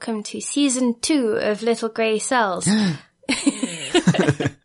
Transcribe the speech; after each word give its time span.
welcome 0.00 0.22
to 0.22 0.40
season 0.40 0.98
two 1.02 1.32
of 1.32 1.60
Little 1.60 1.90
Grey 1.90 2.18
Cells. 2.18 2.66
Are 3.28 3.34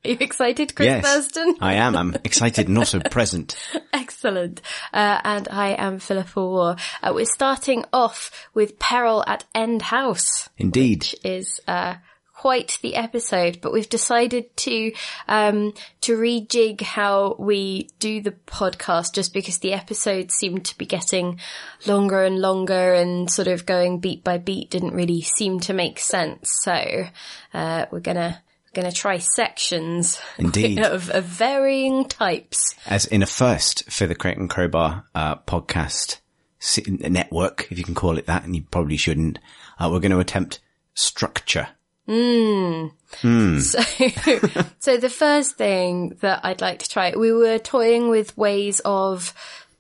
you 0.06 0.18
excited, 0.22 0.74
Chris 0.74 0.86
Yes, 0.88 1.04
Thursten? 1.06 1.56
I 1.60 1.74
am. 1.74 1.94
I'm 1.98 2.16
excited 2.24 2.70
and 2.70 2.78
also 2.78 3.02
present. 3.02 3.58
Excellent. 3.94 4.62
Uh, 4.94 5.20
and 5.26 5.50
I 5.52 5.72
am 5.72 6.00
Philippa 6.00 6.40
Warr. 6.40 6.78
Uh, 7.04 7.12
we're 7.14 7.26
starting 7.26 7.84
off 7.92 8.48
with 8.54 8.80
Peril 8.80 9.26
at 9.28 9.44
End 9.54 9.82
House. 9.82 10.48
Indeed. 10.58 11.00
which 11.00 11.16
is 11.26 11.60
uh, 11.68 11.96
quite 12.36 12.78
the 12.82 12.96
episode. 12.96 13.60
But 13.62 13.74
we've 13.74 13.90
decided 13.90 14.56
to 14.58 14.92
um, 15.28 15.74
to 16.02 16.18
rejig 16.18 16.82
how 16.82 17.36
we 17.40 17.90
do 18.00 18.22
the 18.22 18.32
podcast, 18.32 19.14
just 19.14 19.34
because 19.34 19.60
the 19.60 19.74
episodes 19.74 20.36
seem 20.36 20.60
to 20.62 20.78
be 20.78 20.86
getting 20.86 21.40
longer 21.88 22.24
and 22.24 22.40
longer, 22.40 22.94
and 22.94 23.32
sort 23.32 23.48
of 23.48 23.66
going 23.66 24.00
beat 24.00 24.24
by 24.24 24.38
beat 24.38 24.70
didn't 24.70 24.94
really 24.94 25.22
seem 25.22 25.60
to 25.62 25.74
make 25.74 26.00
sense. 26.00 26.52
So 26.62 27.06
uh, 27.54 27.86
we're 27.92 28.00
gonna. 28.02 28.42
Going 28.74 28.92
to 28.92 28.94
try 28.94 29.20
sections 29.20 30.20
Indeed. 30.38 30.80
of, 30.86 31.10
of 31.10 31.24
varying 31.24 32.10
types. 32.10 32.76
As 32.86 33.06
in 33.06 33.24
a 33.24 33.26
first 33.26 33.90
for 33.90 34.06
the 34.06 34.16
Crate 34.16 34.36
and 34.36 34.50
Crowbar 34.50 35.06
uh, 35.16 35.38
podcast 35.38 36.18
network, 36.86 37.72
if 37.72 37.78
you 37.78 37.86
can 37.86 37.96
call 37.96 38.18
it 38.18 38.26
that, 38.26 38.44
and 38.44 38.54
you 38.54 38.64
probably 38.64 38.98
shouldn't, 38.98 39.40
uh, 39.80 39.88
we're 39.90 40.02
going 40.02 40.12
to 40.12 40.20
attempt 40.20 40.60
structure. 40.94 41.70
So, 43.60 43.82
so 44.80 44.98
the 44.98 45.10
first 45.10 45.58
thing 45.58 46.18
that 46.22 46.42
I'd 46.44 46.62
like 46.62 46.80
to 46.80 46.90
try, 46.90 47.16
we 47.16 47.32
were 47.32 47.58
toying 47.58 48.10
with 48.10 48.38
ways 48.38 48.82
of 48.86 49.34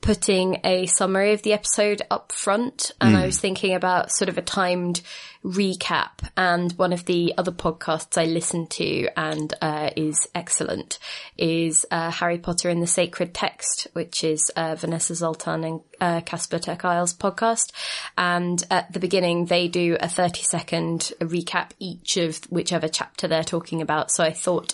putting 0.05 0.59
a 0.63 0.85
summary 0.85 1.33
of 1.33 1.41
the 1.41 1.53
episode 1.53 2.03
up 2.11 2.31
front, 2.31 2.91
and 3.01 3.17
I 3.17 3.25
was 3.25 3.39
thinking 3.39 3.73
about 3.73 4.11
sort 4.11 4.29
of 4.29 4.37
a 4.37 4.41
timed 4.43 5.01
recap. 5.43 6.29
And 6.37 6.71
one 6.73 6.93
of 6.93 7.05
the 7.05 7.33
other 7.37 7.51
podcasts 7.51 8.15
I 8.15 8.25
listen 8.25 8.67
to 8.67 9.07
and 9.17 9.51
uh, 9.61 9.89
is 9.95 10.27
excellent 10.35 10.99
is 11.37 11.87
uh, 11.89 12.11
Harry 12.11 12.37
Potter 12.37 12.69
and 12.69 12.83
the 12.83 12.87
Sacred 12.87 13.33
Text, 13.33 13.87
which 13.93 14.23
is 14.23 14.51
uh, 14.55 14.75
Vanessa 14.75 15.15
Zoltan 15.15 15.63
and 15.63 15.81
uh, 15.99 16.21
Casper 16.21 16.59
ter 16.59 16.75
Kuile's 16.75 17.13
podcast. 17.13 17.71
And 18.17 18.63
at 18.69 18.91
the 18.91 18.99
beginning, 18.99 19.45
they 19.45 19.67
do 19.67 19.97
a 19.99 20.07
30 20.07 20.41
second 20.41 21.11
recap 21.19 21.71
each 21.79 22.17
of 22.17 22.37
whichever 22.45 22.87
chapter 22.87 23.27
they're 23.27 23.43
talking 23.43 23.81
about. 23.81 24.11
So 24.11 24.23
I 24.23 24.31
thought 24.31 24.73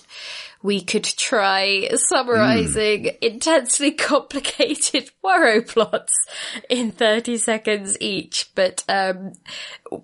we 0.64 0.82
could 0.82 1.04
try 1.04 1.90
summarizing 1.96 3.12
intensely 3.22 3.92
complicated 3.92 5.10
Poirot 5.22 5.68
plots 5.68 6.14
in 6.70 6.92
30 6.92 7.38
seconds 7.38 7.98
each, 8.00 8.50
but 8.56 8.84
um, 8.88 9.34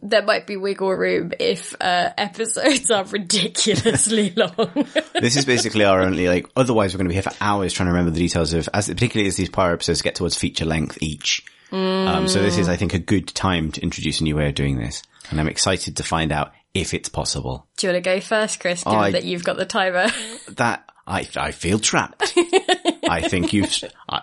there 0.02 0.24
might 0.24 0.48
be 0.48 0.58
wiggle 0.58 0.94
room 0.94 1.32
if 1.40 1.76
uh, 1.80 2.10
episodes 2.18 2.90
are 2.92 3.06
ridiculously 3.12 4.34
long. 4.36 4.88
This 5.14 5.38
is 5.38 5.46
basically 5.46 5.86
our 5.86 6.02
only, 6.02 6.28
like, 6.28 6.48
otherwise 6.56 6.94
we're 6.94 7.00
going 7.00 7.08
to 7.08 7.10
be 7.10 7.16
here 7.16 7.24
for 7.24 7.34
hours 7.40 7.74
trying 7.74 7.88
to 7.88 7.94
remember 7.94 8.12
the 8.12 8.20
details 8.20 8.54
of, 8.54 8.68
as 8.74 8.88
particularly 8.88 9.28
as 9.28 9.36
these 9.36 9.50
Poirot 9.50 9.74
episodes 9.74 10.02
get 10.02 10.16
towards 10.16 10.36
feature 10.36 10.66
length 10.66 10.98
each. 11.08 11.44
Um, 11.72 12.28
so 12.28 12.42
this 12.42 12.58
is, 12.58 12.70
I 12.70 12.76
think, 12.78 12.94
a 12.94 13.00
good 13.00 13.28
time 13.28 13.72
to 13.74 13.82
introduce 13.82 14.22
a 14.22 14.24
new 14.24 14.36
way 14.36 14.48
of 14.50 14.56
doing 14.56 14.78
this. 14.78 15.04
And 15.30 15.40
I'm 15.40 15.48
excited 15.50 15.98
to 15.98 16.04
find 16.04 16.32
out 16.32 16.54
if 16.74 16.94
it's 16.94 17.10
possible. 17.10 17.68
Do 17.78 17.88
you 17.88 17.94
want 17.94 18.04
to 18.04 18.10
go 18.10 18.20
first, 18.22 18.60
Chris, 18.60 18.84
given 18.84 19.00
I- 19.00 19.12
that 19.12 19.26
you've 19.26 19.44
got 19.44 19.58
the 19.58 19.66
timer? 19.66 20.08
That, 20.50 20.90
I, 21.06 21.28
I 21.36 21.52
feel 21.52 21.80
trapped. 21.80 22.34
I 23.10 23.22
think 23.28 23.52
you've, 23.54 23.74
I, 24.10 24.22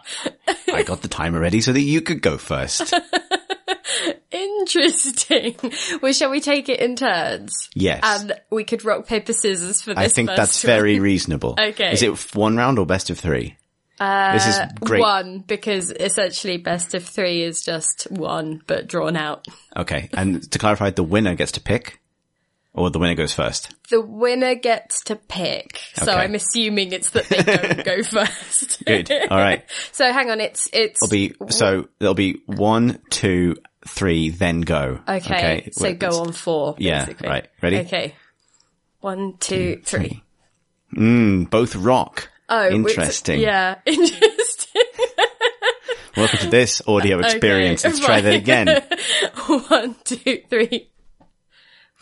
I 0.73 0.83
got 0.85 1.03
the 1.03 1.09
timer 1.09 1.41
ready 1.41 1.61
so 1.61 1.73
that 1.73 1.81
you 1.81 2.01
could 2.01 2.23
go 2.23 2.39
first. 2.39 2.95
Interesting. 4.31 5.57
Well, 6.03 6.13
shall 6.13 6.31
we 6.31 6.41
take 6.41 6.69
it 6.69 6.81
in 6.81 6.97
turns? 6.97 7.69
Yes. 7.75 8.01
And 8.03 8.33
we 8.51 8.65
could 8.65 8.85
rock, 8.85 9.07
paper, 9.07 9.33
scissors 9.33 9.83
for 9.83 9.91
this 9.95 9.99
I 9.99 10.09
think 10.09 10.29
that's 10.35 10.63
one. 10.65 10.69
very 10.71 10.99
reasonable. 11.01 11.57
Okay. 11.65 11.93
Is 11.93 12.03
it 12.03 12.35
one 12.35 12.57
round 12.57 12.79
or 12.79 12.87
best 12.87 13.11
of 13.11 13.19
three? 13.19 13.57
Uh, 14.01 14.33
this 14.33 14.47
is 14.47 14.59
great. 14.81 15.01
One, 15.01 15.39
because 15.41 15.91
essentially 15.91 16.57
best 16.57 16.95
of 16.95 17.05
three 17.05 17.43
is 17.43 17.63
just 17.63 18.09
one, 18.11 18.61
but 18.67 18.87
drawn 18.89 19.17
out. 19.17 19.47
Okay. 19.77 20.09
And 20.13 20.51
to 20.51 20.59
clarify, 20.59 20.91
the 20.91 21.03
winner 21.05 21.35
gets 21.37 21.53
to 21.53 21.61
pick 21.61 22.01
or 22.73 22.91
the 22.91 22.99
winner 22.99 23.15
goes 23.15 23.33
first. 23.33 23.73
The 23.91 24.01
winner 24.01 24.57
gets 24.57 25.05
to 25.05 25.15
pick. 25.15 25.79
So 25.95 26.11
Okay. 26.11 26.13
I'm 26.13 26.35
assuming 26.35 26.91
it's 26.93 27.11
that 27.11 27.27
they 27.27 27.43
don't 27.43 27.85
go 27.85 28.03
first. 28.03 28.85
Good. 28.85 29.13
All 29.31 29.39
right. 29.39 29.65
So 29.93 30.13
hang 30.13 30.29
on, 30.29 30.41
it's, 30.41 30.69
it's, 30.73 31.01
It'll 31.01 31.13
be, 31.13 31.35
so 31.51 31.89
there'll 32.01 32.15
be 32.15 32.43
one, 32.47 32.99
two, 33.11 33.55
three, 33.87 34.31
then 34.31 34.63
go. 34.63 34.99
okay, 35.07 35.69
so 35.71 35.85
Wait, 35.85 36.01
go 36.01 36.21
on 36.21 36.33
four, 36.33 36.75
Yeah, 36.79 37.09
right. 37.23 37.47
Ready? 37.63 37.79
Okay. 37.79 38.15
One, 39.01 39.37
two, 39.39 39.81
three. 39.85 40.21
Mm, 40.97 41.49
both 41.49 41.77
rock. 41.77 42.29
Oh, 42.49 42.69
Interesting. 42.69 43.41
yeah, 43.41 43.77
interesting. 43.87 44.83
Welcome 46.17 46.39
to 46.41 46.49
this 46.49 46.83
audio 46.87 47.19
experience. 47.21 47.85
Let's 47.85 48.01
try 48.01 48.21
that 48.21 48.35
again. 48.35 48.69
One, 49.69 49.97
two, 50.05 50.43
three. 50.49 50.91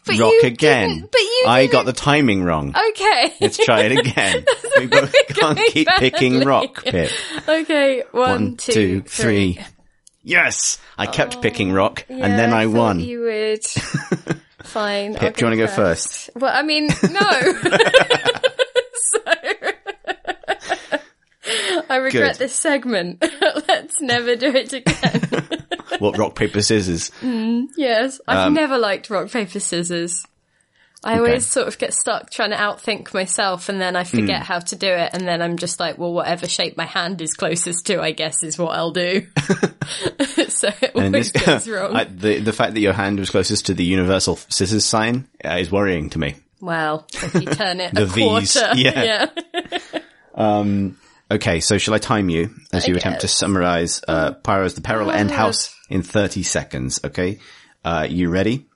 But 0.05 0.19
Rock 0.19 0.33
you 0.33 0.41
again. 0.43 1.09
But 1.11 1.21
you 1.21 1.45
I 1.47 1.61
didn't- 1.63 1.73
got 1.73 1.87
the 1.87 1.93
timing 1.93 2.43
wrong. 2.43 2.75
Okay. 2.91 3.35
Let's 3.41 3.57
try 3.65 3.83
it 3.83 3.93
again. 3.99 4.45
we 4.79 4.87
both 4.89 5.15
can't 5.29 5.59
keep 5.69 5.87
picking 5.99 6.41
rock, 6.41 6.83
Pip. 6.85 7.11
Okay, 7.49 8.03
one, 8.11 8.31
One, 8.31 8.57
two, 8.57 8.73
two, 8.73 9.01
three. 9.03 9.53
three. 9.55 9.65
Yes! 10.25 10.79
I 10.99 11.07
kept 11.07 11.41
picking 11.41 11.71
oh, 11.73 11.75
rock 11.77 12.05
and 12.09 12.21
then 12.21 12.51
Yeah, 12.51 12.57
I, 12.57 12.67
won. 12.67 12.99
You 13.01 13.21
would. 13.23 13.65
Fine. 14.65 15.15
Pip, 15.15 15.37
do 15.37 15.45
you 15.45 15.47
want 15.51 15.59
to 15.59 15.67
go 15.67 15.73
first? 15.73 16.31
Well, 16.37 16.53
I 16.53 16.63
mean, 16.63 16.87
no. 16.87 17.31
so, 18.95 19.19
I 21.91 21.97
regret 21.97 22.33
Good. 22.39 22.39
this 22.39 22.55
segment. 22.55 23.23
Let's 23.69 24.01
never 24.01 24.37
do 24.37 24.49
it 24.55 24.73
again. 24.73 25.49
What, 25.99 26.17
rock, 26.19 26.35
paper, 26.35 26.63
scissors? 26.63 27.13
yes, 27.23 28.21
I've 28.27 28.47
Um, 28.49 28.55
never 28.55 28.77
liked 28.79 29.09
rock 29.11 29.31
paper 29.31 29.61
scissors. 29.61 30.25
I 31.05 31.19
always 31.19 31.47
sort 31.47 31.69
of 31.69 31.79
get 31.79 31.93
stuck 31.95 32.31
trying 32.31 32.51
to 32.51 32.57
outthink 32.57 33.13
myself, 33.15 33.69
and 33.69 33.81
then 33.81 33.95
I 33.95 34.03
forget 34.05 34.39
Hmm. 34.39 34.45
how 34.53 34.59
to 34.61 34.75
do 34.77 34.89
it, 34.89 35.11
and 35.13 35.29
then 35.29 35.43
I'm 35.43 35.59
just 35.59 35.79
like, 35.79 35.99
well, 35.99 36.13
whatever 36.13 36.49
shape 36.49 36.77
my 36.77 36.87
hand 36.87 37.21
is 37.21 37.35
closest 37.35 37.87
to, 37.87 38.01
I 38.01 38.13
guess, 38.13 38.43
is 38.43 38.59
what 38.59 38.75
I'll 38.75 38.91
do. 38.91 39.27
so 40.49 40.69
it 40.81 40.93
And 40.95 41.05
always 41.15 41.31
this- 41.31 41.43
goes 41.45 41.69
wrong. 41.69 41.95
I, 41.95 42.05
the, 42.05 42.39
the 42.41 42.53
fact 42.53 42.75
that 42.75 42.81
your 42.81 42.95
hand 42.95 43.19
was 43.21 43.31
closest 43.31 43.67
to 43.67 43.75
the 43.75 43.85
universal 43.85 44.37
scissors 44.49 44.85
sign 44.85 45.29
uh, 45.45 45.57
is 45.61 45.71
worrying 45.71 46.11
to 46.11 46.19
me. 46.19 46.37
Well, 46.61 47.07
if 47.13 47.35
you 47.35 47.43
turn 47.43 47.81
it 47.81 47.95
The 47.95 48.05
a 48.05 48.07
V's, 48.07 48.55
quarter, 48.55 48.79
yeah. 48.79 49.27
yeah. 50.35 50.89
Okay, 51.33 51.61
so 51.61 51.79
shall 51.79 51.95
I 51.95 51.99
time 51.99 52.29
you 52.29 52.51
as 52.75 52.87
you 52.87 52.95
attempt 52.95 53.23
to 53.23 53.29
summarize 53.29 54.03
uh, 54.07 54.33
Poirot's 54.33 54.75
The 54.75 54.83
Peril 54.83 55.11
End 55.11 55.31
House 55.31 55.75
in 55.89 56.03
30 56.03 56.43
seconds, 56.43 57.01
okay? 57.03 57.39
Uh, 57.83 58.07
you 58.09 58.29
ready? 58.29 58.67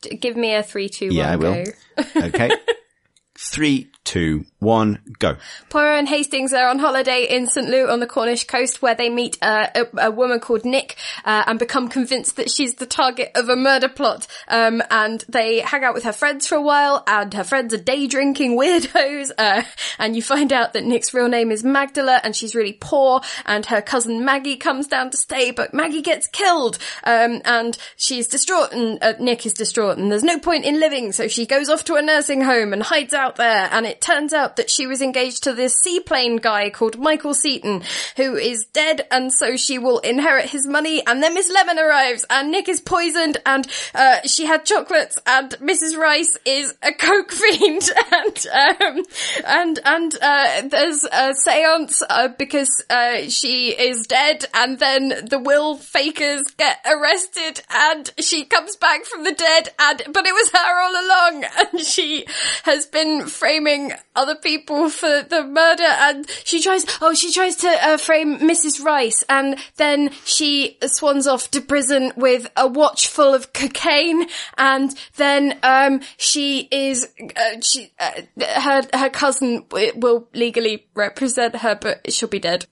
D- 0.00 0.16
Give 0.16 0.36
me 0.36 0.54
a 0.54 0.62
three, 0.62 0.88
two, 0.88 1.08
one, 1.08 1.16
Yeah, 1.16 1.30
I 1.30 1.36
will. 1.36 1.64
go. 1.64 1.72
Okay. 2.16 2.50
Three, 3.38 3.90
two, 4.10 4.44
one, 4.58 4.98
go. 5.20 5.36
Poirot 5.68 6.00
and 6.00 6.08
Hastings 6.08 6.52
are 6.52 6.66
on 6.66 6.80
holiday 6.80 7.28
in 7.30 7.46
St. 7.46 7.68
Loo 7.68 7.88
on 7.88 8.00
the 8.00 8.08
Cornish 8.08 8.42
coast 8.42 8.82
where 8.82 8.96
they 8.96 9.08
meet 9.08 9.38
a, 9.40 9.86
a 9.98 10.10
woman 10.10 10.40
called 10.40 10.64
Nick 10.64 10.96
uh, 11.24 11.44
and 11.46 11.60
become 11.60 11.88
convinced 11.88 12.34
that 12.34 12.50
she's 12.50 12.74
the 12.74 12.86
target 12.86 13.30
of 13.36 13.48
a 13.48 13.54
murder 13.54 13.88
plot. 13.88 14.26
Um, 14.48 14.82
and 14.90 15.24
they 15.28 15.60
hang 15.60 15.84
out 15.84 15.94
with 15.94 16.02
her 16.02 16.12
friends 16.12 16.48
for 16.48 16.56
a 16.56 16.60
while 16.60 17.04
and 17.06 17.32
her 17.34 17.44
friends 17.44 17.72
are 17.72 17.78
day 17.78 18.08
drinking 18.08 18.56
weirdos. 18.58 19.30
Uh, 19.38 19.62
and 20.00 20.16
you 20.16 20.22
find 20.22 20.52
out 20.52 20.72
that 20.72 20.82
Nick's 20.82 21.14
real 21.14 21.28
name 21.28 21.52
is 21.52 21.62
Magdala 21.62 22.20
and 22.24 22.34
she's 22.34 22.56
really 22.56 22.76
poor 22.80 23.20
and 23.46 23.64
her 23.66 23.80
cousin 23.80 24.24
Maggie 24.24 24.56
comes 24.56 24.88
down 24.88 25.10
to 25.10 25.16
stay 25.16 25.52
but 25.52 25.72
Maggie 25.72 26.02
gets 26.02 26.26
killed. 26.26 26.78
Um, 27.04 27.42
and 27.44 27.78
she's 27.94 28.26
distraught 28.26 28.72
and 28.72 28.98
uh, 29.02 29.12
Nick 29.20 29.46
is 29.46 29.54
distraught 29.54 29.98
and 29.98 30.10
there's 30.10 30.24
no 30.24 30.40
point 30.40 30.64
in 30.64 30.80
living 30.80 31.12
so 31.12 31.28
she 31.28 31.46
goes 31.46 31.68
off 31.68 31.84
to 31.84 31.94
a 31.94 32.02
nursing 32.02 32.40
home 32.42 32.72
and 32.72 32.82
hides 32.82 33.14
out 33.14 33.36
there 33.36 33.68
and 33.70 33.86
it 33.86 33.99
turns 34.00 34.32
out 34.32 34.56
that 34.56 34.70
she 34.70 34.86
was 34.86 35.02
engaged 35.02 35.44
to 35.44 35.52
this 35.52 35.74
seaplane 35.74 36.36
guy 36.36 36.70
called 36.70 36.98
Michael 36.98 37.34
Seaton, 37.34 37.82
who 38.16 38.36
is 38.36 38.66
dead, 38.72 39.06
and 39.10 39.32
so 39.32 39.56
she 39.56 39.78
will 39.78 39.98
inherit 40.00 40.50
his 40.50 40.66
money. 40.66 41.04
And 41.06 41.22
then 41.22 41.34
Miss 41.34 41.50
Lemon 41.50 41.78
arrives, 41.78 42.24
and 42.30 42.50
Nick 42.50 42.68
is 42.68 42.80
poisoned, 42.80 43.38
and 43.46 43.66
uh, 43.94 44.20
she 44.26 44.46
had 44.46 44.64
chocolates, 44.64 45.18
and 45.26 45.50
Mrs. 45.58 45.96
Rice 45.96 46.36
is 46.44 46.74
a 46.82 46.92
coke 46.92 47.32
fiend, 47.32 47.88
and 48.12 48.46
um, 48.52 49.02
and 49.46 49.78
and 49.84 50.16
uh, 50.20 50.62
there's 50.68 51.04
a 51.04 51.34
séance 51.46 52.02
uh, 52.08 52.28
because 52.38 52.84
uh, 52.90 53.28
she 53.28 53.70
is 53.70 54.06
dead, 54.06 54.44
and 54.54 54.78
then 54.78 55.26
the 55.28 55.38
will 55.38 55.76
fakers 55.76 56.42
get 56.56 56.78
arrested, 56.86 57.62
and 57.70 58.12
she 58.18 58.44
comes 58.44 58.76
back 58.76 59.04
from 59.04 59.24
the 59.24 59.32
dead, 59.32 59.68
and 59.78 60.02
but 60.12 60.26
it 60.26 60.32
was 60.32 60.50
her 60.50 60.80
all 60.80 61.04
along, 61.04 61.44
and 61.72 61.80
she 61.80 62.26
has 62.64 62.86
been 62.86 63.26
framing 63.26 63.79
blaming 63.80 63.98
other 64.16 64.34
people 64.34 64.88
for 64.90 65.22
the 65.22 65.44
murder 65.44 65.82
and 65.82 66.28
she 66.44 66.60
tries, 66.62 66.84
oh, 67.00 67.14
she 67.14 67.32
tries 67.32 67.56
to 67.56 67.68
uh, 67.68 67.96
frame 67.96 68.38
Mrs. 68.38 68.84
Rice 68.84 69.22
and 69.28 69.58
then 69.76 70.10
she 70.24 70.78
swans 70.84 71.26
off 71.26 71.50
to 71.52 71.60
prison 71.60 72.12
with 72.16 72.50
a 72.56 72.66
watch 72.66 73.08
full 73.08 73.34
of 73.34 73.52
cocaine 73.52 74.26
and 74.56 74.94
then, 75.16 75.58
um, 75.62 76.00
she 76.16 76.68
is, 76.70 77.08
uh, 77.36 77.60
she, 77.62 77.92
uh, 77.98 78.22
her, 78.60 78.82
her 78.94 79.10
cousin 79.10 79.64
will 79.70 80.28
legally 80.34 80.86
represent 80.94 81.56
her, 81.56 81.74
but 81.80 82.12
she'll 82.12 82.28
be 82.28 82.38
dead. 82.38 82.66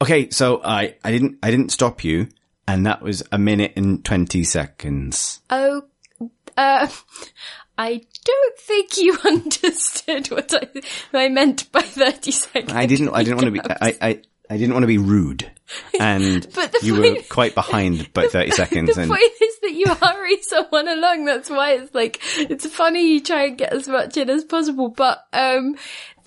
Okay, 0.00 0.30
so 0.30 0.60
I, 0.62 0.96
I 1.02 1.10
didn't, 1.10 1.38
I 1.42 1.50
didn't 1.50 1.70
stop 1.70 2.04
you, 2.04 2.28
and 2.68 2.84
that 2.84 3.00
was 3.00 3.22
a 3.32 3.38
minute 3.38 3.72
and 3.76 4.04
20 4.04 4.44
seconds. 4.44 5.40
Oh, 5.48 5.84
uh, 6.56 6.88
I 7.78 8.00
don't 8.24 8.58
think 8.58 8.96
you 8.96 9.18
understood 9.24 10.28
what 10.28 10.54
I, 10.54 10.80
I 11.12 11.28
meant 11.28 11.70
by 11.72 11.82
30 11.82 12.30
seconds. 12.30 12.72
I 12.72 12.86
didn't, 12.86 13.10
I 13.10 13.22
didn't 13.22 13.36
want 13.36 13.46
to 13.46 13.50
be, 13.50 13.60
I, 13.60 13.96
I, 14.00 14.22
I 14.48 14.56
didn't 14.56 14.72
want 14.72 14.84
to 14.84 14.88
be 14.88 14.98
rude. 14.98 15.50
And 15.98 16.46
you 16.80 16.94
were 16.94 17.16
quite 17.28 17.56
behind 17.56 18.12
by 18.12 18.28
30 18.28 18.52
seconds 18.52 18.94
The 18.94 19.02
and 19.02 19.10
point 19.10 19.32
is 19.42 19.58
that 19.62 19.72
you 19.72 19.92
hurry 19.92 20.40
someone 20.42 20.86
along. 20.86 21.24
That's 21.24 21.50
why 21.50 21.72
it's 21.72 21.92
like, 21.92 22.20
it's 22.38 22.66
funny 22.66 23.14
you 23.14 23.20
try 23.20 23.46
and 23.46 23.58
get 23.58 23.72
as 23.72 23.88
much 23.88 24.16
in 24.16 24.30
as 24.30 24.44
possible. 24.44 24.90
But, 24.90 25.26
um, 25.32 25.74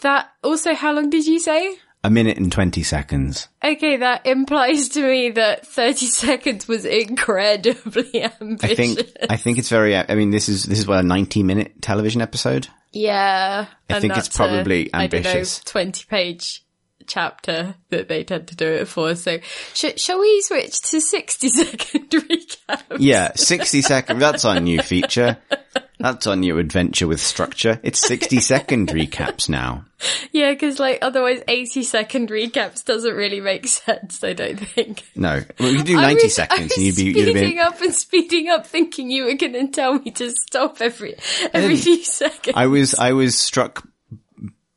that 0.02 0.30
also, 0.44 0.76
how 0.76 0.92
long 0.92 1.10
did 1.10 1.26
you 1.26 1.40
say? 1.40 1.78
A 2.04 2.10
minute 2.10 2.38
and 2.38 2.52
20 2.52 2.82
seconds. 2.84 3.48
Okay, 3.64 3.98
that 3.98 4.26
implies 4.26 4.90
to 4.90 5.02
me 5.02 5.32
that 5.32 5.68
30 5.68 6.06
seconds 6.06 6.68
was 6.68 6.86
incredibly 6.86 8.24
ambitious. 8.24 8.64
I 8.64 8.76
think, 8.76 9.00
I 9.30 9.38
think 9.38 9.58
it's 9.58 9.70
very, 9.70 9.96
I 9.96 10.16
mean, 10.16 10.30
this 10.32 10.48
is, 10.48 10.64
this 10.64 10.80
is 10.80 10.88
what 10.88 11.00
a 11.00 11.04
90 11.04 11.44
minute 11.44 11.82
television 11.82 12.22
episode. 12.22 12.68
Yeah. 12.92 13.66
I 13.90 14.00
think 14.00 14.18
it's 14.18 14.30
probably 14.30 14.90
a, 14.94 14.98
I 14.98 15.08
don't 15.08 15.24
know, 15.24 15.44
20 15.66 16.06
page 16.06 16.64
chapter 17.10 17.76
that 17.90 18.08
they 18.08 18.24
tend 18.24 18.48
to 18.48 18.56
do 18.56 18.68
it 18.68 18.88
for. 18.88 19.16
So 19.16 19.40
sh- 19.74 19.98
shall 19.98 20.20
we 20.20 20.42
switch 20.42 20.80
to 20.92 21.02
60 21.02 21.50
second 21.50 22.10
recap? 22.10 22.98
Yeah, 23.00 23.34
60 23.36 23.82
second, 23.82 24.20
that's 24.20 24.46
our 24.46 24.60
new 24.60 24.82
feature. 24.82 25.38
That's 26.00 26.28
our 26.28 26.36
new 26.38 26.58
adventure 26.60 27.08
with 27.08 27.20
structure. 27.20 27.80
It's 27.84 28.00
60 28.00 28.40
second 28.40 28.88
recaps 28.90 29.50
now. 29.50 29.84
Yeah, 30.32 30.54
because 30.54 30.80
like 30.80 31.00
otherwise 31.02 31.42
80 31.48 31.84
second 31.84 32.30
recaps 32.30 32.86
doesn't 32.86 33.14
really 33.14 33.42
make 33.42 33.68
sense, 33.68 34.24
I 34.24 34.32
don't 34.32 34.58
think. 34.58 35.04
No, 35.16 35.44
well, 35.60 35.72
we 35.72 35.78
could 35.78 35.86
do 35.86 35.98
90 35.98 36.24
was- 36.24 36.36
seconds 36.36 36.74
and 36.78 36.86
you'd 36.86 36.96
be, 36.96 37.04
you'd 37.04 37.28
have 37.28 37.38
speeding 37.38 37.60
up 37.60 37.82
and 37.82 37.94
speeding 37.94 38.48
up 38.50 38.66
thinking 38.66 39.12
you 39.12 39.26
were 39.26 39.36
going 39.36 39.54
to 39.54 39.68
tell 39.68 40.00
me 40.00 40.12
to 40.12 40.32
stop 40.32 40.80
every, 40.80 41.16
every 41.54 41.76
few 41.76 42.04
seconds. 42.04 42.56
I 42.56 42.68
was, 42.68 42.96
I 42.96 43.12
was 43.12 43.38
struck 43.38 43.86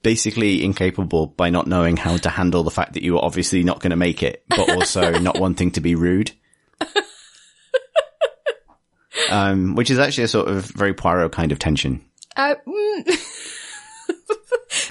basically 0.02 0.64
incapable 0.64 1.28
by 1.28 1.50
not 1.50 1.68
knowing 1.68 1.96
how 1.96 2.16
to 2.16 2.28
handle 2.28 2.64
the 2.64 2.70
fact 2.70 2.94
that 2.94 3.04
you 3.04 3.14
were 3.14 3.24
obviously 3.24 3.62
not 3.62 3.80
going 3.80 3.90
to 3.90 3.96
make 3.96 4.22
it, 4.24 4.44
but 4.48 4.68
also 4.70 5.18
not 5.20 5.38
wanting 5.38 5.70
to 5.72 5.80
be 5.80 5.94
rude. 5.94 6.32
Um, 9.30 9.74
which 9.74 9.90
is 9.90 9.98
actually 9.98 10.24
a 10.24 10.28
sort 10.28 10.48
of 10.48 10.64
very 10.64 10.94
Poirot 10.94 11.32
kind 11.32 11.52
of 11.52 11.58
tension, 11.58 12.04
Uh, 12.36 12.54
mm, 12.66 13.18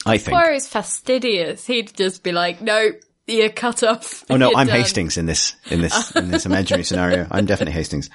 I 0.06 0.18
think. 0.20 0.38
Poirot's 0.38 0.68
fastidious. 0.68 1.66
He'd 1.66 1.94
just 1.96 2.24
be 2.24 2.32
like, 2.32 2.62
no, 2.62 2.92
you're 3.28 3.50
cut 3.50 3.84
off. 3.84 4.24
Oh 4.30 4.38
no, 4.38 4.52
I'm 4.56 4.68
done." 4.68 4.78
Hastings 4.80 5.18
in 5.18 5.26
this, 5.26 5.56
in 5.70 5.82
this, 5.82 6.16
in 6.16 6.30
this 6.32 6.46
imaginary 6.46 6.84
scenario. 6.84 7.28
I'm 7.32 7.46
definitely 7.46 7.74
Hastings. 7.74 8.10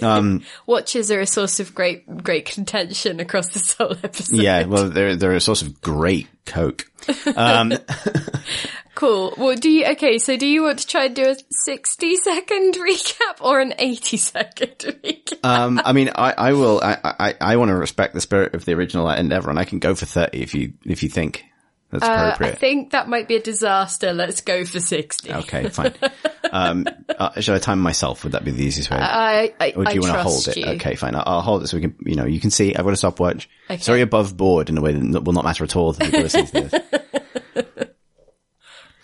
Watches 0.66 1.10
are 1.10 1.20
a 1.20 1.26
source 1.26 1.60
of 1.60 1.74
great, 1.74 2.06
great 2.22 2.44
contention 2.46 3.20
across 3.20 3.48
this 3.48 3.72
whole 3.74 3.92
episode. 4.02 4.36
Yeah, 4.38 4.64
well, 4.66 4.88
they're, 4.90 5.16
they're 5.16 5.32
a 5.34 5.40
source 5.40 5.62
of 5.62 5.80
great 5.80 6.26
coke. 6.44 6.86
Cool. 8.96 9.34
Well, 9.36 9.54
do 9.54 9.68
you, 9.70 9.86
okay, 9.92 10.16
so 10.18 10.38
do 10.38 10.46
you 10.46 10.62
want 10.62 10.78
to 10.78 10.86
try 10.86 11.04
and 11.04 11.14
do 11.14 11.28
a 11.28 11.36
60 11.50 12.16
second 12.16 12.74
recap 12.80 13.40
or 13.40 13.60
an 13.60 13.74
80 13.78 14.16
second 14.16 14.78
recap? 14.78 15.44
Um, 15.44 15.80
I 15.84 15.92
mean, 15.92 16.10
I, 16.14 16.32
I 16.32 16.52
will, 16.54 16.80
I, 16.82 16.98
I, 17.04 17.34
I 17.40 17.56
want 17.56 17.68
to 17.68 17.76
respect 17.76 18.14
the 18.14 18.22
spirit 18.22 18.54
of 18.54 18.64
the 18.64 18.72
original 18.72 19.08
Endeavor 19.10 19.50
and 19.50 19.58
I 19.58 19.64
can 19.64 19.80
go 19.80 19.94
for 19.94 20.06
30 20.06 20.40
if 20.40 20.54
you, 20.54 20.72
if 20.86 21.02
you 21.02 21.10
think 21.10 21.44
that's 21.90 22.04
Uh, 22.04 22.36
I 22.40 22.52
think 22.52 22.92
that 22.92 23.08
might 23.08 23.28
be 23.28 23.36
a 23.36 23.42
disaster. 23.42 24.12
Let's 24.12 24.40
go 24.40 24.64
for 24.64 24.80
60. 24.80 25.32
okay, 25.32 25.68
fine. 25.70 25.94
Um, 26.50 26.86
uh, 27.16 27.38
should 27.40 27.54
I 27.54 27.58
time 27.58 27.80
myself? 27.80 28.24
Would 28.24 28.32
that 28.32 28.44
be 28.44 28.50
the 28.50 28.64
easiest 28.64 28.90
way? 28.90 28.96
I, 28.98 29.52
I, 29.60 29.70
or 29.76 29.84
do 29.84 29.90
I 29.90 29.92
you 29.92 30.00
want 30.00 30.14
to 30.14 30.22
hold 30.22 30.48
it? 30.48 30.56
you. 30.56 30.66
Okay, 30.66 30.96
fine. 30.96 31.14
I'll, 31.14 31.22
I'll 31.26 31.42
hold 31.42 31.62
it 31.62 31.68
so 31.68 31.76
we 31.76 31.82
can, 31.82 31.94
you 32.04 32.16
know, 32.16 32.24
you 32.24 32.40
can 32.40 32.50
see 32.50 32.74
I've 32.74 32.84
got 32.84 32.94
a 32.94 32.96
stopwatch. 32.96 33.48
Okay. 33.70 33.80
Sorry 33.80 34.00
above 34.00 34.36
board 34.36 34.68
in 34.68 34.78
a 34.78 34.80
way 34.80 34.94
that 34.94 35.22
will 35.22 35.32
not 35.32 35.44
matter 35.44 35.64
at 35.64 35.76
all 35.76 35.92
to 35.92 36.04
people 36.04 36.22
listening 36.22 36.46
to 36.46 36.60
this. 36.62 37.00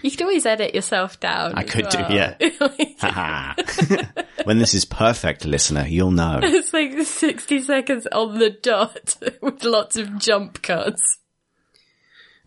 You 0.02 0.10
could 0.10 0.22
always 0.22 0.46
edit 0.46 0.74
yourself 0.74 1.20
down. 1.20 1.54
I 1.54 1.62
could 1.62 1.88
do, 1.88 1.98
well. 1.98 2.12
yeah. 2.12 3.54
When 4.44 4.58
this 4.58 4.74
is 4.74 4.84
perfect, 4.84 5.44
listener, 5.44 5.86
you'll 5.86 6.10
know. 6.10 6.40
it's 6.42 6.72
like 6.72 7.00
60 7.00 7.62
seconds 7.62 8.08
on 8.10 8.38
the 8.38 8.50
dot 8.50 9.16
with 9.40 9.62
lots 9.62 9.96
of 9.96 10.18
jump 10.18 10.62
cuts. 10.62 11.02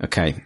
Okay. 0.03 0.43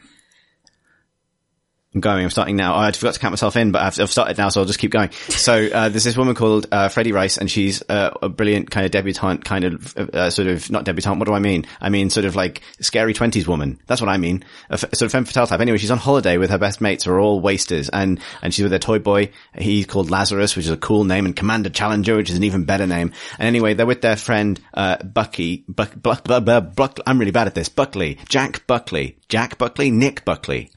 I'm 1.96 2.02
going. 2.02 2.24
I'm 2.24 2.30
starting 2.30 2.56
now. 2.56 2.78
I 2.78 2.92
forgot 2.92 3.16
to 3.16 3.20
count 3.20 3.32
myself 3.32 3.56
in, 3.56 3.72
but 3.72 3.82
I've, 3.82 4.12
started 4.12 4.38
now, 4.38 4.50
so 4.50 4.62
I'll 4.62 4.68
just 4.68 4.78
keep 4.78 4.92
going. 4.92 5.10
So 5.12 5.66
uh, 5.74 5.90
there's 5.90 6.04
this 6.04 6.16
woman 6.16 6.36
called 6.36 6.68
uh, 6.72 6.88
Freddie 6.90 7.14
Rice, 7.14 7.40
and 7.40 7.50
she's 7.50 7.82
uh, 7.90 8.12
a 8.22 8.30
brilliant 8.30 8.70
kind 8.70 8.86
of 8.86 8.92
debutante, 8.92 9.44
kind 9.44 9.64
of 9.64 9.98
uh, 9.98 10.30
sort 10.30 10.50
of 10.50 10.70
not 10.70 10.86
debutante. 10.86 11.18
What 11.18 11.26
do 11.26 11.34
I 11.34 11.40
mean? 11.40 11.66
I 11.82 11.90
mean 11.90 12.12
sort 12.12 12.28
of 12.28 12.36
like 12.36 12.62
scary 12.80 13.16
twenties 13.16 13.48
woman. 13.48 13.80
That's 13.88 14.02
what 14.02 14.10
I 14.10 14.18
mean. 14.18 14.46
A 14.70 14.74
f- 14.74 14.82
sort 14.82 15.02
of 15.02 15.12
femme 15.12 15.26
fatale 15.26 15.48
type. 15.48 15.62
Anyway, 15.62 15.80
she's 15.80 15.90
on 15.90 15.98
holiday 15.98 16.38
with 16.38 16.52
her 16.52 16.60
best 16.60 16.80
mates, 16.80 17.06
who 17.06 17.12
are 17.12 17.20
all 17.20 17.40
wasters, 17.40 17.90
and 17.90 18.20
and 18.44 18.54
she's 18.54 18.62
with 18.62 18.72
her 18.72 18.78
toy 18.78 19.00
boy. 19.00 19.32
He's 19.58 19.88
called 19.88 20.12
Lazarus, 20.12 20.56
which 20.56 20.66
is 20.66 20.72
a 20.72 20.78
cool 20.78 21.06
name, 21.06 21.26
and 21.26 21.36
Commander 21.36 21.72
Challenger, 21.72 22.18
which 22.18 22.30
is 22.30 22.38
an 22.38 22.44
even 22.44 22.66
better 22.66 22.86
name. 22.86 23.14
And 23.40 23.48
anyway, 23.48 23.74
they're 23.74 23.88
with 23.88 24.02
their 24.02 24.16
friend 24.16 24.60
uh, 24.76 24.98
Bucky. 25.04 25.66
Buck, 25.68 26.00
Buck, 26.00 26.24
Buck, 26.24 26.46
Buck, 26.46 26.76
Buck, 26.76 27.00
I'm 27.08 27.18
really 27.18 27.32
bad 27.32 27.48
at 27.48 27.56
this. 27.56 27.68
Buckley, 27.68 28.20
Jack 28.30 28.68
Buckley, 28.68 29.18
Jack 29.28 29.58
Buckley, 29.58 29.90
Nick 29.90 30.24
Buckley. 30.24 30.70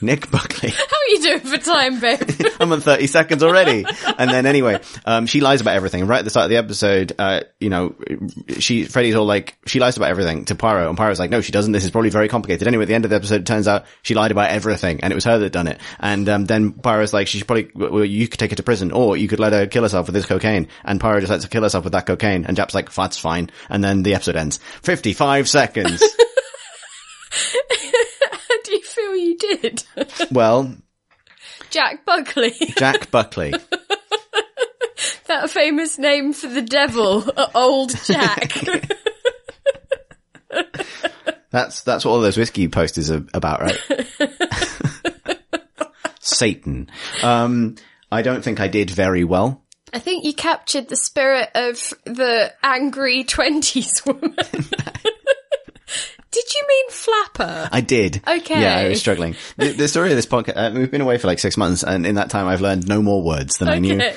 Nick 0.00 0.30
Buckley. 0.30 0.70
How 0.70 0.84
are 0.84 1.08
you 1.08 1.22
doing 1.22 1.40
for 1.40 1.58
time, 1.58 2.00
babe? 2.00 2.20
I'm 2.60 2.72
on 2.72 2.80
30 2.80 3.06
seconds 3.06 3.42
already. 3.42 3.84
And 4.18 4.30
then 4.30 4.46
anyway, 4.46 4.80
um, 5.04 5.26
she 5.26 5.40
lies 5.40 5.60
about 5.60 5.74
everything. 5.74 6.06
Right 6.06 6.18
at 6.18 6.24
the 6.24 6.30
start 6.30 6.44
of 6.44 6.50
the 6.50 6.56
episode, 6.56 7.12
uh, 7.18 7.40
you 7.58 7.70
know, 7.70 7.94
she, 8.58 8.84
Freddie's 8.84 9.14
all 9.14 9.24
like, 9.24 9.56
she 9.66 9.80
lies 9.80 9.96
about 9.96 10.10
everything 10.10 10.44
to 10.46 10.54
Poirot. 10.54 10.88
And 10.88 10.96
Poirot's 10.96 11.18
like, 11.18 11.30
no, 11.30 11.40
she 11.40 11.52
doesn't. 11.52 11.72
This 11.72 11.84
is 11.84 11.90
probably 11.90 12.10
very 12.10 12.28
complicated. 12.28 12.68
Anyway, 12.68 12.84
at 12.84 12.88
the 12.88 12.94
end 12.94 13.04
of 13.04 13.10
the 13.10 13.16
episode, 13.16 13.40
it 13.40 13.46
turns 13.46 13.66
out 13.66 13.86
she 14.02 14.14
lied 14.14 14.30
about 14.30 14.50
everything 14.50 15.00
and 15.02 15.12
it 15.12 15.16
was 15.16 15.24
her 15.24 15.38
that 15.38 15.50
done 15.50 15.66
it. 15.68 15.80
And, 15.98 16.28
um, 16.28 16.44
then 16.44 16.72
Poirot's 16.72 17.12
like, 17.12 17.26
she 17.26 17.38
should 17.38 17.46
probably, 17.46 17.70
well, 17.74 18.04
you 18.04 18.28
could 18.28 18.38
take 18.38 18.50
her 18.50 18.56
to 18.56 18.62
prison 18.62 18.92
or 18.92 19.16
you 19.16 19.28
could 19.28 19.40
let 19.40 19.52
her 19.52 19.66
kill 19.66 19.82
herself 19.82 20.06
with 20.06 20.14
this 20.14 20.26
cocaine. 20.26 20.68
And 20.84 21.00
just 21.00 21.30
lets 21.30 21.44
her 21.44 21.50
kill 21.50 21.62
herself 21.62 21.84
with 21.84 21.92
that 21.94 22.06
cocaine. 22.06 22.44
And 22.44 22.56
Japp's 22.56 22.74
like, 22.74 22.92
that's 22.92 23.18
fine. 23.18 23.50
And 23.68 23.82
then 23.82 24.02
the 24.02 24.14
episode 24.14 24.36
ends. 24.36 24.58
55 24.82 25.48
seconds. 25.48 26.02
How 29.08 29.14
you 29.14 29.38
did? 29.38 29.84
well, 30.30 30.76
Jack 31.70 32.04
Buckley. 32.04 32.52
Jack 32.76 33.10
Buckley. 33.10 33.54
that 35.26 35.48
famous 35.48 35.98
name 35.98 36.34
for 36.34 36.48
the 36.48 36.60
devil, 36.60 37.24
uh, 37.34 37.46
Old 37.54 37.94
Jack. 38.04 38.52
That's 41.50 41.80
that's 41.80 42.04
what 42.04 42.10
all 42.10 42.20
those 42.20 42.36
whiskey 42.36 42.68
posters 42.68 43.10
are 43.10 43.24
about, 43.32 43.62
right? 43.62 43.80
Satan. 46.20 46.90
Um, 47.22 47.76
I 48.12 48.20
don't 48.20 48.44
think 48.44 48.60
I 48.60 48.68
did 48.68 48.90
very 48.90 49.24
well. 49.24 49.64
I 49.94 49.98
think 49.98 50.26
you 50.26 50.34
captured 50.34 50.88
the 50.90 50.96
spirit 50.96 51.48
of 51.54 51.94
the 52.04 52.52
angry 52.62 53.24
20s 53.24 54.04
woman. 54.06 54.36
Flapper? 56.90 57.68
I 57.72 57.80
did. 57.80 58.22
Okay. 58.26 58.60
Yeah, 58.60 58.76
I 58.76 58.88
was 58.88 59.00
struggling. 59.00 59.36
The, 59.56 59.72
the 59.72 59.88
story 59.88 60.10
of 60.10 60.16
this 60.16 60.26
podcast, 60.26 60.56
uh, 60.56 60.70
we've 60.74 60.90
been 60.90 61.00
away 61.00 61.18
for 61.18 61.26
like 61.26 61.38
six 61.38 61.56
months, 61.56 61.82
and 61.82 62.06
in 62.06 62.16
that 62.16 62.30
time, 62.30 62.46
I've 62.46 62.60
learned 62.60 62.88
no 62.88 63.02
more 63.02 63.22
words 63.22 63.58
than 63.58 63.68
I 63.68 63.78
knew. 63.78 63.94
Okay. 63.94 64.16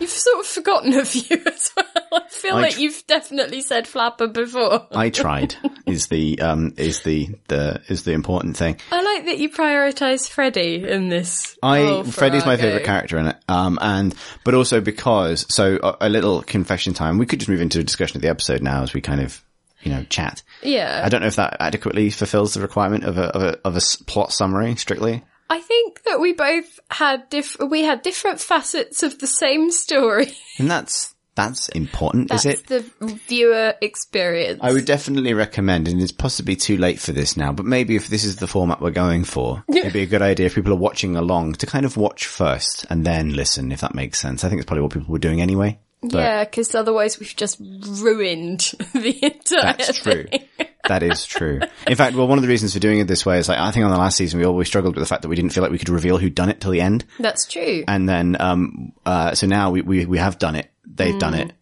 You've 0.00 0.08
sort 0.08 0.40
of 0.40 0.46
forgotten 0.46 0.94
a 0.94 1.04
few 1.04 1.36
as 1.46 1.72
well. 1.76 1.86
I 2.12 2.28
feel 2.28 2.56
I 2.56 2.60
like 2.60 2.74
tr- 2.74 2.80
you've 2.80 3.04
definitely 3.06 3.60
said 3.60 3.86
flapper 3.86 4.26
before. 4.28 4.86
I 4.92 5.10
tried. 5.10 5.56
is 5.86 6.06
the 6.08 6.40
um 6.40 6.74
is 6.76 7.02
the 7.02 7.28
the 7.48 7.82
is 7.88 8.04
the 8.04 8.12
important 8.12 8.56
thing. 8.56 8.78
I 8.92 9.02
like 9.02 9.26
that 9.26 9.38
you 9.38 9.50
prioritise 9.50 10.28
Freddie 10.28 10.88
in 10.88 11.08
this. 11.08 11.56
I 11.62 12.02
Freddie's 12.04 12.46
my 12.46 12.56
favorite 12.56 12.84
character 12.84 13.18
in 13.18 13.26
it, 13.26 13.36
um, 13.48 13.78
and 13.80 14.14
but 14.44 14.54
also 14.54 14.80
because 14.80 15.46
so 15.52 15.78
a, 15.82 15.96
a 16.02 16.08
little 16.08 16.42
confession 16.42 16.94
time. 16.94 17.18
We 17.18 17.26
could 17.26 17.40
just 17.40 17.48
move 17.48 17.60
into 17.60 17.80
a 17.80 17.84
discussion 17.84 18.16
of 18.16 18.22
the 18.22 18.28
episode 18.28 18.62
now 18.62 18.82
as 18.82 18.92
we 18.94 19.00
kind 19.00 19.20
of 19.20 19.42
you 19.82 19.90
know 19.90 20.04
chat. 20.04 20.42
Yeah. 20.62 21.02
I 21.04 21.08
don't 21.08 21.20
know 21.20 21.26
if 21.26 21.36
that 21.36 21.56
adequately 21.60 22.10
fulfills 22.10 22.54
the 22.54 22.60
requirement 22.60 23.04
of 23.04 23.18
a 23.18 23.24
of 23.24 23.42
a, 23.42 23.58
of 23.66 23.76
a 23.76 23.80
plot 24.06 24.32
summary 24.32 24.76
strictly. 24.76 25.24
I 25.50 25.60
think 25.60 26.02
that 26.04 26.20
we 26.20 26.32
both 26.34 26.78
had 26.90 27.28
diff- 27.30 27.56
we 27.58 27.82
had 27.82 28.02
different 28.02 28.40
facets 28.40 29.02
of 29.02 29.18
the 29.18 29.26
same 29.26 29.70
story. 29.70 30.32
And 30.58 30.70
that's 30.70 31.14
that's 31.38 31.68
important, 31.68 32.30
That's 32.30 32.46
is 32.46 32.60
it? 32.62 32.66
the 32.66 32.84
viewer 33.28 33.72
experience. 33.80 34.58
I 34.60 34.72
would 34.72 34.84
definitely 34.86 35.34
recommend, 35.34 35.86
and 35.86 36.02
it's 36.02 36.10
possibly 36.10 36.56
too 36.56 36.76
late 36.76 36.98
for 36.98 37.12
this 37.12 37.36
now, 37.36 37.52
but 37.52 37.64
maybe 37.64 37.94
if 37.94 38.08
this 38.08 38.24
is 38.24 38.36
the 38.36 38.48
format 38.48 38.80
we're 38.80 38.90
going 38.90 39.22
for, 39.22 39.62
it'd 39.72 39.92
be 39.92 40.02
a 40.02 40.06
good 40.06 40.20
idea 40.20 40.46
if 40.46 40.56
people 40.56 40.72
are 40.72 40.76
watching 40.76 41.14
along 41.14 41.52
to 41.54 41.66
kind 41.66 41.86
of 41.86 41.96
watch 41.96 42.26
first 42.26 42.86
and 42.90 43.06
then 43.06 43.34
listen, 43.34 43.70
if 43.70 43.82
that 43.82 43.94
makes 43.94 44.18
sense. 44.18 44.42
I 44.42 44.48
think 44.48 44.60
it's 44.60 44.66
probably 44.66 44.82
what 44.82 44.92
people 44.92 45.12
were 45.12 45.20
doing 45.20 45.40
anyway. 45.40 45.78
But 46.00 46.18
yeah, 46.18 46.44
because 46.44 46.74
otherwise 46.74 47.18
we've 47.18 47.34
just 47.34 47.58
ruined 47.60 48.60
the 48.92 49.18
entire 49.20 49.74
that's 49.76 49.98
true. 49.98 50.24
thing. 50.24 50.44
That 50.86 51.02
is 51.02 51.26
true. 51.26 51.60
In 51.86 51.96
fact, 51.96 52.16
well, 52.16 52.28
one 52.28 52.38
of 52.38 52.42
the 52.42 52.48
reasons 52.48 52.72
for 52.72 52.78
doing 52.78 53.00
it 53.00 53.08
this 53.08 53.26
way 53.26 53.38
is 53.38 53.48
like, 53.48 53.58
I 53.58 53.72
think 53.72 53.84
on 53.84 53.90
the 53.90 53.98
last 53.98 54.16
season 54.16 54.38
we 54.38 54.46
always 54.46 54.68
struggled 54.68 54.94
with 54.94 55.02
the 55.02 55.08
fact 55.08 55.22
that 55.22 55.28
we 55.28 55.36
didn't 55.36 55.50
feel 55.50 55.62
like 55.62 55.72
we 55.72 55.78
could 55.78 55.88
reveal 55.88 56.16
who'd 56.18 56.34
done 56.34 56.48
it 56.50 56.60
till 56.60 56.70
the 56.70 56.80
end. 56.80 57.04
That's 57.18 57.46
true. 57.46 57.84
And 57.86 58.08
then, 58.08 58.36
um, 58.40 58.92
uh, 59.04 59.34
so 59.34 59.46
now 59.46 59.70
we, 59.70 59.82
we, 59.82 60.06
we 60.06 60.18
have 60.18 60.38
done 60.38 60.54
it. 60.54 60.70
They've 60.86 61.18
done 61.18 61.34
it. 61.34 61.52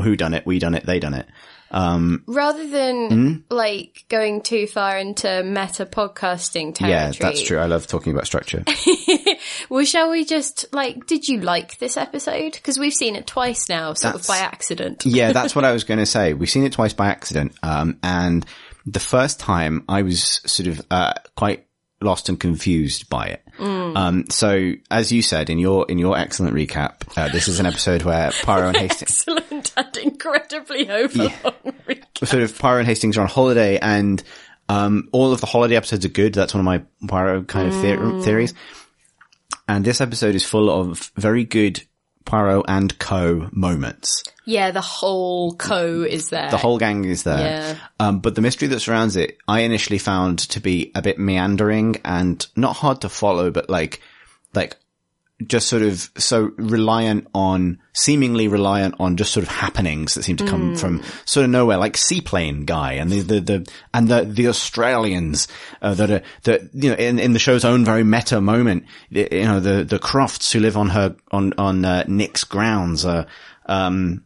Who 0.00 0.16
done 0.16 0.34
it? 0.34 0.46
We 0.46 0.60
done 0.60 0.74
it. 0.74 0.86
They 0.86 1.00
done 1.00 1.14
it. 1.14 1.26
Rather 2.26 2.66
than 2.68 3.08
Hmm? 3.08 3.32
like 3.50 4.04
going 4.08 4.40
too 4.42 4.66
far 4.66 4.96
into 4.98 5.42
meta 5.42 5.84
podcasting 5.86 6.74
territory. 6.74 6.90
Yeah, 6.90 7.12
that's 7.18 7.42
true. 7.42 7.58
I 7.58 7.66
love 7.66 7.86
talking 7.86 8.12
about 8.12 8.26
structure. 8.26 8.64
Well, 9.68 9.84
shall 9.84 10.10
we 10.10 10.24
just 10.24 10.66
like? 10.72 11.06
Did 11.06 11.28
you 11.28 11.40
like 11.40 11.78
this 11.78 11.96
episode? 11.96 12.52
Because 12.52 12.78
we've 12.78 12.92
seen 12.94 13.16
it 13.16 13.26
twice 13.26 13.68
now, 13.68 13.92
sort 13.94 14.14
of 14.14 14.26
by 14.26 14.38
accident. 14.38 15.04
yeah, 15.04 15.32
that's 15.32 15.54
what 15.54 15.64
I 15.64 15.72
was 15.78 15.84
going 15.84 15.98
to 15.98 16.06
say. 16.06 16.32
We've 16.34 16.48
seen 16.50 16.64
it 16.64 16.72
twice 16.72 16.92
by 16.92 17.08
accident. 17.08 17.54
Um, 17.62 17.98
and 18.02 18.44
the 18.86 19.00
first 19.00 19.40
time 19.40 19.84
I 19.88 20.02
was 20.02 20.40
sort 20.46 20.68
of, 20.68 20.80
uh, 20.90 21.14
quite 21.36 21.66
lost 22.00 22.28
and 22.28 22.38
confused 22.38 23.08
by 23.10 23.26
it. 23.26 23.42
Um, 23.58 24.24
so 24.30 24.72
as 24.90 25.12
you 25.12 25.22
said 25.22 25.50
in 25.50 25.58
your, 25.58 25.86
in 25.88 25.98
your 25.98 26.16
excellent 26.18 26.54
recap, 26.54 27.02
uh, 27.16 27.28
this 27.28 27.48
is 27.48 27.60
an 27.60 27.66
episode 27.66 28.02
where 28.02 28.30
Poirot 28.42 28.68
and 28.68 28.76
Hastings, 28.90 29.24
Excellent 29.26 29.72
and 29.76 29.96
incredibly 29.98 30.88
overlong. 30.90 31.32
recap. 31.88 32.26
sort 32.26 32.42
of 32.42 32.58
Poirot 32.58 32.80
and 32.80 32.88
Hastings 32.88 33.16
are 33.16 33.22
on 33.22 33.28
holiday 33.28 33.78
and, 33.78 34.22
um, 34.68 35.08
all 35.12 35.32
of 35.32 35.40
the 35.40 35.46
holiday 35.46 35.76
episodes 35.76 36.04
are 36.04 36.08
good. 36.10 36.32
That's 36.34 36.54
one 36.54 36.60
of 36.60 36.64
my 36.64 36.82
Poirot 37.06 37.46
kind 37.48 37.68
of 37.68 37.74
theor- 37.74 38.24
theories. 38.24 38.54
And 39.68 39.84
this 39.84 40.00
episode 40.00 40.34
is 40.34 40.44
full 40.44 40.70
of 40.70 41.10
very 41.16 41.44
good 41.44 41.82
Poirot 42.24 42.64
and 42.68 42.98
Co 42.98 43.48
moments. 43.52 44.24
Yeah, 44.44 44.70
the 44.70 44.80
whole 44.80 45.54
co 45.54 46.02
is 46.02 46.28
there. 46.28 46.50
The 46.50 46.56
whole 46.56 46.78
gang 46.78 47.04
is 47.04 47.22
there. 47.22 47.38
Yeah. 47.38 47.76
Um, 47.98 48.20
but 48.20 48.34
the 48.34 48.40
mystery 48.42 48.68
that 48.68 48.80
surrounds 48.80 49.16
it, 49.16 49.38
I 49.48 49.60
initially 49.60 49.98
found 49.98 50.38
to 50.50 50.60
be 50.60 50.90
a 50.94 51.02
bit 51.02 51.18
meandering 51.18 51.96
and 52.04 52.46
not 52.56 52.76
hard 52.76 53.00
to 53.02 53.08
follow, 53.08 53.50
but 53.50 53.70
like, 53.70 54.00
like, 54.54 54.76
just 55.48 55.68
sort 55.68 55.82
of 55.82 56.10
so 56.16 56.50
reliant 56.56 57.26
on, 57.34 57.78
seemingly 57.92 58.48
reliant 58.48 58.94
on 58.98 59.16
just 59.16 59.32
sort 59.32 59.44
of 59.44 59.50
happenings 59.50 60.14
that 60.14 60.22
seem 60.22 60.36
to 60.36 60.46
come 60.46 60.76
from 60.76 61.02
sort 61.24 61.44
of 61.44 61.50
nowhere, 61.50 61.76
like 61.76 61.96
Seaplane 61.96 62.64
Guy 62.64 62.94
and 62.94 63.10
the, 63.10 63.20
the, 63.20 63.40
the, 63.40 63.72
and 63.92 64.08
the, 64.08 64.24
the 64.24 64.48
Australians, 64.48 65.48
uh, 65.82 65.94
that 65.94 66.10
are, 66.10 66.22
that, 66.44 66.62
you 66.74 66.90
know, 66.90 66.96
in, 66.96 67.18
in 67.18 67.32
the 67.32 67.38
show's 67.38 67.64
own 67.64 67.84
very 67.84 68.04
meta 68.04 68.40
moment, 68.40 68.84
you 69.10 69.28
know, 69.30 69.60
the, 69.60 69.84
the 69.84 69.98
Crofts 69.98 70.52
who 70.52 70.60
live 70.60 70.76
on 70.76 70.90
her, 70.90 71.16
on, 71.30 71.52
on, 71.58 71.84
uh, 71.84 72.04
Nick's 72.08 72.44
grounds, 72.44 73.04
uh, 73.04 73.24
um, 73.66 74.24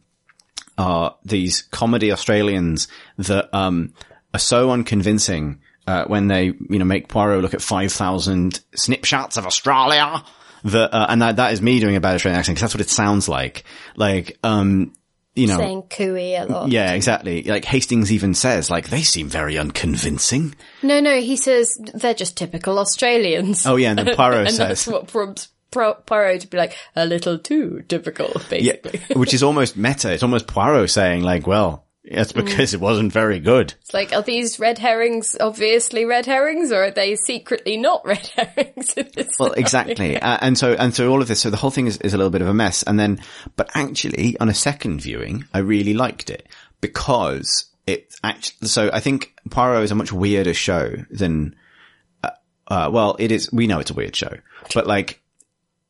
are 0.79 1.17
these 1.25 1.63
comedy 1.63 2.11
Australians 2.11 2.87
that 3.17 3.53
um, 3.53 3.93
are 4.33 4.39
so 4.39 4.71
unconvincing 4.71 5.59
uh, 5.85 6.05
when 6.05 6.27
they 6.27 6.45
you 6.45 6.79
know 6.79 6.85
make 6.85 7.07
Poirot 7.09 7.41
look 7.41 7.53
at 7.53 7.61
five 7.61 7.91
thousand 7.91 8.61
snapshots 8.75 9.37
of 9.37 9.45
Australia. 9.45 10.23
That 10.63 10.93
uh, 10.93 11.07
and 11.09 11.21
that 11.21 11.37
that 11.37 11.53
is 11.53 11.61
me 11.61 11.79
doing 11.79 11.95
a 11.95 12.01
bad 12.01 12.15
Australian 12.15 12.39
accent 12.39 12.55
because 12.55 12.61
that's 12.61 12.75
what 12.75 12.81
it 12.81 12.89
sounds 12.89 13.29
like. 13.29 13.63
Like 13.95 14.37
um, 14.43 14.93
you 15.35 15.47
know. 15.47 15.57
saying 15.57 15.83
cooey 15.83 16.35
a 16.35 16.45
lot. 16.45 16.69
Yeah, 16.69 16.93
exactly. 16.93 17.43
Like 17.43 17.65
Hastings 17.65 18.11
even 18.11 18.33
says, 18.33 18.69
like 18.69 18.89
they 18.89 19.01
seem 19.01 19.29
very 19.29 19.57
unconvincing. 19.57 20.55
No, 20.83 20.99
no, 20.99 21.19
he 21.19 21.37
says 21.37 21.79
they're 21.93 22.13
just 22.13 22.37
typical 22.37 22.79
Australians. 22.79 23.65
Oh 23.65 23.75
yeah, 23.75 23.91
and 23.91 23.99
then 23.99 24.15
Poirot 24.15 24.47
and 24.47 24.55
says, 24.55 24.85
that's 24.85 24.87
what 24.87 25.07
prompts 25.07 25.49
Poirot 25.71 26.41
to 26.41 26.47
be 26.47 26.57
like 26.57 26.75
a 26.95 27.05
little 27.05 27.37
too 27.37 27.83
typical, 27.87 28.41
yeah, 28.51 28.75
basically. 28.81 29.15
which 29.15 29.33
is 29.33 29.43
almost 29.43 29.77
meta. 29.77 30.11
It's 30.11 30.23
almost 30.23 30.47
Poirot 30.47 30.89
saying, 30.89 31.23
like, 31.23 31.45
well, 31.45 31.85
it's 32.09 32.31
because 32.31 32.73
it 32.73 32.79
wasn't 32.79 33.13
very 33.13 33.39
good. 33.39 33.73
It's 33.81 33.93
like, 33.93 34.13
are 34.13 34.23
these 34.23 34.59
red 34.59 34.79
herrings 34.79 35.37
obviously 35.39 36.05
red 36.05 36.25
herrings, 36.25 36.71
or 36.71 36.85
are 36.85 36.91
they 36.91 37.15
secretly 37.15 37.77
not 37.77 38.03
red 38.05 38.25
herrings? 38.35 38.93
In 38.95 39.09
this 39.13 39.29
Well, 39.39 39.53
exactly. 39.53 40.19
Uh, 40.19 40.37
and 40.41 40.57
so, 40.57 40.73
and 40.73 40.93
so 40.93 41.11
all 41.11 41.21
of 41.21 41.27
this, 41.27 41.41
so 41.41 41.49
the 41.49 41.57
whole 41.57 41.69
thing 41.71 41.87
is, 41.87 41.97
is 41.97 42.13
a 42.13 42.17
little 42.17 42.31
bit 42.31 42.41
of 42.41 42.47
a 42.47 42.53
mess. 42.53 42.83
And 42.83 42.99
then, 42.99 43.21
but 43.55 43.69
actually 43.75 44.37
on 44.39 44.49
a 44.49 44.53
second 44.53 45.01
viewing, 45.01 45.45
I 45.53 45.59
really 45.59 45.93
liked 45.93 46.31
it 46.31 46.47
because 46.81 47.65
it 47.85 48.13
actually, 48.23 48.67
so 48.67 48.89
I 48.91 48.99
think 48.99 49.35
Poirot 49.51 49.83
is 49.83 49.91
a 49.91 49.95
much 49.95 50.11
weirder 50.11 50.55
show 50.55 50.95
than, 51.11 51.55
uh, 52.23 52.31
uh, 52.67 52.89
well, 52.91 53.17
it 53.19 53.31
is, 53.31 53.51
we 53.53 53.67
know 53.67 53.79
it's 53.79 53.91
a 53.91 53.95
weird 53.95 54.15
show, 54.15 54.33
but 54.73 54.87
like, 54.87 55.21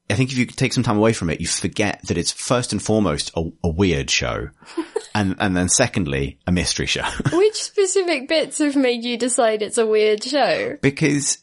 I 0.10 0.16
think 0.16 0.32
if 0.32 0.38
you 0.38 0.46
take 0.46 0.74
some 0.74 0.84
time 0.84 0.98
away 0.98 1.14
from 1.14 1.30
it, 1.30 1.40
you 1.40 1.48
forget 1.48 2.02
that 2.08 2.18
it's 2.18 2.32
first 2.32 2.72
and 2.72 2.82
foremost 2.82 3.32
a, 3.36 3.50
a 3.64 3.70
weird 3.70 4.10
show. 4.10 4.50
and, 5.16 5.36
and 5.40 5.56
then 5.56 5.70
secondly, 5.70 6.40
a 6.48 6.52
mystery 6.52 6.86
show. 6.88 7.04
Which 7.32 7.62
specific 7.62 8.28
bits 8.28 8.58
have 8.58 8.76
made 8.76 9.04
you 9.04 9.18
decide 9.18 9.62
it's 9.62 9.78
a 9.78 9.86
weird 9.86 10.24
show? 10.24 10.78
because 10.82 11.38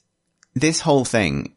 this 0.54 0.80
whole 0.80 1.04
thing 1.04 1.54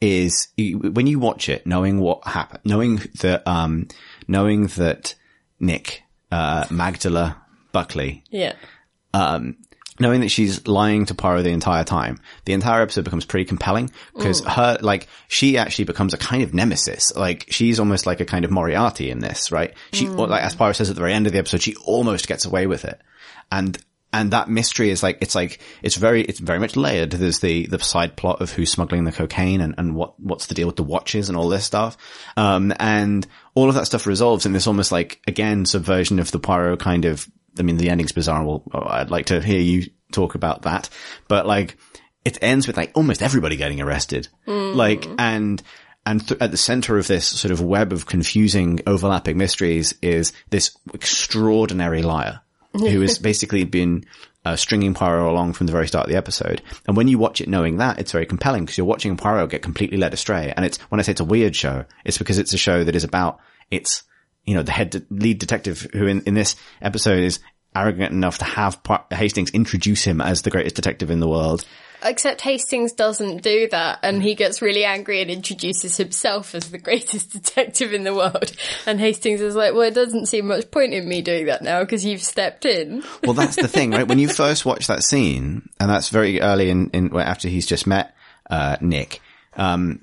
is 0.00 0.48
when 0.58 1.06
you 1.06 1.18
watch 1.18 1.48
it, 1.48 1.66
knowing 1.66 2.00
what 2.00 2.26
happened, 2.26 2.60
knowing 2.64 2.96
that, 3.20 3.46
um, 3.46 3.88
knowing 4.28 4.66
that 4.68 5.14
Nick, 5.60 6.02
uh, 6.30 6.66
Magdala 6.70 7.40
Buckley, 7.72 8.24
Yeah. 8.30 8.54
Knowing 10.02 10.20
that 10.20 10.28
she's 10.28 10.66
lying 10.66 11.06
to 11.06 11.14
Poirot 11.14 11.44
the 11.44 11.50
entire 11.50 11.84
time, 11.84 12.20
the 12.44 12.52
entire 12.52 12.82
episode 12.82 13.04
becomes 13.04 13.24
pretty 13.24 13.46
compelling 13.46 13.90
because 14.14 14.40
her, 14.44 14.76
like, 14.82 15.08
she 15.28 15.56
actually 15.56 15.86
becomes 15.86 16.12
a 16.12 16.18
kind 16.18 16.42
of 16.42 16.52
nemesis. 16.52 17.14
Like, 17.16 17.46
she's 17.48 17.80
almost 17.80 18.04
like 18.04 18.20
a 18.20 18.26
kind 18.26 18.44
of 18.44 18.50
Moriarty 18.50 19.10
in 19.10 19.20
this, 19.20 19.50
right? 19.50 19.72
She, 19.92 20.08
or, 20.08 20.26
like, 20.26 20.42
as 20.42 20.54
Poirot 20.54 20.76
says 20.76 20.90
at 20.90 20.96
the 20.96 21.00
very 21.00 21.14
end 21.14 21.26
of 21.26 21.32
the 21.32 21.38
episode, 21.38 21.62
she 21.62 21.74
almost 21.76 22.28
gets 22.28 22.44
away 22.44 22.66
with 22.66 22.84
it. 22.84 23.00
And, 23.50 23.78
and 24.12 24.32
that 24.32 24.50
mystery 24.50 24.90
is 24.90 25.02
like, 25.02 25.18
it's 25.22 25.34
like, 25.34 25.60
it's 25.82 25.96
very, 25.96 26.20
it's 26.22 26.38
very 26.38 26.58
much 26.58 26.76
layered. 26.76 27.12
There's 27.12 27.40
the, 27.40 27.66
the 27.66 27.78
side 27.78 28.14
plot 28.14 28.42
of 28.42 28.52
who's 28.52 28.70
smuggling 28.70 29.04
the 29.04 29.12
cocaine 29.12 29.62
and, 29.62 29.74
and 29.78 29.94
what, 29.94 30.20
what's 30.20 30.48
the 30.48 30.54
deal 30.54 30.66
with 30.66 30.76
the 30.76 30.82
watches 30.82 31.30
and 31.30 31.38
all 31.38 31.48
this 31.48 31.64
stuff. 31.64 31.96
Um, 32.36 32.74
and 32.78 33.26
all 33.54 33.70
of 33.70 33.74
that 33.76 33.86
stuff 33.86 34.06
resolves 34.06 34.44
in 34.44 34.52
this 34.52 34.66
almost 34.66 34.92
like, 34.92 35.22
again, 35.26 35.64
subversion 35.64 36.18
of 36.18 36.30
the 36.30 36.38
Poirot 36.38 36.80
kind 36.80 37.06
of, 37.06 37.26
I 37.58 37.62
mean, 37.62 37.76
the 37.76 37.90
ending's 37.90 38.12
bizarre. 38.12 38.44
Well, 38.44 38.62
I'd 38.72 39.10
like 39.10 39.26
to 39.26 39.40
hear 39.40 39.60
you 39.60 39.90
talk 40.12 40.34
about 40.34 40.62
that, 40.62 40.88
but 41.28 41.46
like, 41.46 41.76
it 42.24 42.38
ends 42.40 42.66
with 42.66 42.76
like 42.76 42.92
almost 42.94 43.22
everybody 43.22 43.56
getting 43.56 43.80
arrested. 43.80 44.28
Like, 44.76 45.06
and, 45.18 45.62
and 46.06 46.26
th- 46.26 46.40
at 46.40 46.50
the 46.50 46.56
center 46.56 46.98
of 46.98 47.06
this 47.06 47.26
sort 47.26 47.50
of 47.50 47.60
web 47.60 47.92
of 47.92 48.06
confusing 48.06 48.80
overlapping 48.86 49.36
mysteries 49.36 49.94
is 50.02 50.32
this 50.50 50.76
extraordinary 50.94 52.02
liar 52.02 52.40
who 52.72 53.00
has 53.00 53.18
basically 53.20 53.64
been 53.64 54.04
uh, 54.44 54.56
stringing 54.56 54.94
Poirot 54.94 55.30
along 55.30 55.52
from 55.52 55.66
the 55.66 55.72
very 55.72 55.86
start 55.86 56.06
of 56.06 56.10
the 56.10 56.16
episode. 56.16 56.62
And 56.86 56.96
when 56.96 57.08
you 57.08 57.18
watch 57.18 57.40
it 57.40 57.48
knowing 57.48 57.76
that, 57.78 57.98
it's 57.98 58.12
very 58.12 58.26
compelling 58.26 58.64
because 58.64 58.78
you're 58.78 58.86
watching 58.86 59.16
Poirot 59.16 59.50
get 59.50 59.62
completely 59.62 59.98
led 59.98 60.14
astray. 60.14 60.52
And 60.56 60.64
it's, 60.64 60.78
when 60.90 60.98
I 60.98 61.02
say 61.02 61.12
it's 61.12 61.20
a 61.20 61.24
weird 61.24 61.54
show, 61.54 61.84
it's 62.04 62.18
because 62.18 62.38
it's 62.38 62.52
a 62.52 62.58
show 62.58 62.82
that 62.84 62.96
is 62.96 63.04
about, 63.04 63.40
it's, 63.70 64.02
you 64.44 64.54
know, 64.54 64.62
the 64.62 64.72
head 64.72 64.90
de- 64.90 65.02
lead 65.10 65.38
detective 65.38 65.86
who 65.92 66.06
in, 66.06 66.22
in 66.22 66.34
this 66.34 66.56
episode 66.80 67.22
is 67.22 67.40
arrogant 67.74 68.12
enough 68.12 68.38
to 68.38 68.44
have 68.44 68.82
Par- 68.82 69.06
Hastings 69.10 69.50
introduce 69.50 70.04
him 70.04 70.20
as 70.20 70.42
the 70.42 70.50
greatest 70.50 70.76
detective 70.76 71.10
in 71.10 71.20
the 71.20 71.28
world. 71.28 71.64
Except 72.04 72.40
Hastings 72.40 72.92
doesn't 72.92 73.42
do 73.42 73.68
that, 73.70 74.00
and 74.02 74.20
he 74.20 74.34
gets 74.34 74.60
really 74.60 74.84
angry 74.84 75.22
and 75.22 75.30
introduces 75.30 75.96
himself 75.96 76.52
as 76.52 76.70
the 76.70 76.78
greatest 76.78 77.30
detective 77.32 77.94
in 77.94 78.02
the 78.02 78.12
world. 78.12 78.52
And 78.86 78.98
Hastings 78.98 79.40
is 79.40 79.54
like, 79.54 79.72
well, 79.72 79.82
it 79.82 79.94
doesn't 79.94 80.26
seem 80.26 80.48
much 80.48 80.68
point 80.72 80.94
in 80.94 81.08
me 81.08 81.22
doing 81.22 81.46
that 81.46 81.62
now 81.62 81.80
because 81.80 82.04
you've 82.04 82.22
stepped 82.22 82.64
in. 82.64 83.04
Well, 83.22 83.34
that's 83.34 83.54
the 83.54 83.68
thing, 83.68 83.92
right? 83.92 84.06
When 84.06 84.18
you 84.18 84.28
first 84.28 84.66
watch 84.66 84.88
that 84.88 85.04
scene, 85.04 85.68
and 85.78 85.88
that's 85.88 86.08
very 86.08 86.40
early 86.40 86.70
in, 86.70 86.90
in 86.90 87.16
after 87.16 87.48
he's 87.48 87.66
just 87.66 87.86
met 87.86 88.16
uh, 88.50 88.76
Nick. 88.80 89.20
Um, 89.54 90.00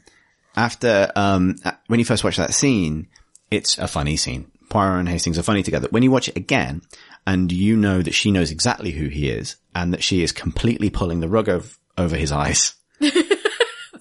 after 0.56 1.12
um, 1.18 1.58
when 1.88 2.00
you 2.00 2.06
first 2.06 2.24
watch 2.24 2.38
that 2.38 2.54
scene, 2.54 3.08
it's 3.52 3.78
a 3.78 3.88
funny 3.88 4.18
scene. 4.18 4.52
Poirot 4.70 5.00
and 5.00 5.10
Hastings 5.10 5.40
are 5.40 5.44
funny 5.44 5.64
together. 5.64 5.88
When 5.90 6.04
you 6.04 6.12
watch 6.12 6.30
it 6.30 6.38
again, 6.38 6.82
and 7.26 7.52
you 7.52 7.76
know 7.76 8.02
that 8.02 8.14
she 8.14 8.32
knows 8.32 8.52
exactly 8.52 8.92
who 8.92 9.08
he 9.08 9.30
is, 9.30 9.56
and 9.74 9.94
that 9.94 10.04
she 10.04 10.24
is 10.24 10.32
completely 10.32 10.90
pulling 10.90 11.20
the 11.20 11.30
rug 11.30 11.50
over, 11.50 11.68
over 11.98 12.16
his 12.16 12.32
eyes, 12.32 12.76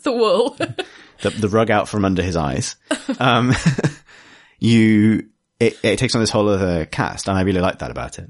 The 0.02 0.12
wool. 0.12 0.50
the, 1.23 1.31
the 1.31 1.49
rug 1.49 1.71
out 1.71 1.88
from 1.88 2.05
under 2.05 2.23
his 2.23 2.37
eyes, 2.37 2.76
um, 3.19 3.52
you 4.59 5.28
it, 5.61 5.78
it 5.83 5.99
takes 5.99 6.14
on 6.14 6.21
this 6.21 6.31
whole 6.31 6.49
other 6.49 6.87
cast, 6.87 7.28
and 7.28 7.37
I 7.37 7.43
really 7.43 7.61
like 7.61 7.81
that 7.81 7.90
about 7.90 8.19
it. 8.19 8.26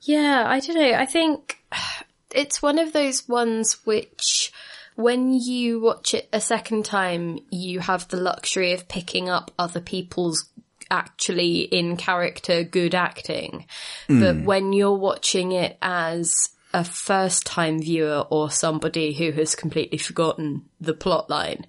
Yeah, 0.00 0.44
I 0.46 0.60
don't 0.60 0.76
know. 0.76 0.94
I 0.94 1.06
think 1.06 1.58
it's 2.34 2.62
one 2.62 2.78
of 2.78 2.92
those 2.92 3.28
ones 3.28 3.84
which, 3.84 4.52
when 4.94 5.32
you 5.32 5.80
watch 5.80 6.14
it 6.14 6.28
a 6.32 6.40
second 6.40 6.84
time, 6.84 7.38
you 7.50 7.80
have 7.80 8.08
the 8.08 8.16
luxury 8.16 8.72
of 8.72 8.88
picking 8.88 9.28
up 9.28 9.50
other 9.58 9.80
people's 9.80 10.48
actually 10.90 11.60
in 11.60 11.96
character 11.96 12.62
good 12.62 12.94
acting. 12.94 13.66
But 14.08 14.34
hmm. 14.34 14.44
when 14.44 14.72
you're 14.72 14.92
watching 14.92 15.52
it 15.52 15.78
as 15.80 16.34
a 16.74 16.84
first 16.84 17.46
time 17.46 17.80
viewer 17.80 18.26
or 18.30 18.50
somebody 18.50 19.12
who 19.12 19.30
has 19.32 19.54
completely 19.54 19.98
forgotten 19.98 20.64
the 20.80 20.94
plot 20.94 21.30
line, 21.30 21.66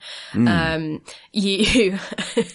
um, 0.47 1.01
you, 1.31 1.99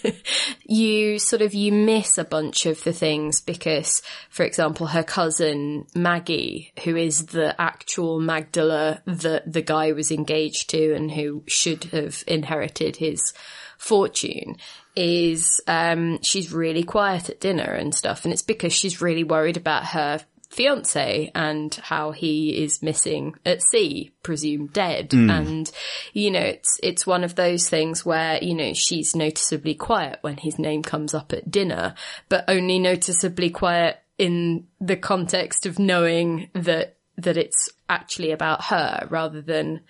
you 0.65 1.19
sort 1.19 1.41
of, 1.41 1.53
you 1.53 1.71
miss 1.71 2.17
a 2.17 2.23
bunch 2.23 2.65
of 2.65 2.83
the 2.83 2.93
things 2.93 3.41
because, 3.41 4.01
for 4.29 4.43
example, 4.43 4.87
her 4.87 5.03
cousin 5.03 5.85
Maggie, 5.95 6.73
who 6.83 6.95
is 6.95 7.27
the 7.27 7.59
actual 7.59 8.19
Magdala 8.19 9.01
that 9.05 9.51
the 9.51 9.61
guy 9.61 9.91
was 9.91 10.11
engaged 10.11 10.69
to 10.71 10.93
and 10.93 11.11
who 11.11 11.43
should 11.47 11.85
have 11.85 12.23
inherited 12.27 12.97
his 12.97 13.33
fortune 13.77 14.57
is 14.93 15.61
um 15.67 16.21
she's 16.21 16.51
really 16.51 16.83
quiet 16.83 17.29
at 17.29 17.39
dinner 17.39 17.71
and 17.71 17.95
stuff 17.95 18.25
and 18.25 18.33
it's 18.33 18.41
because 18.41 18.73
she's 18.73 19.01
really 19.01 19.23
worried 19.23 19.55
about 19.55 19.85
her 19.85 20.19
fiance 20.49 21.31
and 21.35 21.75
how 21.75 22.11
he 22.11 22.63
is 22.63 22.81
missing 22.81 23.35
at 23.45 23.61
sea 23.61 24.11
presumed 24.23 24.73
dead. 24.73 25.11
Hmm. 25.11 25.29
And 25.29 25.71
you 26.13 26.31
know 26.31 26.39
it's 26.39 26.79
it's 26.81 27.07
one 27.07 27.23
of 27.23 27.35
those 27.35 27.69
things 27.69 28.05
where 28.05 28.43
you 28.43 28.55
know 28.55 28.73
she's 28.73 29.15
noticeably 29.15 29.75
quiet 29.75 30.19
when 30.21 30.37
his 30.37 30.57
name 30.57 30.83
comes 30.83 31.13
up 31.13 31.33
at 31.33 31.49
dinner 31.49 31.93
but 32.29 32.45
only 32.47 32.79
noticeably 32.79 33.49
quiet 33.49 33.99
in 34.17 34.67
the 34.81 34.97
context 34.97 35.65
of 35.65 35.79
knowing 35.79 36.49
that 36.53 36.97
that 37.17 37.37
it's 37.37 37.69
actually 37.87 38.31
about 38.31 38.65
her 38.65 39.07
rather 39.09 39.41
than 39.41 39.81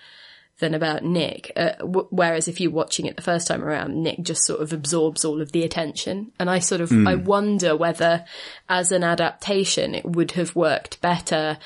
than 0.59 0.73
about 0.73 1.03
Nick. 1.03 1.51
Uh, 1.55 1.71
w- 1.79 2.07
whereas 2.11 2.47
if 2.47 2.59
you're 2.61 2.71
watching 2.71 3.05
it 3.05 3.15
the 3.15 3.21
first 3.21 3.47
time 3.47 3.63
around, 3.63 4.01
Nick 4.03 4.21
just 4.21 4.45
sort 4.45 4.61
of 4.61 4.71
absorbs 4.73 5.25
all 5.25 5.41
of 5.41 5.51
the 5.51 5.63
attention. 5.63 6.31
And 6.39 6.49
I 6.49 6.59
sort 6.59 6.81
of, 6.81 6.91
I 7.07 7.15
wonder 7.15 7.75
whether 7.75 8.25
as 8.67 8.91
an 8.91 9.03
adaptation 9.03 9.95
it 9.95 10.05
would 10.05 10.31
have 10.33 10.55
worked 10.55 11.01
better. 11.01 11.57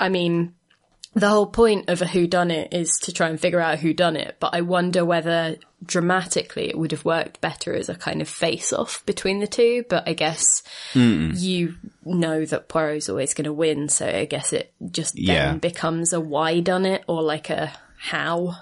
I 0.00 0.08
mean, 0.08 0.54
the 1.14 1.28
whole 1.30 1.46
point 1.46 1.88
of 1.88 2.02
a 2.02 2.06
who 2.06 2.26
done 2.26 2.50
it 2.50 2.74
is 2.74 2.90
to 3.04 3.12
try 3.12 3.28
and 3.28 3.40
figure 3.40 3.60
out 3.60 3.78
who 3.78 3.94
done 3.94 4.16
it, 4.16 4.36
but 4.38 4.54
I 4.54 4.60
wonder 4.60 5.02
whether 5.02 5.56
dramatically 5.84 6.68
it 6.68 6.76
would 6.78 6.90
have 6.92 7.04
worked 7.06 7.40
better 7.40 7.74
as 7.74 7.88
a 7.88 7.94
kind 7.94 8.20
of 8.20 8.28
face 8.28 8.70
off 8.72 9.04
between 9.06 9.40
the 9.40 9.46
two. 9.46 9.84
But 9.88 10.06
I 10.06 10.12
guess 10.12 10.44
you 10.94 11.74
know 12.04 12.44
that 12.44 12.68
Poirot's 12.68 13.08
always 13.08 13.32
going 13.32 13.46
to 13.46 13.52
win, 13.52 13.88
so 13.88 14.06
I 14.06 14.26
guess 14.26 14.52
it 14.52 14.72
just 14.90 15.18
Yeah. 15.18 15.52
then 15.52 15.58
becomes 15.58 16.12
a 16.12 16.20
why 16.20 16.60
done 16.60 16.84
it 16.84 17.02
or 17.08 17.22
like 17.22 17.48
a 17.48 17.72
how. 17.98 18.54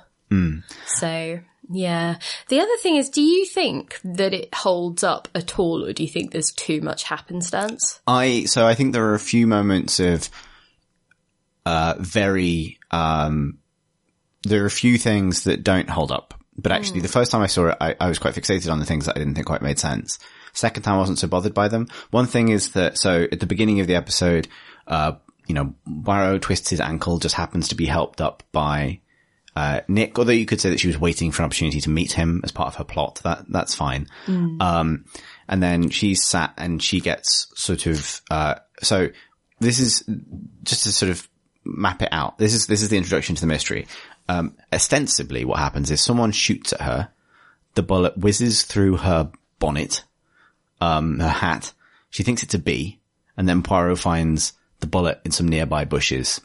So 0.87 1.41
yeah. 1.71 2.19
The 2.49 2.61
other 2.61 2.77
thing 2.83 2.97
is, 2.97 3.09
do 3.09 3.23
you 3.23 3.47
think 3.47 3.99
that 4.05 4.35
it 4.35 4.55
holds 4.55 5.03
up 5.03 5.29
at 5.35 5.59
all, 5.59 5.85
or 5.85 5.93
do 5.93 6.03
you 6.03 6.09
think 6.09 6.31
there's 6.31 6.53
too 6.53 6.81
much 6.81 7.05
happenstance? 7.05 8.01
I 8.07 8.45
so 8.45 8.67
I 8.67 8.75
think 8.75 8.93
there 8.93 9.07
are 9.07 9.15
a 9.15 9.21
few 9.21 9.47
moments 9.47 10.01
of 10.01 10.29
uh 11.67 11.95
very 11.99 12.79
um 12.91 13.59
there 14.43 14.63
are 14.63 14.67
a 14.67 14.71
few 14.71 14.99
things 14.99 15.45
that 15.45 15.65
don't 15.65 15.89
hold 15.89 16.13
up. 16.13 16.35
But 16.57 16.73
actually 16.73 17.01
the 17.01 17.09
first 17.09 17.33
time 17.33 17.41
I 17.41 17.47
saw 17.47 17.69
it 17.69 17.79
I, 17.81 17.97
I 18.01 18.09
was 18.09 18.19
quite 18.19 18.35
fixated 18.35 18.71
on 18.71 18.79
the 18.79 18.85
things 18.85 19.07
that 19.07 19.17
I 19.17 19.19
didn't 19.19 19.35
think 19.35 19.47
quite 19.47 19.63
made 19.63 19.79
sense. 19.79 20.19
Second 20.53 20.83
time 20.83 20.95
I 20.95 20.99
wasn't 20.99 21.19
so 21.19 21.27
bothered 21.27 21.55
by 21.55 21.69
them. 21.69 21.89
One 22.11 22.27
thing 22.27 22.51
is 22.51 22.73
that 22.73 22.99
so 22.99 23.27
at 23.33 23.41
the 23.41 23.47
beginning 23.47 23.81
of 23.81 23.87
the 23.87 23.97
episode, 23.97 24.49
uh 24.87 25.13
you 25.47 25.55
know, 25.55 25.75
Poirot 26.05 26.41
twists 26.41 26.71
his 26.71 26.81
ankle, 26.81 27.19
just 27.19 27.35
happens 27.35 27.69
to 27.69 27.75
be 27.75 27.85
helped 27.85 28.23
up 28.23 28.43
by 28.53 29.01
uh, 29.57 29.81
Nick, 29.87 30.19
although 30.19 30.33
you 30.33 30.47
could 30.47 30.61
say 30.61 30.71
that 30.71 30.81
she 30.81 30.89
was 30.89 30.99
waiting 30.99 31.31
for 31.31 31.43
an 31.43 31.47
opportunity 31.47 31.81
to 31.81 31.91
meet 31.91 32.13
him 32.13 32.41
as 32.43 32.51
part 32.51 32.69
of 32.69 32.75
her 32.77 32.85
plot. 32.85 33.21
That, 33.23 33.45
that's 33.49 33.75
fine. 33.75 34.09
Um, 34.61 35.05
and 35.49 35.63
then 35.63 35.91
she's 35.91 36.25
sat 36.25 36.55
and 36.57 36.83
she 36.83 37.01
gets 37.01 37.47
sort 37.55 37.87
of, 37.87 38.21
uh, 38.31 38.57
so 38.83 39.11
this 39.61 39.79
is 39.79 40.03
just 40.65 40.85
to 40.85 40.93
sort 40.93 41.11
of 41.11 41.29
map 41.65 42.03
it 42.03 42.09
out. 42.11 42.39
This 42.39 42.53
is, 42.53 42.67
this 42.67 42.83
is 42.83 42.89
the 42.89 42.97
introduction 42.97 43.37
to 43.37 43.41
the 43.41 43.47
mystery. 43.47 43.87
Um, 44.29 44.57
ostensibly 44.73 45.45
what 45.45 45.59
happens 45.59 45.91
is 45.91 46.01
someone 46.01 46.33
shoots 46.33 46.73
at 46.73 46.81
her. 46.81 47.11
The 47.75 47.83
bullet 47.83 48.17
whizzes 48.17 48.65
through 48.65 48.99
her 48.99 49.31
bonnet, 49.59 50.05
um, 50.81 51.21
her 51.21 51.29
hat. 51.29 51.73
She 52.11 52.23
thinks 52.23 52.43
it's 52.43 52.55
a 52.55 52.59
bee 52.59 53.01
and 53.37 53.49
then 53.49 53.63
Poirot 53.63 53.99
finds 53.99 54.53
the 54.81 54.87
bullet 54.87 55.21
in 55.25 55.31
some 55.31 55.49
nearby 55.49 55.85
bushes 55.85 56.41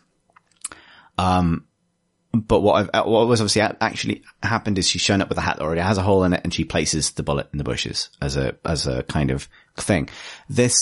but 2.33 2.61
what 2.61 2.75
I've, 2.75 2.89
uh, 2.93 3.09
what 3.09 3.27
was 3.27 3.41
obviously 3.41 3.61
actually 3.61 4.23
happened 4.43 4.77
is 4.77 4.87
she's 4.87 5.01
shown 5.01 5.21
up 5.21 5.29
with 5.29 5.37
a 5.37 5.41
hat 5.41 5.57
that 5.57 5.63
already 5.63 5.81
has 5.81 5.97
a 5.97 6.03
hole 6.03 6.23
in 6.23 6.33
it 6.33 6.41
and 6.43 6.53
she 6.53 6.63
places 6.63 7.11
the 7.11 7.23
bullet 7.23 7.49
in 7.51 7.57
the 7.57 7.63
bushes 7.63 8.09
as 8.21 8.37
a, 8.37 8.55
as 8.63 8.85
a 8.85 9.03
kind 9.03 9.31
of 9.31 9.47
thing. 9.77 10.09
This 10.47 10.75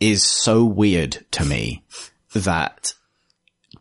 is 0.00 0.24
so 0.24 0.64
weird 0.64 1.24
to 1.32 1.44
me 1.44 1.84
that 2.34 2.94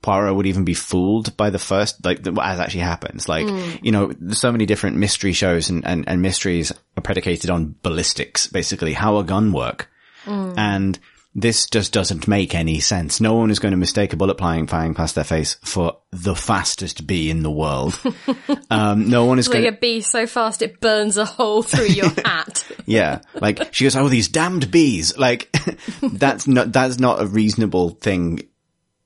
Poirot 0.04 0.36
would 0.36 0.46
even 0.46 0.64
be 0.64 0.76
fooled 0.76 1.36
by 1.38 1.50
the 1.50 1.60
first, 1.60 2.06
like, 2.06 2.22
the, 2.22 2.34
has 2.40 2.60
actually 2.60 2.82
happens. 2.82 3.28
Like, 3.28 3.48
hmm. 3.48 3.84
you 3.84 3.92
know, 3.92 4.14
there's 4.20 4.40
so 4.40 4.52
many 4.52 4.66
different 4.66 4.98
mystery 4.98 5.34
shows 5.34 5.70
and, 5.70 5.86
and, 5.86 6.08
and 6.08 6.22
mysteries 6.22 6.72
are 6.98 7.02
predicated 7.02 7.50
on 7.50 7.76
ballistics, 7.82 8.48
basically, 8.48 8.94
how 8.94 9.18
a 9.18 9.24
gun 9.24 9.54
work. 9.54 9.90
Hmm. 10.24 10.54
And 10.56 11.00
this 11.34 11.66
just 11.68 11.94
doesn't 11.94 12.28
make 12.28 12.54
any 12.54 12.80
sense. 12.82 13.22
No 13.22 13.36
one 13.36 13.52
is 13.52 13.60
going 13.60 13.72
to 13.72 13.78
mistake 13.78 14.12
a 14.14 14.18
bullet 14.18 14.38
flying, 14.38 14.68
firing 14.68 14.94
past 14.94 15.16
their 15.16 15.24
face 15.24 15.56
for 15.64 15.98
the 16.12 16.36
fastest 16.36 17.08
bee 17.08 17.30
in 17.30 17.42
the 17.42 17.50
world. 17.52 17.98
um, 18.70 19.10
no 19.10 19.26
one 19.26 19.40
is 19.40 19.48
Like 19.48 19.54
going 19.62 19.72
to. 19.72 19.78
a 19.78 19.80
bee 19.80 20.02
so 20.02 20.28
fast 20.28 20.62
it 20.62 20.82
burns 20.82 21.18
a 21.18 21.24
hole 21.26 21.64
through 21.64 21.86
your 21.88 22.10
hat. 22.26 22.66
yeah. 22.86 23.22
Like 23.34 23.74
she 23.74 23.86
goes, 23.86 23.96
Oh, 23.96 24.10
these 24.10 24.28
damned 24.28 24.72
bees. 24.72 25.18
Like 25.18 25.50
that's 26.02 26.48
not, 26.48 26.74
that's 26.74 27.00
not 27.00 27.22
a 27.22 27.26
reasonable 27.28 27.92
thing. 27.92 28.42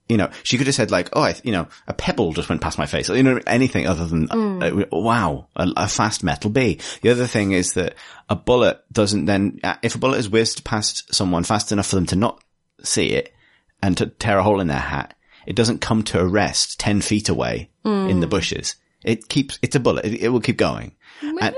You 0.07 0.17
know, 0.17 0.29
she 0.43 0.57
could 0.57 0.67
have 0.67 0.75
said 0.75 0.91
like, 0.91 1.09
Oh, 1.13 1.21
I, 1.23 1.35
you 1.43 1.51
know, 1.51 1.67
a 1.87 1.93
pebble 1.93 2.33
just 2.33 2.47
went 2.47 2.61
past 2.61 2.77
my 2.77 2.85
face. 2.85 3.09
You 3.09 3.23
know, 3.23 3.39
anything 3.47 3.87
other 3.87 4.05
than, 4.05 4.29
uh, 4.31 4.85
wow, 4.91 5.47
a, 5.55 5.67
a 5.77 5.87
fast 5.87 6.23
metal 6.23 6.51
bee. 6.51 6.79
The 7.01 7.09
other 7.09 7.25
thing 7.25 7.53
is 7.53 7.73
that 7.73 7.95
a 8.29 8.35
bullet 8.35 8.79
doesn't 8.91 9.25
then, 9.25 9.59
uh, 9.63 9.77
if 9.81 9.95
a 9.95 9.97
bullet 9.99 10.19
is 10.19 10.29
whizzed 10.29 10.63
past 10.63 11.13
someone 11.13 11.43
fast 11.43 11.71
enough 11.71 11.87
for 11.87 11.95
them 11.95 12.05
to 12.07 12.15
not 12.15 12.43
see 12.83 13.13
it 13.13 13.33
and 13.81 13.97
to 13.97 14.05
tear 14.07 14.37
a 14.37 14.43
hole 14.43 14.61
in 14.61 14.67
their 14.67 14.77
hat, 14.77 15.15
it 15.47 15.55
doesn't 15.55 15.81
come 15.81 16.03
to 16.03 16.19
a 16.19 16.25
rest 16.27 16.79
10 16.79 17.01
feet 17.01 17.29
away 17.29 17.69
in 18.09 18.19
the 18.19 18.27
bushes. 18.27 18.75
It 19.03 19.27
keeps, 19.27 19.59
it's 19.61 19.75
a 19.75 19.79
bullet. 19.79 20.05
It, 20.05 20.21
it 20.21 20.29
will 20.29 20.39
keep 20.41 20.57
going. 20.57 20.95
Really? 21.21 21.55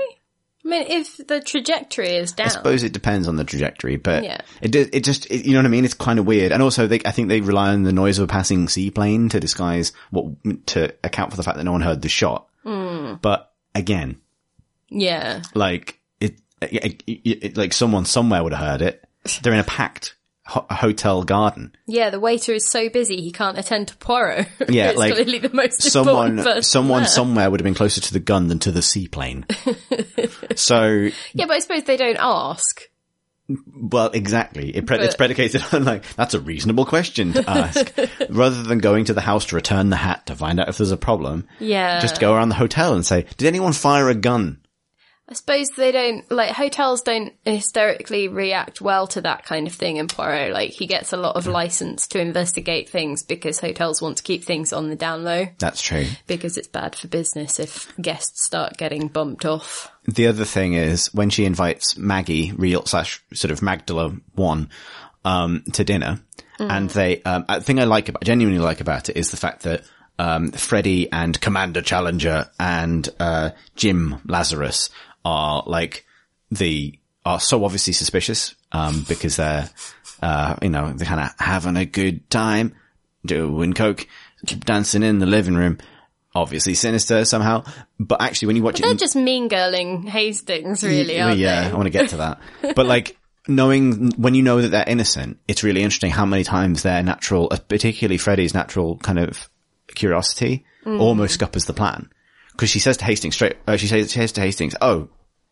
I 0.68 0.70
mean, 0.70 0.86
if 0.88 1.16
the 1.26 1.40
trajectory 1.40 2.10
is 2.16 2.32
down. 2.32 2.46
I 2.48 2.50
suppose 2.50 2.82
it 2.82 2.92
depends 2.92 3.26
on 3.26 3.36
the 3.36 3.44
trajectory, 3.44 3.96
but 3.96 4.22
Yeah. 4.22 4.40
it 4.60 4.74
it 4.76 5.02
just, 5.02 5.24
it, 5.30 5.46
you 5.46 5.52
know 5.54 5.60
what 5.60 5.64
I 5.66 5.70
mean? 5.70 5.86
It's 5.86 5.94
kind 5.94 6.18
of 6.18 6.26
weird. 6.26 6.52
And 6.52 6.62
also 6.62 6.86
they, 6.86 7.00
I 7.06 7.10
think 7.10 7.28
they 7.28 7.40
rely 7.40 7.70
on 7.70 7.84
the 7.84 7.92
noise 7.92 8.18
of 8.18 8.24
a 8.24 8.26
passing 8.26 8.68
seaplane 8.68 9.30
to 9.30 9.40
disguise 9.40 9.92
what, 10.10 10.26
to 10.66 10.94
account 11.02 11.30
for 11.30 11.38
the 11.38 11.42
fact 11.42 11.56
that 11.56 11.64
no 11.64 11.72
one 11.72 11.80
heard 11.80 12.02
the 12.02 12.10
shot. 12.10 12.48
Hmm. 12.64 13.14
But 13.22 13.50
again, 13.74 14.20
yeah. 14.90 15.42
like 15.54 15.98
it, 16.20 16.38
it, 16.60 17.02
it, 17.06 17.22
it- 17.44 17.56
like 17.56 17.72
someone 17.72 18.04
somewhere 18.04 18.42
would 18.44 18.52
have 18.52 18.66
heard 18.66 18.82
it. 18.82 19.04
They're 19.42 19.54
in 19.54 19.60
a 19.60 19.64
packed 19.64 20.16
ho- 20.48 20.66
hotel 20.70 21.22
garden. 21.22 21.72
Yeah, 21.86 22.10
the 22.10 22.18
waiter 22.18 22.52
is 22.54 22.68
so 22.70 22.88
busy 22.88 23.20
he 23.20 23.30
can't 23.30 23.58
attend 23.58 23.88
to 23.88 23.96
Poirot. 23.98 24.48
Yeah, 24.68 24.90
it's 24.90 24.98
like 24.98 25.14
clearly 25.14 25.38
the 25.38 25.50
most 25.52 25.82
someone, 25.82 26.62
someone 26.62 27.02
there. 27.02 27.08
somewhere 27.08 27.50
would 27.50 27.60
have 27.60 27.64
been 27.64 27.74
closer 27.74 28.00
to 28.00 28.12
the 28.12 28.20
gun 28.20 28.48
than 28.48 28.58
to 28.60 28.72
the 28.72 28.82
seaplane. 28.82 29.46
so 30.56 31.08
Yeah, 31.32 31.46
but 31.46 31.52
I 31.52 31.58
suppose 31.60 31.84
they 31.84 31.96
don't 31.96 32.18
ask. 32.18 32.82
Well, 33.74 34.10
exactly. 34.12 34.76
It 34.76 34.86
pre- 34.86 34.98
it's 34.98 35.16
predicated 35.16 35.62
on 35.72 35.84
like, 35.84 36.04
that's 36.16 36.34
a 36.34 36.40
reasonable 36.40 36.84
question 36.84 37.32
to 37.32 37.48
ask. 37.48 37.98
Rather 38.28 38.62
than 38.62 38.78
going 38.78 39.06
to 39.06 39.14
the 39.14 39.22
house 39.22 39.46
to 39.46 39.56
return 39.56 39.88
the 39.88 39.96
hat 39.96 40.26
to 40.26 40.36
find 40.36 40.60
out 40.60 40.68
if 40.68 40.76
there's 40.76 40.90
a 40.90 40.98
problem. 40.98 41.48
Yeah. 41.58 42.00
Just 42.00 42.20
go 42.20 42.34
around 42.34 42.50
the 42.50 42.56
hotel 42.56 42.92
and 42.94 43.06
say, 43.06 43.24
did 43.38 43.46
anyone 43.48 43.72
fire 43.72 44.08
a 44.10 44.14
gun? 44.14 44.60
I 45.30 45.34
suppose 45.34 45.68
they 45.70 45.92
don't, 45.92 46.30
like, 46.30 46.52
hotels 46.52 47.02
don't 47.02 47.34
hysterically 47.44 48.28
react 48.28 48.80
well 48.80 49.06
to 49.08 49.20
that 49.20 49.44
kind 49.44 49.66
of 49.66 49.74
thing 49.74 49.98
in 49.98 50.08
Poirot. 50.08 50.54
Like, 50.54 50.70
he 50.70 50.86
gets 50.86 51.12
a 51.12 51.18
lot 51.18 51.36
of 51.36 51.46
license 51.46 52.06
to 52.08 52.20
investigate 52.20 52.88
things 52.88 53.22
because 53.22 53.60
hotels 53.60 54.00
want 54.00 54.16
to 54.16 54.22
keep 54.22 54.42
things 54.42 54.72
on 54.72 54.88
the 54.88 54.96
down 54.96 55.24
low 55.24 55.46
That's 55.58 55.82
true. 55.82 56.06
because 56.26 56.56
it's 56.56 56.68
bad 56.68 56.96
for 56.96 57.08
business 57.08 57.60
if 57.60 57.94
guests 58.00 58.42
start 58.46 58.78
getting 58.78 59.08
bumped 59.08 59.44
off. 59.44 59.90
The 60.06 60.28
other 60.28 60.46
thing 60.46 60.72
is 60.72 61.12
when 61.12 61.28
she 61.28 61.44
invites 61.44 61.98
Maggie, 61.98 62.52
real 62.52 62.86
slash 62.86 63.22
sort 63.34 63.50
of 63.50 63.60
Magdala 63.60 64.16
one, 64.34 64.70
um, 65.26 65.62
to 65.74 65.84
dinner, 65.84 66.20
and 66.58 66.88
they, 66.88 67.22
um, 67.22 67.44
a 67.50 67.60
thing 67.60 67.78
I 67.78 67.84
like 67.84 68.08
about, 68.08 68.24
genuinely 68.24 68.60
like 68.60 68.80
about 68.80 69.10
it 69.10 69.16
is 69.18 69.30
the 69.30 69.36
fact 69.36 69.64
that, 69.64 69.82
um, 70.18 70.50
Freddie 70.52 71.12
and 71.12 71.38
Commander 71.40 71.82
Challenger 71.82 72.48
and, 72.58 73.08
uh, 73.20 73.50
Jim 73.76 74.20
Lazarus 74.26 74.88
are 75.28 75.62
like 75.66 76.06
the, 76.50 76.98
are 77.24 77.38
so 77.40 77.64
obviously 77.64 77.92
suspicious, 77.92 78.54
um, 78.72 79.04
because 79.06 79.36
they're, 79.36 79.68
uh, 80.22 80.56
you 80.62 80.70
know, 80.70 80.92
they're 80.92 81.06
kind 81.06 81.20
of 81.20 81.30
having 81.38 81.76
a 81.76 81.84
good 81.84 82.28
time, 82.30 82.74
doing 83.26 83.74
coke, 83.74 84.06
dancing 84.44 85.02
in 85.02 85.18
the 85.18 85.26
living 85.26 85.54
room. 85.54 85.78
Obviously 86.34 86.74
sinister 86.74 87.24
somehow, 87.24 87.64
but 87.98 88.20
actually 88.22 88.46
when 88.46 88.56
you 88.56 88.62
watch 88.62 88.78
it, 88.78 88.84
They're 88.84 88.94
just 88.94 89.16
mean 89.16 89.48
girling 89.48 90.06
Hastings, 90.08 90.84
really, 90.84 91.16
yeah? 91.16 91.70
I 91.72 91.74
want 91.74 91.86
to 91.86 91.90
get 91.90 92.10
to 92.10 92.16
that. 92.18 92.40
But 92.76 92.86
like, 92.86 93.16
knowing 93.48 94.12
when 94.12 94.34
you 94.34 94.42
know 94.42 94.60
that 94.60 94.68
they're 94.68 94.84
innocent, 94.86 95.38
it's 95.48 95.64
really 95.64 95.82
interesting 95.82 96.10
how 96.10 96.26
many 96.26 96.44
times 96.44 96.82
their 96.82 97.02
natural, 97.02 97.48
uh, 97.50 97.56
particularly 97.56 98.18
Freddie's 98.18 98.54
natural 98.54 98.98
kind 98.98 99.18
of 99.18 99.48
curiosity 99.94 100.64
almost 101.00 101.34
scuppers 101.34 101.64
the 101.64 101.72
plan. 101.72 102.10
Cause 102.56 102.68
she 102.70 102.78
says 102.78 102.96
to 102.98 103.04
Hastings 103.04 103.34
straight, 103.34 103.56
uh, 103.66 103.76
she 103.76 103.86
says, 103.86 104.12
she 104.12 104.18
says 104.20 104.32
to 104.32 104.40
Hastings, 104.40 104.74
oh, 104.80 105.08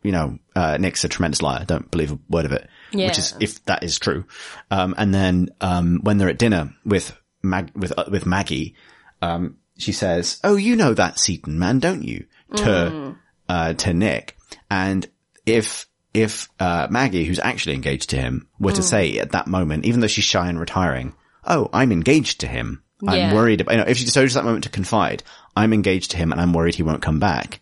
you 0.06 0.12
know, 0.12 0.38
uh, 0.54 0.76
Nick's 0.78 1.04
a 1.04 1.08
tremendous 1.08 1.42
liar. 1.42 1.64
Don't 1.66 1.90
believe 1.90 2.12
a 2.12 2.18
word 2.28 2.44
of 2.46 2.52
it. 2.52 2.68
Which 3.08 3.18
is, 3.18 3.34
if 3.40 3.64
that 3.66 3.82
is 3.82 3.98
true. 3.98 4.24
Um, 4.70 4.94
and 4.96 5.12
then, 5.12 5.48
um, 5.60 6.00
when 6.02 6.18
they're 6.18 6.28
at 6.30 6.38
dinner 6.38 6.72
with 6.84 7.14
Mag, 7.42 7.70
with, 7.74 7.92
uh, 7.98 8.04
with 8.10 8.24
Maggie, 8.26 8.74
um, 9.20 9.56
she 9.76 9.92
says, 9.92 10.40
oh, 10.44 10.56
you 10.56 10.76
know 10.76 10.94
that 10.94 11.18
Seaton 11.18 11.58
man, 11.58 11.78
don't 11.80 12.02
you? 12.04 12.24
To, 12.56 13.16
uh, 13.48 13.72
to 13.74 13.92
Nick. 13.92 14.36
And 14.70 15.06
if, 15.44 15.86
if, 16.14 16.48
uh, 16.60 16.86
Maggie, 16.90 17.24
who's 17.24 17.40
actually 17.40 17.74
engaged 17.74 18.10
to 18.10 18.16
him, 18.16 18.48
were 18.58 18.72
to 18.72 18.82
say 18.82 19.18
at 19.18 19.32
that 19.32 19.46
moment, 19.48 19.84
even 19.84 20.00
though 20.00 20.06
she's 20.06 20.24
shy 20.24 20.48
and 20.48 20.58
retiring, 20.58 21.14
oh, 21.44 21.68
I'm 21.72 21.92
engaged 21.92 22.40
to 22.40 22.46
him. 22.46 22.82
I'm 23.06 23.18
Yeah. 23.18 23.34
worried 23.34 23.60
about, 23.60 23.72
you 23.72 23.78
know, 23.80 23.86
if 23.88 23.98
she 23.98 24.06
chose 24.06 24.32
that 24.34 24.44
moment 24.44 24.64
to 24.64 24.70
confide, 24.70 25.22
I'm 25.54 25.74
engaged 25.74 26.12
to 26.12 26.16
him 26.16 26.32
and 26.32 26.40
I'm 26.40 26.52
worried 26.54 26.76
he 26.76 26.82
won't 26.82 27.02
come 27.02 27.18
back, 27.18 27.60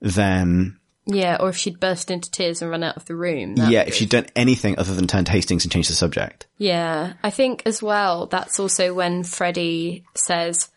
then 0.00 0.79
Yeah, 1.12 1.38
or 1.40 1.48
if 1.48 1.56
she'd 1.56 1.80
burst 1.80 2.10
into 2.10 2.30
tears 2.30 2.62
and 2.62 2.70
run 2.70 2.82
out 2.84 2.96
of 2.96 3.04
the 3.06 3.16
room. 3.16 3.54
yeah, 3.56 3.80
if 3.82 3.94
she'd 3.94 4.10
done 4.10 4.26
anything 4.36 4.78
other 4.78 4.94
than 4.94 5.06
turn 5.06 5.24
to 5.24 5.32
Hastings 5.32 5.64
and 5.64 5.72
change 5.72 5.88
the 5.88 5.94
subject. 5.94 6.46
Yeah, 6.56 7.14
I 7.22 7.30
think 7.30 7.62
as 7.66 7.82
well, 7.82 8.26
that's 8.26 8.60
also 8.60 8.94
when 8.94 9.24
Freddie 9.24 10.04
says, 10.14 10.68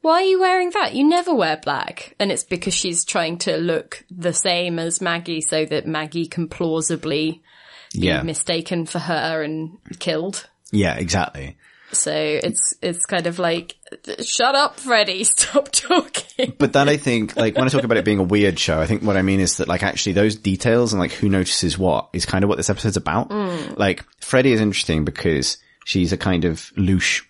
why 0.00 0.14
are 0.14 0.22
you 0.22 0.40
wearing 0.40 0.70
that? 0.70 0.94
You 0.94 1.04
never 1.04 1.34
wear 1.34 1.58
black. 1.62 2.14
And 2.18 2.32
it's 2.32 2.42
because 2.44 2.74
she's 2.74 3.04
trying 3.04 3.38
to 3.38 3.56
look 3.58 4.04
the 4.10 4.32
same 4.32 4.78
as 4.78 5.00
Maggie 5.00 5.40
so 5.42 5.64
that 5.66 5.86
Maggie 5.86 6.26
can 6.26 6.48
plausibly 6.48 7.42
Yeah. 7.92 8.20
be 8.20 8.26
mistaken 8.26 8.86
for 8.86 8.98
her 8.98 9.42
and 9.42 9.78
killed. 9.98 10.48
Yeah, 10.72 10.94
exactly. 10.94 11.56
So 11.92 12.12
it's, 12.12 12.74
it's 12.82 13.04
kind 13.06 13.26
of 13.26 13.38
like, 13.38 13.76
shut 14.24 14.54
up, 14.54 14.80
Freddie, 14.80 15.24
stop 15.24 15.70
talking. 15.70 16.54
But 16.58 16.72
that 16.72 16.88
I 16.88 16.96
think, 16.96 17.36
like, 17.36 17.54
when 17.56 17.64
I 17.64 17.68
talk 17.68 17.84
about 17.84 17.98
it 17.98 18.04
being 18.04 18.18
a 18.18 18.24
weird 18.24 18.58
show, 18.58 18.80
I 18.80 18.86
think 18.86 19.02
what 19.02 19.16
I 19.16 19.22
mean 19.22 19.40
is 19.40 19.58
that, 19.58 19.68
like, 19.68 19.82
actually 19.82 20.12
those 20.12 20.36
details 20.36 20.92
and, 20.92 21.00
like, 21.00 21.12
who 21.12 21.28
notices 21.28 21.78
what 21.78 22.08
is 22.12 22.26
kind 22.26 22.44
of 22.44 22.48
what 22.48 22.56
this 22.56 22.70
episode's 22.70 22.96
about. 22.96 23.30
Like, 23.78 24.04
Freddie 24.20 24.52
is 24.52 24.60
interesting 24.60 25.04
because 25.04 25.58
she's 25.84 26.12
a 26.12 26.16
kind 26.16 26.44
of 26.44 26.72
louche, 26.76 27.22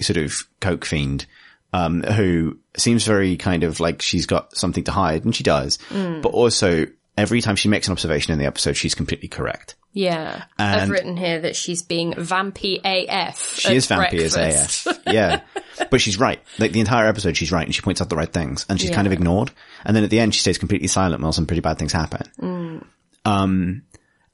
sort 0.00 0.16
of 0.18 0.46
coke 0.60 0.84
fiend, 0.84 1.26
um, 1.72 2.02
who 2.02 2.58
seems 2.76 3.04
very 3.04 3.36
kind 3.36 3.64
of 3.64 3.80
like 3.80 4.02
she's 4.02 4.26
got 4.26 4.56
something 4.56 4.84
to 4.84 4.92
hide, 4.92 5.24
and 5.24 5.34
she 5.34 5.42
does. 5.42 5.78
But 5.90 6.28
also, 6.28 6.86
every 7.16 7.40
time 7.40 7.56
she 7.56 7.68
makes 7.68 7.88
an 7.88 7.92
observation 7.92 8.32
in 8.32 8.38
the 8.38 8.46
episode, 8.46 8.76
she's 8.76 8.94
completely 8.94 9.28
correct. 9.28 9.74
Yeah. 9.92 10.44
I've 10.58 10.90
written 10.90 11.16
here 11.16 11.42
that 11.42 11.54
she's 11.54 11.82
being 11.82 12.14
vampy 12.14 12.80
AF. 12.84 13.56
She 13.58 13.76
is 13.76 13.86
vampy 13.86 14.10
breakfast. 14.10 14.36
as 14.36 14.86
AF. 14.86 14.98
Yeah. 15.06 15.40
But 15.90 16.00
she's 16.00 16.20
right. 16.20 16.40
Like 16.60 16.70
the 16.70 16.78
entire 16.78 17.06
episode, 17.08 17.36
she's 17.36 17.50
right 17.50 17.66
and 17.66 17.74
she 17.74 17.82
points 17.82 18.00
out 18.00 18.08
the 18.08 18.14
right 18.14 18.32
things 18.32 18.64
and 18.68 18.80
she's 18.80 18.90
kind 18.90 19.08
of 19.08 19.12
ignored. 19.12 19.50
And 19.84 19.96
then 19.96 20.04
at 20.04 20.10
the 20.10 20.20
end, 20.20 20.32
she 20.32 20.40
stays 20.40 20.56
completely 20.56 20.86
silent 20.86 21.20
while 21.20 21.32
some 21.32 21.46
pretty 21.46 21.62
bad 21.62 21.78
things 21.78 21.92
happen. 21.92 22.22
Mm. 22.40 22.84
Um, 23.24 23.82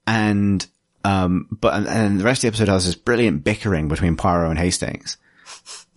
and, 0.07 0.67
um, 1.03 1.49
but, 1.51 1.73
and, 1.73 1.87
and 1.89 2.21
the 2.21 2.25
rest 2.25 2.41
of 2.41 2.43
the 2.43 2.49
episode 2.49 2.69
has 2.69 2.85
this 2.85 2.95
brilliant 2.95 3.43
bickering 3.43 3.89
between 3.89 4.17
Poirot 4.17 4.51
and 4.51 4.59
Hastings. 4.59 5.17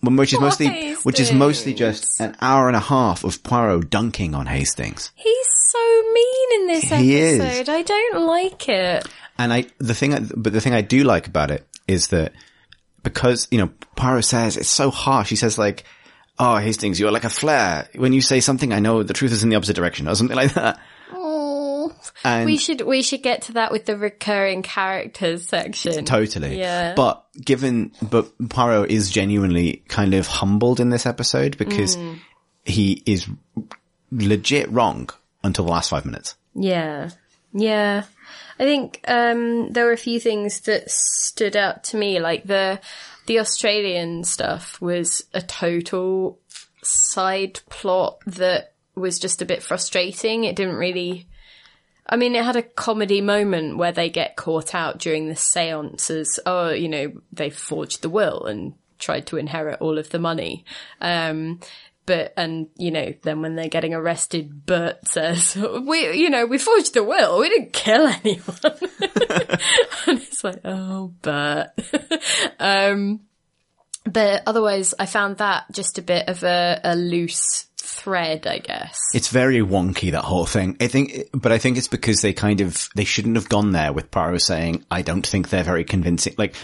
Which 0.00 0.32
is 0.32 0.40
mostly, 0.40 0.94
which 0.94 1.20
is 1.20 1.30
mostly 1.30 1.74
just 1.74 2.20
an 2.20 2.36
hour 2.40 2.66
and 2.68 2.76
a 2.76 2.80
half 2.80 3.22
of 3.22 3.42
Poirot 3.42 3.90
dunking 3.90 4.34
on 4.34 4.46
Hastings. 4.46 5.12
He's 5.14 5.53
so 5.74 6.12
mean 6.12 6.60
in 6.60 6.66
this 6.68 6.84
He 6.90 7.16
is. 7.16 7.40
episode. 7.40 7.72
I 7.72 7.82
don't 7.82 8.26
like 8.26 8.68
it. 8.68 9.06
And 9.38 9.52
I, 9.52 9.66
the 9.78 9.94
thing, 9.94 10.14
I- 10.14 10.20
but 10.36 10.52
the 10.52 10.60
thing 10.60 10.74
I 10.74 10.80
do 10.82 11.02
like 11.04 11.26
about 11.26 11.50
it 11.50 11.66
is 11.88 12.08
that 12.08 12.32
because, 13.02 13.48
you 13.50 13.58
know, 13.58 13.70
Poirot 13.96 14.24
says 14.24 14.56
it's 14.56 14.68
so 14.68 14.90
harsh. 14.90 15.28
He 15.30 15.36
says 15.36 15.58
like, 15.58 15.84
oh, 16.38 16.56
Hastings, 16.56 16.98
you're 16.98 17.10
like 17.10 17.24
a 17.24 17.30
flare. 17.30 17.88
When 17.94 18.12
you 18.12 18.20
say 18.22 18.40
something, 18.40 18.72
I 18.72 18.78
know 18.80 19.02
the 19.02 19.12
truth 19.12 19.32
is 19.32 19.42
in 19.42 19.48
the 19.50 19.56
opposite 19.56 19.76
direction 19.76 20.08
or 20.08 20.14
something 20.14 20.36
like 20.44 20.54
that. 20.54 20.78
Oh, 21.12 21.92
And 22.24 22.46
we 22.46 22.56
should 22.56 22.80
we 22.82 23.02
should 23.02 23.22
get 23.22 23.42
to 23.42 23.52
that 23.54 23.70
with 23.72 23.84
the 23.84 23.96
recurring 23.96 24.62
characters 24.62 25.46
section. 25.48 26.04
totally. 26.04 26.58
Yeah. 26.58 26.94
But 26.94 27.24
given, 27.44 27.92
but 28.00 28.32
Poirot 28.48 28.90
is 28.90 29.10
genuinely 29.10 29.82
kind 29.88 30.14
of 30.14 30.26
humbled 30.26 30.80
in 30.80 30.90
this 30.90 31.04
episode 31.06 31.58
because 31.58 31.96
Mm. 31.96 32.20
he 32.64 33.02
is 33.04 33.28
legit 34.10 34.70
wrong 34.70 35.10
until 35.44 35.64
the 35.64 35.70
last 35.70 35.90
five 35.90 36.04
minutes. 36.04 36.34
Yeah, 36.54 37.10
yeah. 37.52 38.04
I 38.58 38.64
think 38.64 39.00
um, 39.06 39.72
there 39.72 39.84
were 39.84 39.92
a 39.92 39.96
few 39.96 40.18
things 40.18 40.60
that 40.62 40.90
stood 40.90 41.56
out 41.56 41.84
to 41.84 41.96
me, 41.96 42.18
like 42.18 42.44
the 42.44 42.80
the 43.26 43.38
Australian 43.38 44.24
stuff 44.24 44.80
was 44.80 45.24
a 45.32 45.40
total 45.40 46.38
side 46.82 47.60
plot 47.70 48.18
that 48.26 48.74
was 48.94 49.18
just 49.18 49.42
a 49.42 49.46
bit 49.46 49.62
frustrating. 49.62 50.44
It 50.44 50.56
didn't 50.56 50.76
really. 50.76 51.28
I 52.06 52.16
mean, 52.16 52.34
it 52.34 52.44
had 52.44 52.56
a 52.56 52.62
comedy 52.62 53.22
moment 53.22 53.78
where 53.78 53.92
they 53.92 54.10
get 54.10 54.36
caught 54.36 54.74
out 54.74 54.98
during 54.98 55.26
the 55.26 55.36
seances. 55.36 56.38
Oh, 56.44 56.68
you 56.68 56.88
know, 56.88 57.12
they 57.32 57.48
forged 57.48 58.02
the 58.02 58.10
will 58.10 58.44
and 58.44 58.74
tried 58.98 59.26
to 59.28 59.38
inherit 59.38 59.80
all 59.80 59.98
of 59.98 60.10
the 60.10 60.18
money. 60.18 60.64
Um, 61.00 61.60
but, 62.06 62.32
and, 62.36 62.68
you 62.76 62.90
know, 62.90 63.14
then 63.22 63.40
when 63.40 63.56
they're 63.56 63.68
getting 63.68 63.94
arrested, 63.94 64.66
Bert 64.66 65.06
says, 65.08 65.56
we, 65.82 66.12
you 66.18 66.30
know, 66.30 66.46
we 66.46 66.58
forged 66.58 66.94
the 66.94 67.04
will. 67.04 67.38
We 67.40 67.48
didn't 67.48 67.72
kill 67.72 68.06
anyone. 68.06 68.58
and 70.06 70.18
it's 70.18 70.44
like, 70.44 70.60
oh, 70.64 71.12
Bert. 71.22 71.68
um, 72.60 73.20
but 74.04 74.42
otherwise 74.46 74.94
I 74.98 75.06
found 75.06 75.38
that 75.38 75.64
just 75.72 75.98
a 75.98 76.02
bit 76.02 76.28
of 76.28 76.42
a, 76.42 76.80
a 76.84 76.94
loose 76.94 77.66
thread, 77.76 78.46
I 78.46 78.58
guess. 78.58 78.98
It's 79.14 79.28
very 79.28 79.60
wonky, 79.60 80.10
that 80.12 80.24
whole 80.24 80.46
thing. 80.46 80.76
I 80.80 80.88
think, 80.88 81.30
but 81.32 81.52
I 81.52 81.58
think 81.58 81.78
it's 81.78 81.88
because 81.88 82.20
they 82.20 82.32
kind 82.32 82.60
of, 82.60 82.88
they 82.94 83.04
shouldn't 83.04 83.36
have 83.36 83.48
gone 83.48 83.72
there 83.72 83.92
with 83.92 84.10
Poirot 84.10 84.42
saying, 84.42 84.84
I 84.90 85.02
don't 85.02 85.26
think 85.26 85.48
they're 85.48 85.64
very 85.64 85.84
convincing. 85.84 86.34
Like, 86.36 86.54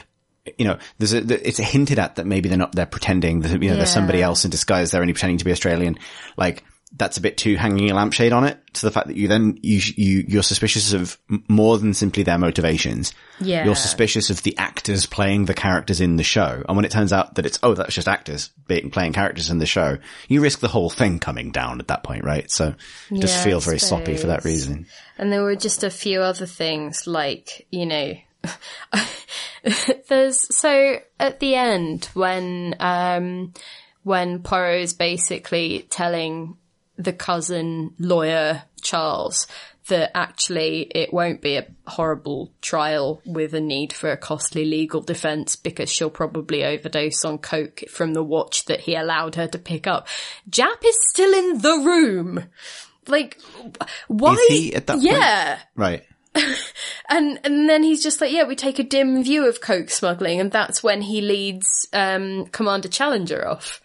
you 0.59 0.65
know, 0.65 0.79
there's 0.99 1.13
a, 1.13 1.49
it's 1.49 1.59
hinted 1.59 1.99
at 1.99 2.17
that 2.17 2.27
maybe 2.27 2.49
they're 2.49 2.59
not, 2.59 2.73
they're 2.73 2.87
pretending 2.87 3.41
that, 3.41 3.63
you 3.63 3.71
know, 3.71 3.77
there's 3.77 3.93
somebody 3.93 4.23
else 4.23 4.45
in 4.45 4.51
disguise. 4.51 4.91
They're 4.91 5.03
only 5.03 5.13
pretending 5.13 5.39
to 5.39 5.45
be 5.45 5.53
Australian. 5.53 5.99
Like, 6.37 6.65
that's 6.97 7.19
a 7.19 7.21
bit 7.21 7.37
too 7.37 7.55
hanging 7.55 7.89
a 7.89 7.95
lampshade 7.95 8.33
on 8.33 8.43
it 8.43 8.59
to 8.73 8.85
the 8.85 8.91
fact 8.91 9.07
that 9.07 9.17
you 9.17 9.29
then, 9.29 9.57
you, 9.63 9.81
you, 9.95 10.25
you're 10.27 10.43
suspicious 10.43 10.93
of 10.93 11.17
more 11.47 11.79
than 11.79 11.95
simply 11.95 12.25
their 12.25 12.37
motivations. 12.37 13.15
Yeah. 13.39 13.65
You're 13.65 13.77
suspicious 13.77 14.29
of 14.29 14.43
the 14.43 14.59
actors 14.59 15.07
playing 15.07 15.45
the 15.45 15.55
characters 15.55 16.01
in 16.01 16.17
the 16.17 16.25
show. 16.25 16.65
And 16.69 16.77
when 16.77 16.85
it 16.85 16.91
turns 16.91 17.13
out 17.13 17.37
that 17.37 17.47
it's, 17.47 17.61
oh, 17.63 17.75
that's 17.75 17.95
just 17.95 18.09
actors 18.09 18.51
being, 18.67 18.91
playing 18.91 19.13
characters 19.13 19.51
in 19.51 19.59
the 19.59 19.67
show, 19.67 19.99
you 20.27 20.41
risk 20.41 20.59
the 20.59 20.67
whole 20.67 20.91
thing 20.91 21.21
coming 21.21 21.53
down 21.53 21.79
at 21.79 21.87
that 21.89 22.03
point, 22.03 22.25
right? 22.25 22.51
So 22.51 22.75
just 23.13 23.37
Yeah, 23.37 23.45
feel 23.45 23.61
very 23.61 23.79
sloppy 23.79 24.17
for 24.17 24.27
that 24.27 24.45
reason. 24.45 24.87
And 25.17 25.33
there 25.33 25.45
were 25.45 25.55
just 25.55 25.85
a 25.85 25.91
few 25.91 26.23
other 26.23 26.47
things 26.47 27.07
like, 27.07 27.69
you 27.71 27.87
know, 27.87 28.15
there's, 30.09 30.57
so 30.57 30.97
at 31.19 31.41
the 31.41 31.55
end 31.55 32.09
when, 32.15 32.75
um, 32.81 33.53
when 34.03 34.43
Poirot 34.43 34.83
is 34.83 34.95
basically 34.95 35.87
telling 35.91 36.57
the 36.97 37.13
cousin 37.13 37.95
lawyer 37.99 38.63
Charles 38.83 39.47
that 39.91 40.17
actually 40.17 40.83
it 40.95 41.13
won't 41.13 41.43
be 41.43 41.57
a 41.57 41.67
horrible 41.87 42.51
trial 42.63 43.21
with 43.27 43.55
a 43.55 43.61
need 43.61 43.93
for 43.93 44.11
a 44.11 44.17
costly 44.17 44.65
legal 44.65 45.01
defense 45.01 45.57
because 45.57 45.91
she'll 45.91 46.11
probably 46.11 46.65
overdose 46.65 47.25
on 47.25 47.39
coke 47.39 47.83
from 47.91 48.15
the 48.15 48.23
watch 48.23 48.65
that 48.67 48.81
he 48.81 48.95
allowed 48.95 49.35
her 49.35 49.47
to 49.49 49.59
pick 49.59 49.87
up. 49.87 50.07
Japp 50.49 50.85
is 50.85 50.97
still 51.11 51.33
in 51.35 51.59
the 51.59 51.83
room. 51.85 52.45
Like, 53.07 53.39
why? 54.09 54.35
Is 54.35 54.49
he 54.49 54.75
at 54.75 54.87
that 54.87 54.95
point? 54.95 55.05
yeah. 55.05 55.59
Right. 55.75 56.05
And 57.11 57.41
and 57.43 57.69
then 57.69 57.83
he's 57.83 58.05
just 58.05 58.21
like, 58.21 58.31
yeah, 58.31 58.45
we 58.45 58.55
take 58.55 58.79
a 58.79 58.85
dim 58.85 59.23
view 59.25 59.49
of 59.49 59.61
coke 59.61 59.91
smuggling, 59.91 60.39
and 60.39 60.53
that's 60.53 60.81
when 60.81 61.03
he 61.03 61.21
leads 61.21 61.89
um, 61.93 62.47
Commander 62.47 62.89
Challenger 62.89 63.47
off. 63.47 63.83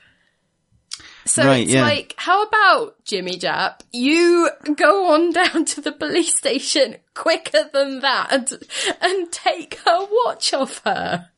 So 1.25 1.43
Right, 1.43 1.63
it's 1.63 1.71
yeah. 1.71 1.81
like, 1.81 2.13
how 2.17 2.43
about 2.43 3.03
Jimmy 3.03 3.39
Japp? 3.39 3.79
You 3.91 4.51
go 4.75 5.11
on 5.13 5.31
down 5.33 5.65
to 5.65 5.81
the 5.81 5.91
police 5.91 6.37
station 6.37 6.97
quicker 7.15 7.67
than 7.73 8.01
that 8.01 8.31
and, 8.31 8.63
and 9.01 9.31
take 9.31 9.79
her 9.85 10.05
watch 10.25 10.53
off 10.53 10.83
her. 10.85 11.29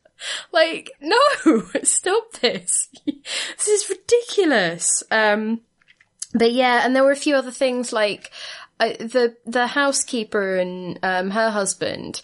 Like, 0.52 0.90
no, 1.00 1.62
stop 1.84 2.32
this. 2.42 2.90
this 3.06 3.66
is 3.66 3.88
ridiculous. 3.88 5.02
Um, 5.10 5.62
but 6.34 6.52
yeah, 6.52 6.82
and 6.84 6.94
there 6.94 7.04
were 7.04 7.12
a 7.12 7.16
few 7.16 7.34
other 7.34 7.50
things 7.50 7.90
like 7.90 8.30
the 8.78 9.36
the 9.46 9.66
housekeeper 9.66 10.56
and 10.56 10.98
um, 11.02 11.30
her 11.30 11.50
husband. 11.50 12.22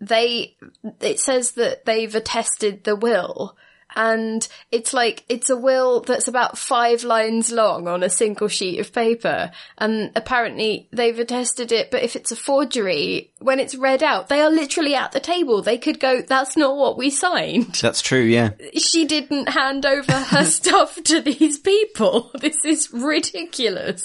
They 0.00 0.56
it 1.00 1.20
says 1.20 1.52
that 1.52 1.84
they've 1.84 2.14
attested 2.14 2.84
the 2.84 2.96
will, 2.96 3.56
and 3.96 4.46
it's 4.72 4.92
like, 4.92 5.24
it's 5.28 5.50
a 5.50 5.56
will 5.56 6.00
that's 6.00 6.28
about 6.28 6.58
five 6.58 7.04
lines 7.04 7.52
long 7.52 7.86
on 7.86 8.02
a 8.02 8.10
single 8.10 8.48
sheet 8.48 8.80
of 8.80 8.92
paper. 8.92 9.52
And 9.78 10.10
apparently 10.16 10.88
they've 10.92 11.18
attested 11.18 11.70
it, 11.72 11.90
but 11.90 12.02
if 12.02 12.16
it's 12.16 12.32
a 12.32 12.36
forgery, 12.36 13.32
when 13.38 13.60
it's 13.60 13.74
read 13.74 14.02
out, 14.02 14.28
they 14.28 14.40
are 14.40 14.50
literally 14.50 14.94
at 14.94 15.12
the 15.12 15.20
table. 15.20 15.62
They 15.62 15.78
could 15.78 16.00
go, 16.00 16.22
that's 16.22 16.56
not 16.56 16.76
what 16.76 16.98
we 16.98 17.10
signed. 17.10 17.74
That's 17.84 18.02
true, 18.02 18.22
yeah. 18.22 18.50
She 18.76 19.04
didn't 19.04 19.50
hand 19.50 19.86
over 19.86 20.12
her 20.12 20.44
stuff 20.44 21.02
to 21.04 21.20
these 21.20 21.58
people. 21.58 22.30
This 22.40 22.56
is 22.64 22.92
ridiculous. 22.92 24.02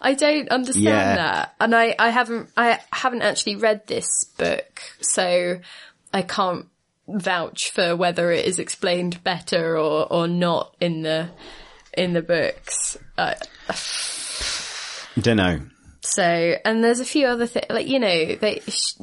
I 0.00 0.14
don't 0.14 0.48
understand 0.48 0.84
Yeah. 0.84 1.14
that. 1.16 1.54
And 1.60 1.74
I, 1.74 1.94
I 1.98 2.10
haven't, 2.10 2.50
I 2.56 2.80
haven't 2.92 3.22
actually 3.22 3.56
read 3.56 3.86
this 3.86 4.24
book, 4.38 4.82
so 5.00 5.60
I 6.12 6.22
can't 6.22 6.66
vouch 7.08 7.70
for 7.70 7.96
whether 7.96 8.30
it 8.32 8.44
is 8.46 8.58
explained 8.58 9.22
better 9.24 9.76
or, 9.76 10.10
or 10.12 10.28
not 10.28 10.74
in 10.80 11.02
the, 11.02 11.28
in 11.96 12.12
the 12.12 12.22
books. 12.22 12.96
Uh, 13.18 13.34
Don't 15.20 15.36
know. 15.36 15.60
so, 16.00 16.22
and 16.64 16.82
there's 16.82 17.00
a 17.00 17.04
few 17.04 17.26
other 17.26 17.46
things, 17.46 17.66
like, 17.70 17.86
you 17.86 17.98
know, 17.98 18.34
they, 18.36 18.60
sh- 18.66 18.94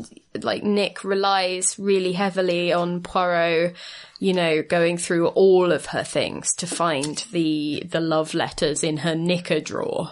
like 0.42 0.64
Nick 0.64 1.04
relies 1.04 1.78
really 1.78 2.14
heavily 2.14 2.74
on 2.74 3.02
Poirot, 3.02 3.76
you 4.20 4.34
know, 4.34 4.62
going 4.64 4.98
through 4.98 5.28
all 5.28 5.72
of 5.72 5.88
her 5.88 6.04
things 6.04 6.54
to 6.56 6.68
find 6.68 7.26
the, 7.32 7.84
the 7.90 8.00
love 8.02 8.34
letters 8.34 8.84
in 8.84 8.98
her 8.98 9.16
knicker 9.16 9.60
drawer. 9.60 10.12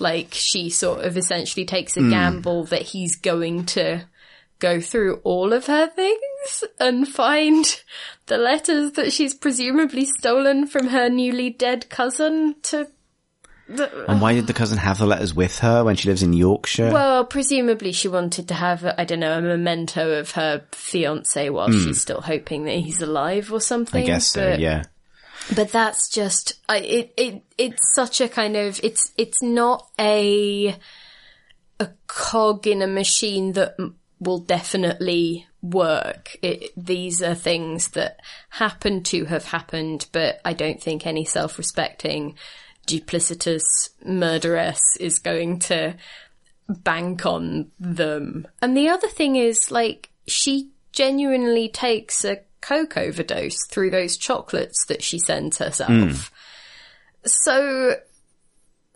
Like, 0.00 0.28
she 0.32 0.70
sort 0.70 1.04
of 1.04 1.16
essentially 1.16 1.66
takes 1.66 1.96
a 1.96 2.00
hmm. 2.00 2.10
gamble 2.10 2.64
that 2.64 2.82
he's 2.82 3.16
going 3.16 3.66
to 3.66 4.06
go 4.60 4.80
through 4.80 5.16
all 5.24 5.52
of 5.52 5.66
her 5.66 5.88
things 5.88 6.64
and 6.78 7.08
find 7.08 7.82
the 8.26 8.38
letters 8.38 8.92
that 8.92 9.12
she's 9.12 9.34
presumably 9.34 10.04
stolen 10.04 10.66
from 10.66 10.88
her 10.88 11.08
newly 11.08 11.50
dead 11.50 11.88
cousin 11.88 12.54
to 12.62 12.86
And 14.08 14.20
why 14.20 14.34
did 14.34 14.46
the 14.46 14.52
cousin 14.52 14.78
have 14.78 14.98
the 14.98 15.06
letters 15.06 15.34
with 15.34 15.58
her 15.60 15.82
when 15.82 15.96
she 15.96 16.08
lives 16.08 16.22
in 16.22 16.32
Yorkshire? 16.32 16.92
Well, 16.92 17.24
presumably 17.24 17.92
she 17.92 18.08
wanted 18.08 18.48
to 18.48 18.54
have, 18.54 18.84
I 18.84 19.04
don't 19.04 19.20
know, 19.20 19.38
a 19.38 19.42
memento 19.42 20.18
of 20.18 20.32
her 20.32 20.62
fiance 20.72 21.50
while 21.50 21.68
hmm. 21.68 21.84
she's 21.84 22.00
still 22.00 22.20
hoping 22.20 22.64
that 22.64 22.76
he's 22.76 23.02
alive 23.02 23.52
or 23.52 23.60
something. 23.60 24.02
I 24.02 24.06
guess 24.06 24.26
so, 24.26 24.56
yeah. 24.58 24.84
But 25.54 25.72
that's 25.72 26.08
just, 26.08 26.54
it, 26.68 27.12
it, 27.16 27.42
it's 27.58 27.94
such 27.94 28.20
a 28.20 28.28
kind 28.28 28.56
of, 28.56 28.78
it's, 28.82 29.12
it's 29.18 29.42
not 29.42 29.88
a, 29.98 30.76
a 31.80 31.88
cog 32.06 32.66
in 32.66 32.82
a 32.82 32.86
machine 32.86 33.52
that 33.52 33.76
will 34.20 34.38
definitely 34.38 35.46
work. 35.60 36.36
It, 36.40 36.72
these 36.76 37.20
are 37.22 37.34
things 37.34 37.88
that 37.88 38.20
happen 38.50 39.02
to 39.04 39.24
have 39.24 39.46
happened, 39.46 40.06
but 40.12 40.40
I 40.44 40.52
don't 40.52 40.80
think 40.80 41.06
any 41.06 41.24
self-respecting, 41.24 42.36
duplicitous 42.86 43.62
murderess 44.04 44.80
is 45.00 45.18
going 45.18 45.58
to 45.60 45.96
bank 46.68 47.26
on 47.26 47.72
them. 47.80 48.46
And 48.62 48.76
the 48.76 48.88
other 48.88 49.08
thing 49.08 49.36
is, 49.36 49.70
like, 49.70 50.10
she 50.26 50.70
genuinely 50.92 51.68
takes 51.68 52.24
a 52.24 52.40
coke 52.60 52.96
overdose 52.96 53.56
through 53.68 53.90
those 53.90 54.16
chocolates 54.16 54.84
that 54.86 55.02
she 55.02 55.18
sends 55.18 55.58
herself. 55.58 55.90
Hmm. 55.90 56.12
So, 57.24 57.96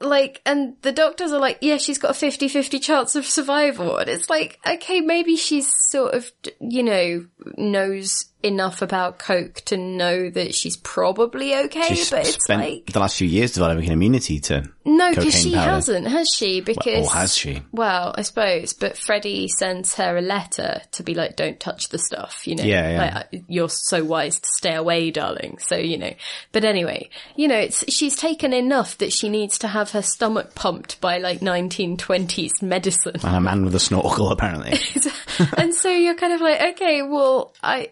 like, 0.05 0.40
and 0.47 0.77
the 0.83 0.93
doctors 0.93 1.33
are 1.33 1.40
like, 1.40 1.59
yeah, 1.61 1.77
she's 1.77 1.99
got 1.99 2.11
a 2.11 2.14
50-50 2.27 2.81
chance 2.83 3.17
of 3.17 3.27
survival. 3.27 3.97
And 3.99 4.09
it's 4.09 4.31
like, 4.31 4.59
okay, 4.67 5.01
maybe 5.01 5.37
she's 5.37 5.73
sort 5.90 6.14
of, 6.14 6.31
you 6.61 6.83
know, 6.83 7.27
knows 7.57 8.27
enough 8.45 8.83
about 8.83 9.19
coke 9.19 9.55
to 9.64 9.77
know 9.77 10.29
that 10.29 10.55
she's 10.55 10.77
probably 10.77 11.57
okay, 11.57 11.95
She's 11.95 12.11
but 12.11 12.29
it's 12.29 12.47
like, 12.49 12.93
the 12.93 12.99
last 13.01 13.17
few 13.17 13.27
years 13.27 13.53
developing 13.53 13.87
an 13.87 13.93
immunity 13.93 14.38
to 14.40 14.69
no, 14.85 15.11
because 15.11 15.35
she 15.35 15.55
powder. 15.55 15.71
hasn't, 15.71 16.07
has 16.07 16.29
she? 16.29 16.61
Because, 16.61 17.07
Or 17.07 17.11
has 17.11 17.35
she? 17.35 17.62
well, 17.73 18.14
I 18.17 18.21
suppose, 18.21 18.75
but 18.75 18.99
Freddie 18.99 19.49
sends 19.49 19.95
her 19.95 20.19
a 20.19 20.21
letter 20.21 20.83
to 20.93 21.03
be 21.03 21.14
like, 21.14 21.37
don't 21.37 21.59
touch 21.59 21.88
the 21.88 21.99
stuff, 21.99 22.47
you 22.47 22.55
know. 22.55 22.64
Yeah, 22.64 22.90
yeah. 22.90 23.25
Like, 23.31 23.45
you're 23.49 23.71
so 23.71 24.05
wise 24.05 24.38
to 24.40 24.49
stay 24.57 24.75
away, 24.75 25.11
darling. 25.11 25.57
So, 25.59 25.77
you 25.77 25.97
know. 25.97 26.12
But 26.53 26.64
anyway, 26.64 27.09
you 27.37 27.49
know, 27.49 27.57
it's, 27.59 27.90
she's 27.90 28.14
taken 28.14 28.53
enough 28.53 28.99
that 28.99 29.12
she 29.12 29.31
needs 29.31 29.57
to 29.61 29.69
have 29.69 29.90
her 29.95 30.03
stomach 30.03 30.55
pumped 30.55 31.01
by 31.01 31.19
like 31.19 31.41
1920s 31.41 32.63
medicine. 32.63 33.15
And 33.23 33.37
a 33.37 33.41
man 33.41 33.65
with 33.65 33.75
a 33.75 33.81
snorkel, 33.81 34.31
apparently. 34.31 34.79
and 35.57 35.75
so 35.75 35.89
you're 35.89 36.17
kind 36.17 36.33
of 36.33 36.41
like, 36.41 36.61
okay, 36.75 37.03
well, 37.03 37.55
I, 37.63 37.89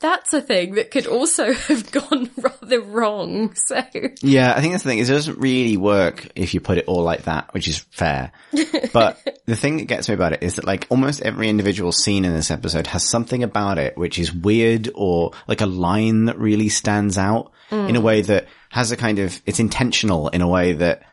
that's 0.00 0.34
a 0.34 0.42
thing 0.42 0.74
that 0.74 0.90
could 0.90 1.06
also 1.06 1.52
have 1.68 1.90
gone 1.92 2.28
rather 2.36 2.80
wrong. 2.80 3.54
So, 3.54 3.82
Yeah, 4.20 4.52
I 4.54 4.60
think 4.60 4.74
that's 4.74 4.82
the 4.82 4.90
thing. 4.90 4.98
Is 4.98 5.08
it 5.08 5.14
doesn't 5.14 5.38
really 5.38 5.76
work 5.76 6.28
if 6.34 6.54
you 6.54 6.60
put 6.60 6.78
it 6.78 6.86
all 6.86 7.02
like 7.02 7.22
that, 7.22 7.54
which 7.54 7.68
is 7.68 7.78
fair. 7.90 8.32
But 8.92 9.40
the 9.46 9.56
thing 9.56 9.78
that 9.78 9.84
gets 9.84 10.08
me 10.08 10.14
about 10.14 10.34
it 10.34 10.42
is 10.42 10.56
that 10.56 10.66
like 10.66 10.86
almost 10.90 11.22
every 11.22 11.48
individual 11.48 11.92
scene 11.92 12.26
in 12.26 12.34
this 12.34 12.50
episode 12.50 12.86
has 12.88 13.08
something 13.08 13.42
about 13.42 13.78
it 13.78 13.96
which 13.96 14.18
is 14.18 14.34
weird 14.34 14.90
or 14.94 15.32
like 15.46 15.62
a 15.62 15.66
line 15.66 16.26
that 16.26 16.38
really 16.38 16.68
stands 16.68 17.16
out 17.16 17.52
mm. 17.70 17.88
in 17.88 17.96
a 17.96 18.00
way 18.02 18.20
that 18.20 18.48
has 18.68 18.92
a 18.92 18.96
kind 18.96 19.18
of, 19.18 19.40
it's 19.46 19.60
intentional 19.60 20.28
in 20.28 20.42
a 20.42 20.48
way 20.48 20.74
that 20.74 21.04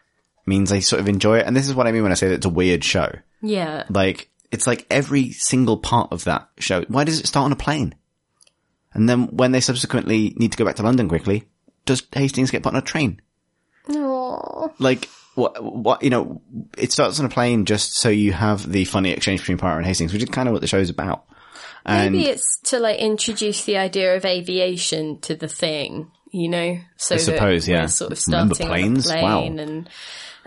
means 0.50 0.72
I 0.74 0.80
sort 0.80 1.00
of 1.00 1.08
enjoy 1.08 1.38
it. 1.40 1.46
And 1.46 1.56
this 1.56 1.68
is 1.68 1.74
what 1.74 1.88
I 1.88 1.92
mean 1.94 2.04
when 2.04 2.12
I 2.12 2.16
say 2.16 2.28
that 2.28 2.36
it's 2.36 2.46
a 2.46 2.50
weird 2.50 2.84
show. 2.84 3.10
yeah. 3.42 3.86
Like, 3.90 4.30
it's 4.52 4.68
like 4.68 4.86
every 4.90 5.32
single 5.32 5.78
part 5.78 6.12
of 6.12 6.26
that 6.26 6.50
show. 6.58 6.84
Why 6.90 7.04
does 7.06 7.20
it 7.20 7.28
start 7.28 7.46
on 7.46 7.52
a 7.54 7.56
plane? 7.56 7.96
And 8.94 9.08
then 9.08 9.28
when 9.28 9.52
they 9.54 9.62
subsequently 9.62 10.34
need 10.38 10.52
to 10.52 10.58
go 10.58 10.66
back 10.66 10.76
to 10.78 10.84
London 10.84 11.08
quickly, 11.08 11.46
does 11.86 12.04
Hastings 12.14 12.52
get 12.52 12.64
put 12.64 12.74
on 12.74 12.80
a 12.80 12.82
train? 12.82 13.22
Aww. 13.88 14.74
like 14.80 15.08
what 15.36 15.64
what 15.64 16.04
you 16.04 16.10
know 16.10 16.42
it 16.78 16.92
starts 16.92 17.20
on 17.20 17.26
a 17.26 17.30
plane 17.30 17.66
just 17.66 17.94
so 17.98 18.10
you 18.10 18.34
have 18.34 18.70
the 18.70 18.86
funny 18.86 19.12
exchange 19.12 19.40
between 19.40 19.58
Poirot 19.58 19.78
and 19.78 19.86
Hastings 19.86 20.12
which 20.14 20.22
is 20.22 20.30
kind 20.30 20.48
of 20.48 20.54
what 20.54 20.62
the 20.62 20.68
show's 20.68 20.90
about 20.90 21.26
and 21.86 22.14
Maybe 22.14 22.28
it's 22.28 22.60
to 22.66 22.78
like 22.80 23.00
introduce 23.00 23.64
the 23.64 23.78
idea 23.78 24.16
of 24.16 24.26
aviation 24.26 25.20
to 25.22 25.34
the 25.36 25.48
thing, 25.48 26.12
you 26.30 26.50
know. 26.50 26.78
So 26.98 27.16
I 27.16 27.18
suppose, 27.20 27.68
yeah. 27.70 27.86
Sort 27.86 28.12
of 28.12 28.20
Remember 28.28 28.54
starting 28.54 28.94
planes? 28.94 29.10
on 29.10 29.18
a 29.18 29.22
Wow. 29.24 29.40
plane 29.40 29.60
and 29.60 29.90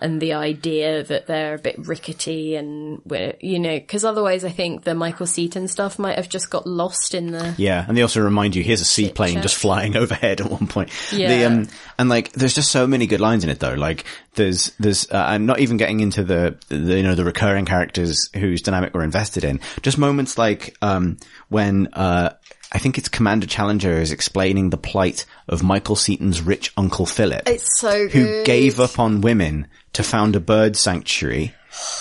and 0.02 0.20
the 0.20 0.34
idea 0.34 1.02
that 1.04 1.26
they're 1.26 1.54
a 1.54 1.58
bit 1.58 1.76
rickety 1.78 2.56
and 2.56 3.00
we're 3.04 3.34
you 3.40 3.58
know 3.58 3.78
because 3.78 4.04
otherwise 4.04 4.44
I 4.44 4.50
think 4.50 4.84
the 4.84 4.94
Michael 4.94 5.26
Seaton 5.26 5.68
stuff 5.68 5.98
might 5.98 6.16
have 6.16 6.28
just 6.28 6.50
got 6.50 6.66
lost 6.66 7.14
in 7.14 7.30
the 7.30 7.54
yeah 7.56 7.84
and 7.86 7.96
they 7.96 8.02
also 8.02 8.20
remind 8.20 8.54
you 8.56 8.62
here's 8.62 8.80
a 8.80 8.84
seaplane 8.84 9.40
just 9.42 9.56
flying 9.56 9.96
overhead 10.02 10.40
at 10.40 10.50
one 10.50 10.66
point 10.66 10.90
the 11.10 11.18
Yeah. 11.20 11.46
um 11.46 11.68
and 11.98 12.08
like 12.08 12.32
there's 12.32 12.54
just 12.54 12.70
so 12.70 12.86
many 12.86 13.06
good 13.06 13.20
lines 13.20 13.44
in 13.44 13.50
it 13.50 13.60
though 13.60 13.74
like 13.74 14.04
there's 14.34 14.72
there's 14.80 15.10
uh, 15.10 15.26
and 15.28 15.46
not 15.46 15.60
even 15.60 15.76
getting 15.76 16.00
into 16.00 16.24
the, 16.24 16.56
the 16.68 16.96
you 16.96 17.02
know 17.02 17.14
the 17.14 17.24
recurring 17.24 17.64
characters 17.64 18.28
whose 18.34 18.62
dynamic 18.62 18.94
we're 18.94 19.02
invested 19.04 19.44
in 19.44 19.60
just 19.82 19.98
moments 19.98 20.36
like 20.38 20.76
um 20.82 21.16
when 21.48 21.86
uh 21.92 22.30
I 22.74 22.78
think 22.78 22.96
it's 22.96 23.10
Commander 23.10 23.46
Challenger 23.46 24.00
is 24.00 24.12
explaining 24.12 24.70
the 24.70 24.78
plight 24.78 25.26
of 25.46 25.62
Michael 25.62 25.94
Seaton's 25.94 26.40
rich 26.40 26.72
uncle 26.74 27.04
Philip. 27.04 27.42
It's 27.46 27.78
so 27.78 28.08
good. 28.08 28.12
who 28.12 28.44
gave 28.44 28.80
up 28.80 28.98
on 28.98 29.20
women 29.20 29.66
to 29.94 30.02
found 30.02 30.36
a 30.36 30.40
bird 30.40 30.76
sanctuary. 30.76 31.54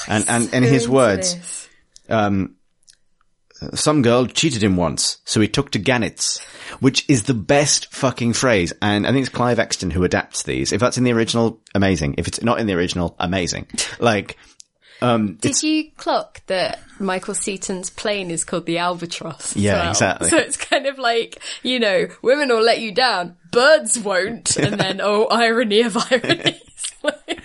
And, 0.07 0.25
and, 0.27 0.53
in 0.53 0.63
his 0.63 0.87
words, 0.87 1.67
this. 2.07 2.49
some 3.73 4.01
girl 4.01 4.25
cheated 4.25 4.63
him 4.63 4.75
once, 4.75 5.19
so 5.23 5.39
he 5.39 5.47
took 5.47 5.71
to 5.71 5.79
Gannets, 5.79 6.39
which 6.79 7.05
is 7.09 7.23
the 7.23 7.33
best 7.33 7.93
fucking 7.93 8.33
phrase. 8.33 8.73
And 8.81 9.07
I 9.07 9.11
think 9.11 9.25
it's 9.25 9.35
Clive 9.35 9.59
Exton 9.59 9.91
who 9.91 10.03
adapts 10.03 10.43
these. 10.43 10.73
If 10.73 10.81
that's 10.81 10.97
in 10.97 11.03
the 11.03 11.13
original, 11.13 11.61
amazing. 11.73 12.15
If 12.17 12.27
it's 12.27 12.41
not 12.41 12.59
in 12.59 12.67
the 12.67 12.73
original, 12.73 13.15
amazing. 13.19 13.67
Like, 13.99 14.37
um, 15.01 15.35
Did 15.35 15.61
you 15.63 15.91
clock 15.97 16.41
that 16.45 16.79
Michael 16.99 17.33
Seaton's 17.33 17.89
plane 17.89 18.29
is 18.29 18.43
called 18.43 18.65
the 18.65 18.77
Albatross? 18.77 19.55
Yeah, 19.55 19.81
well? 19.81 19.89
exactly. 19.89 20.29
So 20.29 20.37
it's 20.37 20.57
kind 20.57 20.85
of 20.85 20.99
like, 20.99 21.39
you 21.63 21.79
know, 21.79 22.07
women 22.21 22.49
will 22.49 22.61
let 22.61 22.81
you 22.81 22.91
down, 22.93 23.37
birds 23.51 23.97
won't. 23.99 24.55
And 24.57 24.79
then, 24.79 25.01
oh, 25.03 25.25
irony 25.25 25.81
of 25.81 25.97
ironies. 25.97 26.61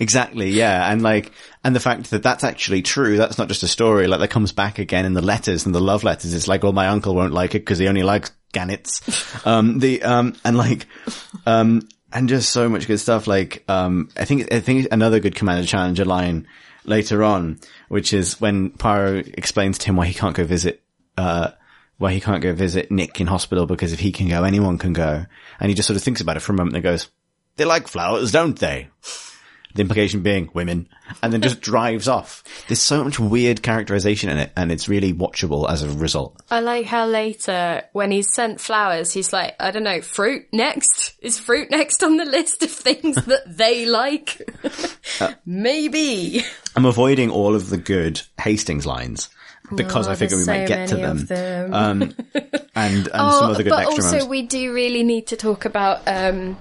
Exactly, 0.00 0.48
yeah. 0.48 0.90
And 0.90 1.02
like, 1.02 1.30
and 1.62 1.76
the 1.76 1.80
fact 1.80 2.10
that 2.10 2.22
that's 2.22 2.42
actually 2.42 2.80
true, 2.80 3.18
that's 3.18 3.36
not 3.36 3.48
just 3.48 3.62
a 3.62 3.68
story, 3.68 4.06
like 4.06 4.20
that 4.20 4.28
comes 4.28 4.50
back 4.50 4.78
again 4.78 5.04
in 5.04 5.12
the 5.12 5.20
letters 5.20 5.66
and 5.66 5.74
the 5.74 5.80
love 5.80 6.04
letters. 6.04 6.32
It's 6.32 6.48
like, 6.48 6.62
well, 6.62 6.72
my 6.72 6.88
uncle 6.88 7.14
won't 7.14 7.34
like 7.34 7.54
it 7.54 7.60
because 7.60 7.78
he 7.78 7.86
only 7.86 8.02
likes 8.02 8.32
gannets. 8.52 9.46
um, 9.46 9.78
the, 9.78 10.02
um, 10.02 10.34
and 10.42 10.56
like, 10.56 10.86
um, 11.44 11.86
and 12.10 12.30
just 12.30 12.50
so 12.50 12.66
much 12.70 12.86
good 12.86 12.98
stuff. 12.98 13.26
Like, 13.26 13.62
um, 13.68 14.08
I 14.16 14.24
think, 14.24 14.50
I 14.50 14.60
think 14.60 14.88
another 14.90 15.20
good 15.20 15.34
Commander 15.34 15.66
Challenger 15.66 16.06
line 16.06 16.48
later 16.86 17.22
on, 17.22 17.60
which 17.88 18.14
is 18.14 18.40
when 18.40 18.70
Poirot 18.70 19.28
explains 19.36 19.76
to 19.78 19.86
him 19.86 19.96
why 19.96 20.06
he 20.06 20.14
can't 20.14 20.34
go 20.34 20.44
visit, 20.44 20.82
uh, 21.18 21.50
why 21.98 22.14
he 22.14 22.22
can't 22.22 22.42
go 22.42 22.54
visit 22.54 22.90
Nick 22.90 23.20
in 23.20 23.26
hospital 23.26 23.66
because 23.66 23.92
if 23.92 24.00
he 24.00 24.12
can 24.12 24.28
go, 24.30 24.44
anyone 24.44 24.78
can 24.78 24.94
go. 24.94 25.26
And 25.60 25.68
he 25.68 25.74
just 25.74 25.86
sort 25.86 25.98
of 25.98 26.02
thinks 26.02 26.22
about 26.22 26.38
it 26.38 26.40
for 26.40 26.54
a 26.54 26.56
moment 26.56 26.74
and 26.74 26.82
goes, 26.82 27.08
they 27.56 27.66
like 27.66 27.86
flowers, 27.86 28.32
don't 28.32 28.58
they? 28.58 28.88
The 29.74 29.82
implication 29.82 30.22
being 30.22 30.50
women, 30.52 30.88
and 31.22 31.32
then 31.32 31.42
just 31.42 31.60
drives 31.72 32.08
off. 32.08 32.42
There's 32.68 32.80
so 32.82 33.04
much 33.04 33.20
weird 33.20 33.62
characterization 33.62 34.28
in 34.28 34.38
it, 34.38 34.52
and 34.56 34.72
it's 34.72 34.88
really 34.88 35.12
watchable 35.12 35.70
as 35.70 35.82
a 35.82 35.90
result. 35.90 36.40
I 36.50 36.60
like 36.60 36.86
how 36.86 37.06
later, 37.06 37.82
when 37.92 38.10
he's 38.10 38.32
sent 38.34 38.60
flowers, 38.60 39.12
he's 39.12 39.32
like, 39.32 39.54
I 39.60 39.70
don't 39.70 39.84
know, 39.84 40.00
fruit 40.00 40.46
next? 40.52 41.14
Is 41.20 41.38
fruit 41.38 41.70
next 41.70 42.02
on 42.02 42.16
the 42.16 42.24
list 42.24 42.62
of 42.62 42.70
things 42.70 43.14
that 43.26 43.56
they 43.56 43.86
like? 43.86 44.40
Maybe. 45.46 46.42
I'm 46.76 46.84
avoiding 46.84 47.30
all 47.30 47.54
of 47.54 47.70
the 47.70 47.76
good 47.78 48.20
Hastings 48.40 48.86
lines 48.86 49.28
because 49.74 50.08
Oh, 50.08 50.12
I 50.12 50.14
figure 50.16 50.36
we 50.36 50.44
there's 50.44 50.46
might 50.46 50.66
so 50.68 50.74
get 50.74 50.88
to 50.88 50.96
them. 50.96 51.26
them. 51.26 51.74
Um, 51.74 52.02
and 52.02 52.12
and 52.74 53.06
some 53.06 53.10
Oh, 53.20 53.50
other 53.52 53.62
good 53.62 53.70
but 53.70 53.86
extra 53.86 54.04
also 54.04 54.26
we 54.26 54.42
do 54.42 54.72
really 54.72 55.02
need 55.04 55.28
to 55.28 55.36
talk 55.36 55.64
about 55.64 56.02
um, 56.08 56.56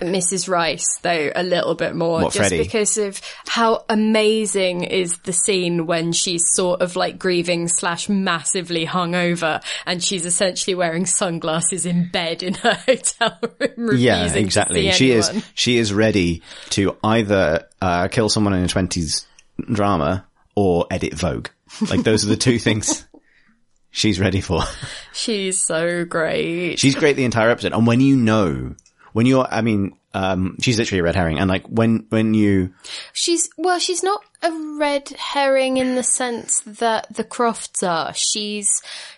Mrs. 0.00 0.48
Rice 0.48 0.98
though 1.02 1.30
a 1.34 1.42
little 1.42 1.74
bit 1.74 1.94
more, 1.94 2.22
What, 2.22 2.32
just 2.32 2.50
Freddie? 2.50 2.62
because 2.62 2.98
of 2.98 3.20
how 3.46 3.84
amazing 3.88 4.84
is 4.84 5.18
the 5.18 5.32
scene 5.32 5.86
when 5.86 6.12
she's 6.12 6.44
sort 6.52 6.80
of 6.80 6.96
like 6.96 7.18
grieving 7.18 7.68
slash 7.68 8.08
massively 8.08 8.86
hungover, 8.86 9.62
and 9.86 10.02
she's 10.02 10.26
essentially 10.26 10.74
wearing 10.74 11.06
sunglasses 11.06 11.86
in 11.86 12.08
bed 12.10 12.42
in 12.42 12.54
her 12.54 12.74
hotel 12.86 13.38
room. 13.76 13.96
Yeah, 13.96 14.32
exactly. 14.34 14.90
She 14.92 15.10
is 15.12 15.30
she 15.54 15.78
is 15.78 15.92
ready 15.92 16.42
to 16.70 16.96
either 17.02 17.66
uh, 17.80 18.08
kill 18.08 18.28
someone 18.28 18.54
in 18.54 18.64
a 18.64 18.68
twenties 18.68 19.26
drama 19.72 20.26
or 20.54 20.86
edit 20.90 21.14
Vogue. 21.14 21.48
Like 21.88 22.02
those 22.02 22.24
are 22.24 22.28
the 22.28 22.36
two 22.36 22.58
things 22.58 23.06
she's 23.90 24.20
ready 24.20 24.40
for. 24.40 24.62
She's 25.12 25.62
so 25.62 26.04
great. 26.04 26.78
She's 26.78 26.94
great 26.96 27.14
the 27.16 27.24
entire 27.24 27.50
episode. 27.50 27.72
And 27.72 27.86
when 27.86 28.00
you 28.00 28.16
know, 28.16 28.74
when 29.14 29.26
you're, 29.26 29.46
I 29.48 29.62
mean, 29.62 29.96
um, 30.12 30.56
she's 30.60 30.76
literally 30.76 30.98
a 30.98 31.04
red 31.04 31.14
herring. 31.14 31.38
And 31.38 31.48
like 31.48 31.66
when 31.66 32.06
when 32.10 32.34
you 32.34 32.74
She's 33.12 33.48
well, 33.56 33.78
she's 33.78 34.02
not 34.02 34.22
a 34.44 34.76
red 34.78 35.08
herring 35.10 35.76
in 35.78 35.94
the 35.94 36.02
sense 36.02 36.60
that 36.66 37.06
the 37.14 37.24
Crofts 37.24 37.82
are. 37.82 38.12
She's 38.14 38.68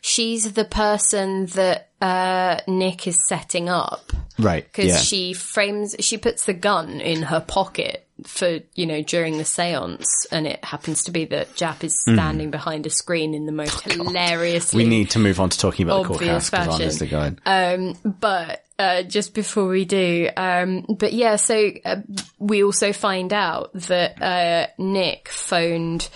she's 0.01 0.53
the 0.53 0.65
person 0.65 1.47
that 1.47 1.89
uh 2.01 2.61
Nick 2.69 3.07
is 3.07 3.27
setting 3.29 3.69
up 3.69 4.13
right, 4.39 4.65
because 4.65 4.87
yeah, 4.91 4.97
she 4.99 5.33
frames 5.33 5.97
she 6.01 6.19
puts 6.19 6.45
the 6.45 6.53
gun 6.53 7.01
in 7.01 7.23
her 7.23 7.41
pocket 7.41 8.07
for 8.25 8.61
you 8.75 8.87
know 8.87 9.03
during 9.03 9.37
the 9.39 9.45
séance 9.45 10.05
and 10.31 10.47
it 10.47 10.63
happens 10.65 11.05
to 11.05 11.11
be 11.11 11.25
that 11.27 11.55
Japp 11.55 11.85
is 11.85 12.01
standing 12.03 12.51
behind 12.51 12.87
a 12.87 12.91
screen 12.91 13.35
in 13.35 13.45
the 13.47 13.53
most 13.53 13.81
hilariously 13.83 14.85
Hmm. 14.85 14.91
we 14.91 14.97
need 14.99 15.11
to 15.11 15.19
move 15.19 15.39
on 15.41 15.51
to 15.51 15.59
talking 15.59 15.87
about 15.87 16.03
the 16.03 16.09
courthouse 16.09 16.51
because 16.51 16.67
fashion. 16.67 16.83
honestly, 16.83 17.09
going. 17.09 17.39
um, 17.47 17.95
but 18.05 18.63
uh, 18.79 19.03
just 19.05 19.33
before 19.33 19.67
we 19.69 19.87
do, 19.87 20.29
um, 20.37 20.85
but 20.99 21.15
yeah, 21.15 21.37
so 21.37 21.71
uh, 21.87 21.97
we 22.39 22.63
also 22.63 22.93
find 22.93 23.33
out 23.33 23.73
that 23.73 24.21
uh, 24.21 24.67
Nick 24.77 25.16
phoned 25.29 26.09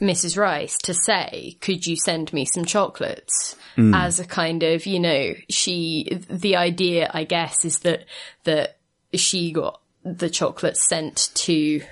Mrs. 0.00 0.36
Rice 0.38 0.76
to 0.84 0.94
say, 0.94 1.56
"Could 1.60 1.86
you 1.86 1.96
send 1.96 2.32
me 2.32 2.44
some 2.44 2.64
chocolates?" 2.64 3.56
As 3.94 4.18
a 4.20 4.24
kind 4.26 4.62
of, 4.62 4.84
you 4.84 4.98
know, 5.00 5.34
she. 5.48 6.18
The 6.28 6.56
idea, 6.56 7.10
I 7.14 7.24
guess, 7.24 7.64
is 7.64 7.78
that 7.80 8.04
that 8.44 8.78
she 9.14 9.52
got 9.52 9.80
the 10.04 10.28
chocolates 10.30 10.86
sent 10.88 11.30
to 11.34 11.82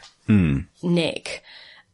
Nick. 0.82 1.42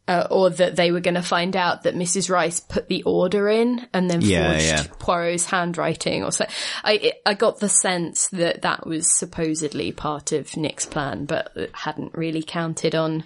Uh, 0.07 0.27
or 0.31 0.51
that 0.51 0.77
they 0.77 0.91
were 0.93 1.01
going 1.01 1.15
to 1.15 1.23
find 1.23 1.57
out 1.57 1.85
that 1.85 1.95
Mrs. 1.95 2.29
Rice 2.29 2.61
put 2.61 2.89
the 2.89 3.03
order 3.05 3.49
in 3.49 3.87
and 3.95 4.11
then 4.11 4.21
Yeah, 4.21 4.53
forged 4.53 4.67
yeah. 4.67 4.95
Poirot's 4.99 5.47
handwriting 5.47 6.23
or 6.23 6.31
so. 6.31 6.45
I 6.85 7.15
I 7.25 7.33
got 7.33 7.59
the 7.61 7.71
sense 7.71 8.29
that 8.29 8.61
that 8.61 8.87
was 8.87 9.17
supposedly 9.17 9.93
part 9.93 10.31
of 10.33 10.59
Nick's 10.59 10.85
plan, 10.85 11.25
but 11.25 11.57
hadn't 11.73 12.15
really 12.15 12.43
counted 12.43 12.95
on 12.95 13.25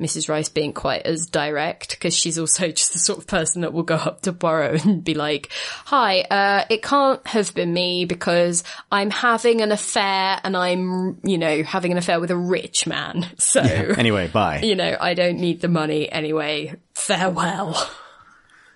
Mrs. 0.00 0.28
Rice 0.28 0.48
being 0.48 0.72
quite 0.72 1.02
as 1.02 1.26
direct 1.26 1.90
because 1.90 2.16
she's 2.16 2.38
also 2.38 2.68
just 2.72 2.92
the 2.92 2.98
sort 2.98 3.18
of 3.18 3.26
person 3.26 3.62
that 3.62 3.72
will 3.72 3.82
go 3.82 3.96
up 3.96 4.22
to 4.22 4.32
Poirot 4.32 4.84
and 4.84 5.04
be 5.04 5.14
like, 5.14 5.50
"Hi, 5.86 6.20
uh, 6.22 6.64
it 6.68 6.82
can't 6.82 7.24
have 7.26 7.54
been 7.54 7.72
me 7.72 8.04
because 8.04 8.64
I'm 8.90 9.10
having 9.10 9.60
an 9.60 9.72
affair 9.72 10.40
and 10.42 10.56
I'm, 10.56 11.18
you 11.22 11.38
know, 11.38 11.62
having 11.62 11.92
an 11.92 11.98
affair 11.98 12.20
with 12.20 12.30
a 12.30 12.36
rich 12.36 12.86
man. 12.86 13.26
So, 13.38 13.60
Anyway, 13.60 14.28
bye. 14.28 14.60
you 14.62 14.76
know, 14.76 14.96
I 15.00 15.14
don't 15.14 15.38
need 15.38 15.60
the 15.60 15.68
money 15.68 16.10
anyway. 16.10 16.76
Farewell." 16.94 17.76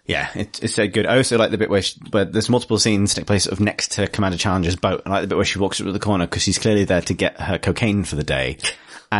Yeah, 0.06 0.28
it, 0.34 0.62
it's 0.62 0.74
so 0.74 0.86
good. 0.86 1.06
I 1.06 1.16
also 1.16 1.38
like 1.38 1.50
the 1.50 1.58
bit 1.58 1.70
where, 1.70 1.80
she, 1.80 1.98
where 2.10 2.26
there's 2.26 2.50
multiple 2.50 2.78
scenes 2.78 3.14
take 3.14 3.26
place 3.26 3.46
of 3.46 3.58
next 3.58 3.92
to 3.92 4.06
Commander 4.06 4.36
Challenger's 4.36 4.76
boat. 4.76 5.02
I 5.06 5.10
like 5.10 5.22
the 5.22 5.28
bit 5.28 5.36
where 5.36 5.46
she 5.46 5.58
walks 5.58 5.80
up 5.80 5.86
to 5.86 5.92
the 5.92 5.98
corner 5.98 6.26
because 6.26 6.42
she's 6.42 6.58
clearly 6.58 6.84
there 6.84 7.00
to 7.02 7.14
get 7.14 7.40
her 7.40 7.58
cocaine 7.58 8.04
for 8.04 8.16
the 8.16 8.22
day. 8.24 8.58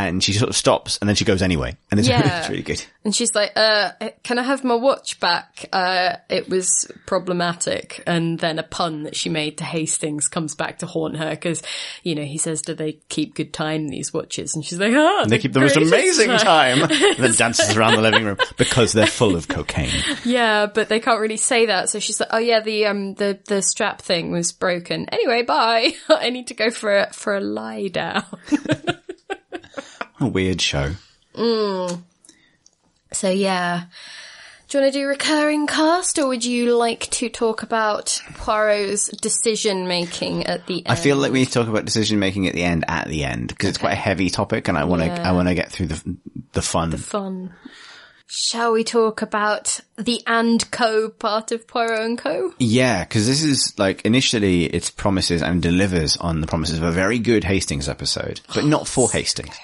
And 0.02 0.22
she 0.22 0.32
sort 0.32 0.48
of 0.50 0.56
stops 0.56 0.98
and 0.98 1.08
then 1.08 1.14
she 1.16 1.24
goes 1.24 1.42
anyway. 1.42 1.76
And 1.90 2.00
it's, 2.00 2.08
Yeah. 2.14 2.40
it's 2.40 2.48
really 2.48 2.62
good. 2.62 2.84
And 3.04 3.14
she's 3.14 3.34
like, 3.34 3.52
uh, 3.56 3.92
can 4.22 4.38
I 4.38 4.42
have 4.42 4.64
my 4.64 4.74
watch 4.74 5.20
back? 5.20 5.66
Uh, 5.72 6.16
it 6.30 6.48
was 6.48 6.90
problematic. 7.06 8.02
And 8.06 8.38
then 8.38 8.58
a 8.58 8.62
pun 8.62 9.02
that 9.04 9.14
she 9.16 9.28
made 9.28 9.58
to 9.58 9.64
Hastings 9.64 10.28
comes 10.28 10.54
back 10.54 10.78
to 10.78 10.86
haunt 10.86 11.16
her 11.18 11.30
because, 11.30 11.62
you 12.02 12.14
know, 12.14 12.22
he 12.22 12.38
says, 12.38 12.62
do 12.62 12.74
they 12.74 12.92
keep 13.08 13.34
good 13.34 13.52
time, 13.52 13.88
these 13.88 14.12
watches? 14.12 14.54
And 14.54 14.64
she's 14.64 14.78
like, 14.80 14.94
ah, 14.94 15.24
They 15.26 15.38
keep 15.38 15.52
the 15.52 15.60
most 15.60 15.76
amazing 15.76 16.30
time. 16.38 16.82
and 16.82 16.90
then 17.18 17.32
dances 17.34 17.76
around 17.76 17.94
the 17.96 18.02
living 18.02 18.24
room 18.24 18.38
because 18.56 18.92
they're 18.92 19.06
full 19.06 19.36
of 19.36 19.48
cocaine. 19.48 19.90
Yeah, 20.24 20.66
but 20.66 20.88
they 20.88 21.00
can't 21.00 21.20
really 21.20 21.36
say 21.36 21.66
that. 21.66 21.88
So 21.90 21.98
she's 22.00 22.20
like, 22.20 22.30
oh 22.32 22.38
yeah, 22.38 22.60
the, 22.60 22.86
um, 22.86 23.14
the, 23.14 23.38
the 23.46 23.60
strap 23.62 24.00
thing 24.00 24.32
was 24.32 24.52
broken. 24.52 25.08
Anyway, 25.10 25.42
bye. 25.42 25.92
I 26.08 26.30
need 26.30 26.46
to 26.48 26.54
go 26.54 26.70
for 26.70 26.96
a, 26.96 27.12
for 27.12 27.34
a 27.36 27.40
lie 27.40 27.88
down. 27.88 28.24
A 30.24 30.28
weird 30.28 30.60
show. 30.60 30.92
Mm. 31.34 32.02
So 33.12 33.30
yeah. 33.30 33.84
Do 34.68 34.78
you 34.78 34.82
want 34.84 34.94
to 34.94 34.98
do 35.00 35.06
recurring 35.06 35.66
cast 35.66 36.18
or 36.18 36.26
would 36.28 36.44
you 36.44 36.74
like 36.76 37.08
to 37.12 37.28
talk 37.28 37.62
about 37.62 38.20
Poirot's 38.34 39.08
decision 39.08 39.86
making 39.86 40.46
at 40.46 40.66
the 40.66 40.78
end? 40.78 40.86
I 40.88 40.94
feel 40.96 41.16
like 41.16 41.30
we 41.32 41.40
need 41.40 41.48
to 41.48 41.52
talk 41.52 41.68
about 41.68 41.84
decision 41.84 42.18
making 42.18 42.48
at 42.48 42.54
the 42.54 42.64
end, 42.64 42.84
at 42.88 43.06
the 43.06 43.24
end, 43.24 43.48
because 43.48 43.68
it's 43.68 43.78
quite 43.78 43.92
a 43.92 43.96
heavy 43.96 44.30
topic 44.30 44.66
and 44.68 44.76
I 44.78 44.84
want 44.84 45.02
to, 45.02 45.06
Yeah. 45.06 45.28
I 45.28 45.32
want 45.32 45.48
to 45.48 45.54
get 45.54 45.70
through 45.70 45.88
the, 45.88 46.16
the 46.54 46.62
fun. 46.62 46.90
fun. 46.96 47.52
Shall 48.26 48.72
we 48.72 48.82
talk 48.82 49.20
about 49.22 49.80
the 49.96 50.22
and 50.26 50.68
co 50.70 51.08
part 51.10 51.52
of 51.52 51.68
Poirot 51.68 52.00
and 52.00 52.18
Co? 52.18 52.52
Yeah, 52.58 53.04
because 53.04 53.26
this 53.28 53.42
is 53.44 53.74
like 53.78 54.04
initially 54.04 54.64
it's 54.64 54.90
promises 54.90 55.42
and 55.42 55.62
delivers 55.62 56.16
on 56.16 56.40
the 56.40 56.46
promises 56.46 56.78
of 56.78 56.84
a 56.84 56.90
very 56.90 57.18
good 57.18 57.44
Hastings 57.44 57.88
episode, 57.88 58.40
but 58.54 58.64
not 58.64 58.88
for 58.88 59.10
Hastings, 59.12 59.54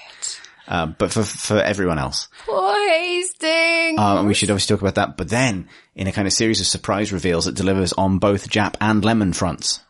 uh, 0.71 0.85
but 0.85 1.11
for 1.11 1.21
for 1.23 1.57
everyone 1.57 1.99
else. 1.99 2.29
Poor 2.45 2.89
Hastings! 2.89 3.99
Um, 3.99 4.19
and 4.19 4.27
we 4.27 4.33
should 4.33 4.49
obviously 4.49 4.73
talk 4.73 4.81
about 4.81 4.95
that. 4.95 5.17
But 5.17 5.27
then, 5.27 5.67
in 5.95 6.07
a 6.07 6.13
kind 6.13 6.27
of 6.27 6.33
series 6.33 6.61
of 6.61 6.65
surprise 6.65 7.11
reveals, 7.11 7.45
it 7.45 7.55
delivers 7.55 7.91
on 7.93 8.19
both 8.19 8.49
Japp 8.49 8.75
and 8.79 9.03
Lemon 9.03 9.33
fronts. 9.33 9.81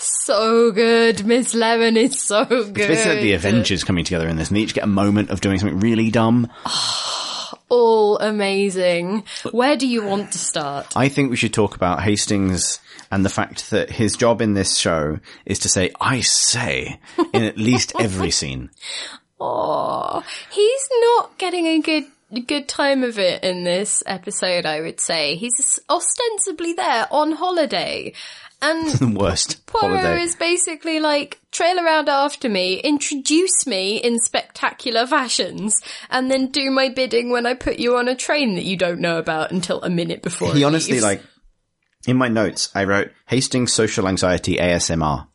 so 0.00 0.72
good. 0.72 1.24
Miss 1.24 1.54
Lemon 1.54 1.96
is 1.96 2.20
so 2.20 2.44
good. 2.44 2.76
It's 2.76 2.88
basically 2.88 3.12
like 3.12 3.22
the 3.22 3.32
Avengers 3.34 3.84
coming 3.84 4.04
together 4.04 4.26
in 4.26 4.34
this, 4.36 4.48
and 4.48 4.56
they 4.56 4.62
each 4.62 4.74
get 4.74 4.82
a 4.82 4.88
moment 4.88 5.30
of 5.30 5.40
doing 5.40 5.60
something 5.60 5.78
really 5.78 6.10
dumb. 6.10 6.50
All 7.68 8.18
amazing. 8.18 9.24
Where 9.52 9.76
do 9.76 9.86
you 9.86 10.04
want 10.04 10.32
to 10.32 10.38
start? 10.38 10.96
I 10.96 11.08
think 11.08 11.30
we 11.30 11.36
should 11.36 11.54
talk 11.54 11.74
about 11.76 12.02
Hastings 12.02 12.80
and 13.12 13.24
the 13.24 13.28
fact 13.28 13.70
that 13.70 13.90
his 13.90 14.16
job 14.16 14.40
in 14.40 14.54
this 14.54 14.76
show 14.76 15.18
is 15.44 15.60
to 15.60 15.68
say 15.68 15.92
"I 16.00 16.20
say" 16.20 16.98
in 17.32 17.44
at 17.44 17.58
least 17.58 17.92
every 17.98 18.30
scene. 18.40 18.70
Oh, 19.40 20.22
he's 20.50 20.88
not 21.02 21.38
getting 21.38 21.66
a 21.66 21.80
good 21.80 22.04
good 22.46 22.68
time 22.68 23.04
of 23.04 23.18
it 23.18 23.44
in 23.44 23.62
this 23.64 24.02
episode, 24.06 24.66
I 24.66 24.80
would 24.80 24.98
say. 25.00 25.36
He's 25.36 25.78
ostensibly 25.88 26.72
there 26.72 27.06
on 27.10 27.32
holiday. 27.32 28.14
And 28.62 28.88
The 28.90 29.06
worst 29.20 29.64
Poirot 29.66 30.00
holiday. 30.00 30.22
is 30.22 30.34
basically 30.34 30.98
like, 30.98 31.38
trail 31.52 31.78
around 31.78 32.08
after 32.08 32.48
me, 32.48 32.80
introduce 32.80 33.66
me 33.66 33.98
in 33.98 34.18
spectacular 34.18 35.06
fashions, 35.06 35.80
and 36.10 36.30
then 36.30 36.46
do 36.48 36.70
my 36.70 36.88
bidding 36.88 37.30
when 37.30 37.44
I 37.46 37.54
put 37.54 37.78
you 37.78 37.96
on 37.96 38.08
a 38.08 38.16
train 38.16 38.54
that 38.56 38.64
you 38.64 38.76
don't 38.76 39.00
know 39.00 39.18
about 39.18 39.52
until 39.52 39.82
a 39.82 39.90
minute 39.90 40.22
before. 40.22 40.52
he 40.54 40.64
honestly 40.64 40.94
leaves. 40.94 41.04
like 41.04 41.22
in 42.08 42.16
my 42.16 42.28
notes 42.28 42.70
i 42.74 42.84
wrote 42.84 43.10
hastings 43.26 43.72
social 43.72 44.06
anxiety 44.08 44.56
asmr 44.56 45.26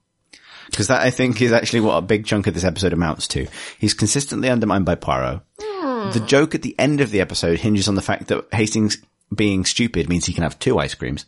because 0.72 0.88
that 0.88 1.01
i 1.01 1.11
think 1.11 1.39
is 1.41 1.51
actually 1.51 1.82
what 1.82 1.97
a 1.97 2.01
big 2.01 2.26
chunk 2.26 2.47
of 2.47 2.53
this 2.55 2.63
episode 2.63 2.93
amounts 2.93 3.28
to. 3.30 3.47
He's 3.78 3.93
consistently 3.93 4.49
undermined 4.49 4.86
by 4.86 4.95
poirot. 4.95 5.41
The 5.59 6.24
joke 6.26 6.55
at 6.55 6.63
the 6.63 6.76
end 6.80 6.99
of 7.01 7.11
the 7.11 7.22
episode 7.22 7.59
hinges 7.59 7.88
on 7.88 7.93
the 7.95 8.01
fact 8.01 8.28
that 8.30 8.47
hastings 8.51 8.97
being 9.34 9.65
stupid 9.65 10.09
means 10.09 10.26
he 10.26 10.34
can 10.34 10.43
have 10.43 10.57
two 10.57 10.80
ice 10.80 10.95
creams. 10.95 11.26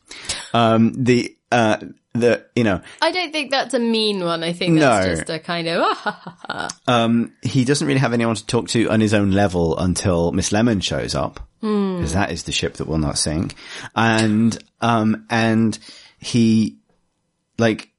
Um 0.54 0.94
the 1.04 1.38
uh 1.52 1.78
the 2.16 2.46
you 2.56 2.64
know. 2.64 2.82
I 3.02 3.12
don't 3.12 3.32
think 3.32 3.52
that's 3.52 3.74
a 3.74 3.80
mean 3.80 4.24
one. 4.24 4.44
I 4.44 4.54
think 4.54 4.80
that's 4.80 5.08
No. 5.08 5.16
just 5.16 5.30
a 5.30 5.40
kind 5.40 5.68
of, 5.68 5.82
ah, 5.84 5.94
ha, 5.94 6.22
ha, 6.26 6.38
ha. 6.48 6.70
um 6.88 7.34
he 7.44 7.66
doesn't 7.66 7.88
really 7.88 8.00
have 8.00 8.14
anyone 8.14 8.36
to 8.36 8.46
talk 8.46 8.68
to 8.70 8.90
on 8.90 9.00
his 9.00 9.14
own 9.14 9.32
level 9.32 9.78
until 9.78 10.32
miss 10.32 10.52
lemon 10.52 10.80
shows 10.80 11.14
up. 11.16 11.40
Because 11.62 12.14
that 12.14 12.32
is 12.32 12.44
the 12.44 12.52
ship 12.52 12.74
that 12.76 12.88
will 12.88 12.98
not 12.98 13.18
sink. 13.18 13.54
And 13.96 14.58
um 14.82 15.26
and 15.30 15.78
he 16.20 16.78
like 17.58 17.90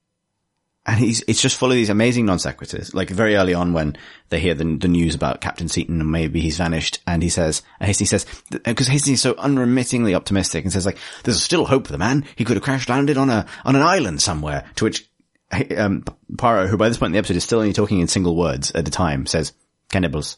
and 0.86 0.98
he's 0.98 1.22
it's 1.26 1.40
just 1.40 1.56
full 1.56 1.70
of 1.70 1.76
these 1.76 1.88
amazing 1.88 2.26
non 2.26 2.36
sequiturs. 2.36 2.94
Like 2.94 3.08
very 3.08 3.36
early 3.36 3.54
on, 3.54 3.72
when 3.72 3.96
they 4.28 4.38
hear 4.38 4.54
the, 4.54 4.76
the 4.76 4.88
news 4.88 5.14
about 5.14 5.40
Captain 5.40 5.68
Seton 5.68 6.00
and 6.00 6.10
maybe 6.10 6.40
he's 6.40 6.58
vanished, 6.58 7.00
and 7.06 7.22
he 7.22 7.28
says, 7.28 7.62
uh, 7.80 7.86
Hastings 7.86 8.10
says, 8.10 8.26
because 8.50 8.88
uh, 8.88 8.92
Hastings 8.92 9.18
is 9.18 9.22
so 9.22 9.34
unremittingly 9.38 10.14
optimistic 10.14 10.64
and 10.64 10.72
says 10.72 10.84
like, 10.84 10.98
"There's 11.22 11.42
still 11.42 11.64
hope 11.64 11.86
for 11.86 11.92
the 11.92 11.98
man. 11.98 12.24
He 12.36 12.44
could 12.44 12.56
have 12.56 12.64
crash 12.64 12.88
landed 12.88 13.16
on 13.16 13.30
a 13.30 13.46
on 13.64 13.76
an 13.76 13.82
island 13.82 14.20
somewhere." 14.20 14.64
To 14.76 14.84
which 14.84 15.08
uh, 15.52 15.64
um, 15.76 16.04
Poirot, 16.36 16.68
who 16.68 16.76
by 16.76 16.88
this 16.88 16.98
point 16.98 17.08
in 17.08 17.12
the 17.12 17.18
episode 17.18 17.36
is 17.36 17.44
still 17.44 17.60
only 17.60 17.72
talking 17.72 18.00
in 18.00 18.08
single 18.08 18.36
words 18.36 18.70
at 18.72 18.86
a 18.86 18.90
time, 18.90 19.26
says, 19.26 19.52
"Cannibals." 19.90 20.36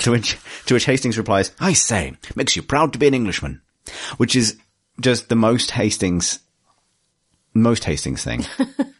To 0.00 0.10
which 0.10 0.36
to 0.66 0.74
which 0.74 0.84
Hastings 0.84 1.16
replies, 1.16 1.52
"I 1.58 1.72
say, 1.72 2.14
makes 2.36 2.54
you 2.54 2.62
proud 2.62 2.92
to 2.92 2.98
be 2.98 3.06
an 3.06 3.14
Englishman," 3.14 3.62
which 4.18 4.36
is 4.36 4.58
just 5.00 5.30
the 5.30 5.36
most 5.36 5.70
Hastings, 5.70 6.40
most 7.54 7.84
Hastings 7.84 8.22
thing. 8.22 8.44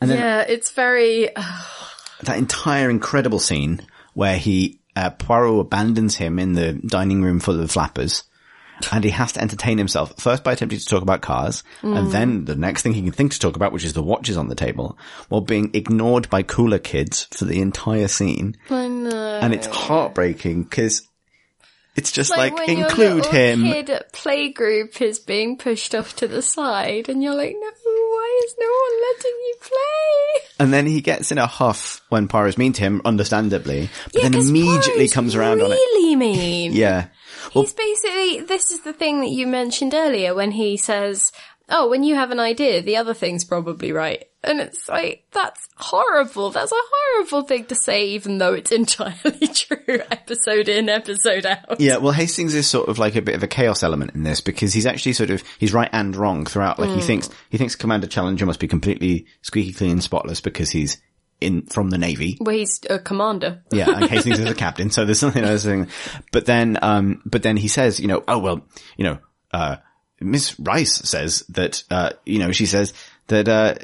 And 0.00 0.10
then 0.10 0.18
yeah, 0.18 0.40
it's 0.42 0.70
very 0.72 1.30
that 2.22 2.38
entire 2.38 2.90
incredible 2.90 3.38
scene 3.38 3.80
where 4.14 4.38
he 4.38 4.80
uh, 4.96 5.10
Poirot 5.10 5.60
abandons 5.60 6.16
him 6.16 6.38
in 6.38 6.54
the 6.54 6.72
dining 6.72 7.22
room 7.22 7.40
full 7.40 7.60
of 7.60 7.70
flappers. 7.70 8.24
And 8.92 9.04
he 9.04 9.10
has 9.10 9.32
to 9.32 9.40
entertain 9.40 9.78
himself 9.78 10.20
first 10.20 10.44
by 10.44 10.52
attempting 10.52 10.78
to 10.78 10.84
talk 10.84 11.00
about 11.00 11.22
cars, 11.22 11.64
mm. 11.80 11.96
and 11.96 12.12
then 12.12 12.44
the 12.44 12.56
next 12.56 12.82
thing 12.82 12.92
he 12.92 13.00
can 13.00 13.10
think 13.10 13.32
to 13.32 13.38
talk 13.38 13.56
about, 13.56 13.72
which 13.72 13.86
is 13.86 13.94
the 13.94 14.02
watches 14.02 14.36
on 14.36 14.48
the 14.48 14.54
table, 14.54 14.98
while 15.30 15.40
being 15.40 15.70
ignored 15.72 16.28
by 16.28 16.42
cooler 16.42 16.78
kids 16.78 17.24
for 17.30 17.46
the 17.46 17.62
entire 17.62 18.06
scene. 18.06 18.54
I 18.68 18.86
know. 18.86 19.38
And 19.40 19.54
it's 19.54 19.66
heartbreaking 19.66 20.64
because 20.64 21.08
it's 21.96 22.12
just 22.12 22.30
like, 22.30 22.52
like 22.52 22.68
include 22.68 23.24
him. 23.24 23.62
Kid 23.62 23.88
at 23.88 24.12
playgroup 24.12 25.00
is 25.00 25.18
being 25.18 25.56
pushed 25.56 25.94
off 25.94 26.14
to 26.16 26.28
the 26.28 26.42
side, 26.42 27.08
and 27.08 27.22
you're 27.22 27.34
like, 27.34 27.56
no, 27.58 27.70
why 28.10 28.42
is 28.46 28.54
no 28.58 28.66
one 28.66 29.02
letting 29.08 29.36
you 29.46 29.54
play? 29.60 30.48
And 30.58 30.72
then 30.72 30.86
he 30.86 31.00
gets 31.00 31.32
in 31.32 31.38
a 31.38 31.46
huff 31.46 32.02
when 32.08 32.28
Poirot's 32.28 32.58
mean 32.58 32.72
to 32.74 32.82
him, 32.82 33.02
understandably, 33.04 33.90
but 34.12 34.22
yeah, 34.22 34.28
then 34.28 34.40
immediately 34.40 35.08
comes 35.08 35.34
around 35.34 35.58
really 35.58 35.72
on 35.72 35.72
it. 35.72 35.74
Really 35.74 36.16
mean. 36.16 36.72
Yeah. 36.72 37.08
Well, 37.54 37.64
He's 37.64 37.74
basically, 37.74 38.40
this 38.40 38.70
is 38.70 38.80
the 38.80 38.92
thing 38.92 39.20
that 39.20 39.30
you 39.30 39.46
mentioned 39.46 39.94
earlier 39.94 40.34
when 40.34 40.50
he 40.50 40.76
says, 40.76 41.32
oh, 41.68 41.88
when 41.88 42.02
you 42.02 42.14
have 42.14 42.30
an 42.30 42.40
idea, 42.40 42.82
the 42.82 42.96
other 42.96 43.14
thing's 43.14 43.44
probably 43.44 43.92
right. 43.92 44.24
And 44.44 44.60
it's 44.60 44.88
like, 44.88 45.24
that's 45.32 45.66
horrible. 45.76 46.50
That's 46.50 46.70
a 46.70 46.76
horrible 46.76 47.42
thing 47.42 47.64
to 47.66 47.74
say, 47.74 48.06
even 48.10 48.38
though 48.38 48.54
it's 48.54 48.70
entirely 48.72 49.48
true, 49.48 50.00
episode 50.10 50.68
in, 50.68 50.88
episode 50.88 51.46
out. 51.46 51.80
Yeah, 51.80 51.96
well, 51.96 52.12
Hastings 52.12 52.54
is 52.54 52.68
sort 52.68 52.88
of 52.88 52.98
like 52.98 53.16
a 53.16 53.22
bit 53.22 53.34
of 53.34 53.42
a 53.42 53.48
chaos 53.48 53.82
element 53.82 54.14
in 54.14 54.22
this 54.22 54.40
because 54.40 54.72
he's 54.72 54.86
actually 54.86 55.14
sort 55.14 55.30
of, 55.30 55.42
he's 55.58 55.72
right 55.72 55.90
and 55.92 56.14
wrong 56.14 56.46
throughout. 56.46 56.78
Like 56.78 56.90
mm. 56.90 56.96
he 56.96 57.00
thinks, 57.02 57.28
he 57.50 57.58
thinks 57.58 57.74
Commander 57.74 58.06
Challenger 58.06 58.46
must 58.46 58.60
be 58.60 58.68
completely 58.68 59.26
squeaky 59.42 59.72
clean 59.72 59.92
and 59.92 60.02
spotless 60.02 60.40
because 60.40 60.70
he's 60.70 60.98
in 61.40 61.66
from 61.66 61.90
the 61.90 61.98
navy. 61.98 62.38
Well, 62.40 62.54
he's 62.54 62.80
a 62.88 62.98
commander. 62.98 63.62
yeah, 63.72 63.90
and 63.90 64.04
Hastings 64.10 64.38
is 64.38 64.50
a 64.50 64.54
captain, 64.54 64.90
so 64.90 65.04
there's 65.04 65.18
something 65.18 65.44
else. 65.44 65.66
But 66.32 66.46
then, 66.46 66.78
um, 66.80 67.22
but 67.26 67.42
then 67.42 67.56
he 67.56 67.68
says, 67.68 68.00
you 68.00 68.06
know, 68.06 68.22
oh 68.26 68.38
well, 68.38 68.66
you 68.96 69.04
know, 69.04 69.18
uh, 69.52 69.76
Miss 70.20 70.58
Rice 70.58 70.94
says 70.94 71.44
that, 71.50 71.84
uh, 71.90 72.10
you 72.24 72.38
know, 72.38 72.52
she 72.52 72.66
says 72.66 72.92
that, 73.28 73.48
uh, 73.48 73.74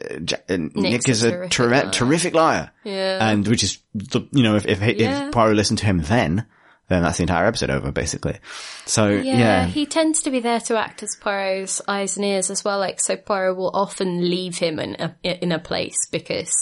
uh 0.48 0.56
Nick 0.74 1.08
is 1.08 1.24
a, 1.24 1.30
terrific, 1.30 1.50
ter- 1.50 1.70
liar. 1.70 1.90
terrific 1.90 2.34
liar. 2.34 2.70
Yeah. 2.84 3.28
And 3.28 3.46
which 3.46 3.62
is, 3.62 3.78
the, 3.94 4.22
you 4.32 4.42
know, 4.42 4.56
if, 4.56 4.66
if, 4.66 4.80
yeah. 4.80 5.26
if 5.26 5.32
Poirot 5.32 5.56
listened 5.56 5.78
to 5.80 5.86
him 5.86 5.98
then, 5.98 6.46
then 6.88 7.02
that's 7.02 7.18
the 7.18 7.22
entire 7.24 7.46
episode 7.46 7.70
over, 7.70 7.92
basically. 7.92 8.38
So, 8.86 9.08
yeah, 9.08 9.36
yeah. 9.36 9.66
He 9.66 9.86
tends 9.86 10.22
to 10.22 10.30
be 10.30 10.40
there 10.40 10.60
to 10.60 10.78
act 10.78 11.02
as 11.02 11.16
Poirot's 11.16 11.80
eyes 11.86 12.16
and 12.16 12.24
ears 12.24 12.50
as 12.50 12.64
well. 12.64 12.78
Like, 12.78 13.00
so 13.00 13.16
Poirot 13.16 13.56
will 13.56 13.70
often 13.74 14.28
leave 14.28 14.58
him 14.58 14.78
in 14.78 14.96
a, 14.98 15.16
in 15.22 15.52
a 15.52 15.58
place 15.58 15.96
because 16.10 16.52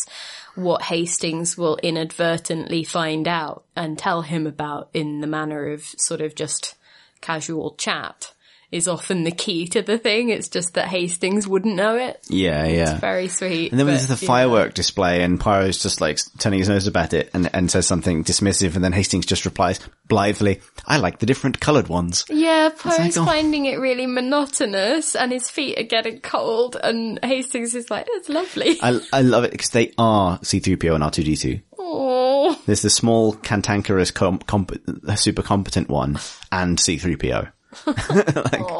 what 0.55 0.83
Hastings 0.83 1.57
will 1.57 1.79
inadvertently 1.83 2.85
find 2.85 3.27
out 3.27 3.65
and 3.77 3.99
tell 3.99 4.23
him 4.23 4.47
about 4.47 4.91
in 4.93 5.21
the 5.21 5.27
manner 5.27 5.71
of 5.71 5.83
sort 5.83 6.21
of 6.21 6.35
just 6.35 6.75
casual 7.21 7.75
chat 7.77 8.33
is 8.71 8.87
often 8.87 9.25
the 9.25 9.31
key 9.31 9.67
to 9.69 9.83
the 9.83 9.99
thing. 9.99 10.29
It's 10.29 10.49
just 10.49 10.75
that 10.75 10.89
Hastings 10.89 11.47
wouldn't 11.47 11.75
know 11.75 11.97
it. 11.97 12.21
Yeah, 12.29 12.67
yeah. 12.67 12.93
It's 12.93 13.01
very 13.01 13.29
sweet. 13.29 13.73
And 13.73 13.79
then 13.79 13.87
there's 13.87 14.07
the 14.07 14.17
firework 14.17 14.75
display 14.75 15.23
and 15.23 15.41
Poirot's 15.41 15.83
just 15.83 16.01
like 16.01 16.19
turning 16.39 16.61
his 16.61 16.69
nose 16.69 16.87
about 16.87 17.13
it 17.13 17.31
and, 17.35 17.51
and 17.53 17.71
says 17.71 17.87
something 17.87 18.25
dismissive 18.25 18.77
and 18.77 18.85
then 18.85 18.93
Hastings 18.93 19.27
just 19.27 19.45
replies 19.45 19.81
blithely, 20.07 20.61
I 20.87 20.99
like 20.99 21.19
the 21.19 21.27
different 21.27 21.61
coloured 21.61 21.89
ones. 21.89 22.25
Yeah, 22.29 22.71
Poirot's 22.71 23.17
like, 23.17 23.19
oh. 23.19 23.25
finding 23.25 23.67
it 23.67 23.79
really 23.81 24.07
monotonous 24.07 25.17
and 25.17 25.33
his 25.33 25.51
feet 25.51 25.79
are 25.79 25.85
getting 25.85 26.21
cold 26.21 26.77
and 26.81 27.19
Hastings 27.25 27.75
is 27.75 27.91
like, 27.91 28.07
it's 28.09 28.29
lovely. 28.29 28.79
I, 28.83 29.01
I 29.13 29.23
love 29.23 29.45
it 29.45 29.53
because 29.53 29.71
they 29.71 29.93
are 29.99 30.39
C-3PO 30.43 30.95
and 30.95 31.05
R2-D2. 31.05 31.63
Aww. 31.79 32.65
There's 32.67 32.83
the 32.83 32.91
small, 32.91 33.33
cantankerous, 33.35 34.11
comp- 34.11 34.47
comp- 34.47 34.81
super 35.17 35.43
competent 35.43 35.89
one 35.89 36.19
and 36.53 36.79
C-3PO. 36.79 37.51
like, 37.87 38.71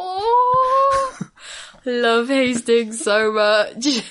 love 1.85 2.27
Hastings 2.27 3.01
so 3.01 3.31
much. 3.31 4.03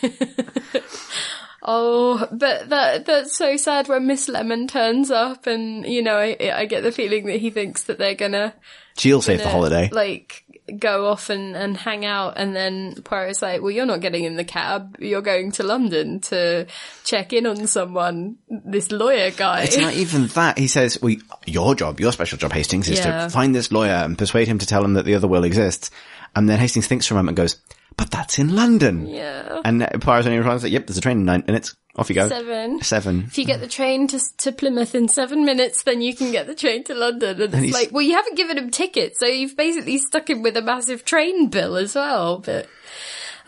oh, 1.63 2.27
but 2.31 2.69
that 2.69 3.07
that's 3.07 3.37
so 3.37 3.57
sad 3.57 3.89
when 3.89 4.07
Miss 4.07 4.29
Lemon 4.29 4.67
turns 4.67 5.11
up, 5.11 5.47
and 5.47 5.87
you 5.87 6.03
know, 6.03 6.17
I, 6.17 6.37
I 6.55 6.67
get 6.67 6.83
the 6.83 6.93
feeling 6.93 7.27
that 7.27 7.41
he 7.41 7.51
thinks 7.51 7.85
that 7.85 7.99
they're 7.99 8.15
gonna. 8.15 8.55
She'll 8.97 9.23
save 9.23 9.43
the 9.43 9.49
holiday. 9.49 9.89
Like 9.93 10.45
go 10.79 11.07
off 11.07 11.31
and, 11.31 11.57
and 11.57 11.77
hang 11.77 12.05
out 12.05 12.35
and 12.37 12.55
then 12.55 12.95
Poirot's 13.03 13.43
like, 13.43 13.63
well, 13.63 13.71
you're 13.71 13.87
not 13.87 14.01
getting 14.01 14.25
in 14.25 14.37
the 14.37 14.45
cab. 14.45 14.97
You're 14.99 15.23
going 15.23 15.53
to 15.53 15.63
London 15.63 16.21
to 16.21 16.67
check 17.05 17.33
in 17.33 17.47
on 17.47 17.67
someone, 17.67 18.37
this 18.49 18.93
lawyer 18.93 19.31
guy. 19.31 19.63
It's 19.63 19.77
not 19.77 19.95
even 19.95 20.27
that. 20.29 20.59
He 20.59 20.67
says, 20.67 21.01
well, 21.01 21.15
your 21.47 21.75
job, 21.75 22.01
your 22.01 22.13
special 22.13 22.39
job, 22.39 22.53
Hastings, 22.53 22.89
is 22.89 22.99
yeah. 22.99 23.25
to 23.25 23.31
find 23.31 23.55
this 23.55 23.73
lawyer 23.73 23.91
and 23.91 24.17
persuade 24.17 24.49
him 24.49 24.59
to 24.59 24.67
tell 24.67 24.85
him 24.85 24.95
that 24.95 25.05
the 25.05 25.15
other 25.15 25.29
will 25.29 25.45
exists. 25.45 25.91
And 26.35 26.49
then 26.49 26.59
Hastings 26.59 26.87
thinks 26.87 27.07
for 27.07 27.15
a 27.15 27.17
moment 27.17 27.31
and 27.31 27.37
goes, 27.37 27.61
but 27.97 28.11
that's 28.11 28.39
in 28.39 28.55
London. 28.55 29.07
Yeah. 29.07 29.61
And 29.65 29.87
Poirot's 30.01 30.27
only 30.27 30.41
like, 30.41 30.71
yep, 30.71 30.87
there's 30.87 30.99
a 30.99 31.01
train 31.01 31.19
in 31.19 31.25
nine 31.25 31.45
minutes. 31.47 31.75
Off 31.97 32.09
you 32.09 32.15
go. 32.15 32.29
Seven. 32.29 32.81
Seven. 32.83 33.25
If 33.27 33.37
you 33.37 33.45
get 33.45 33.61
the 33.61 33.67
train 33.67 34.07
to, 34.09 34.21
to 34.39 34.53
Plymouth 34.53 34.95
in 34.95 35.09
seven 35.09 35.45
minutes, 35.45 35.83
then 35.83 36.01
you 36.01 36.15
can 36.15 36.31
get 36.31 36.47
the 36.47 36.55
train 36.55 36.85
to 36.85 36.95
London. 36.95 37.43
And, 37.43 37.53
and 37.53 37.65
it's 37.65 37.75
like, 37.75 37.91
well, 37.91 38.03
you 38.03 38.15
haven't 38.15 38.37
given 38.37 38.57
him 38.57 38.71
tickets, 38.71 39.19
so 39.19 39.27
you've 39.27 39.57
basically 39.57 39.99
stuck 39.99 40.31
him 40.31 40.43
with 40.43 40.57
a 40.57 40.63
massive 40.63 41.05
train 41.05 41.49
bill 41.49 41.77
as 41.77 41.95
well. 41.95 42.39
But 42.39 42.69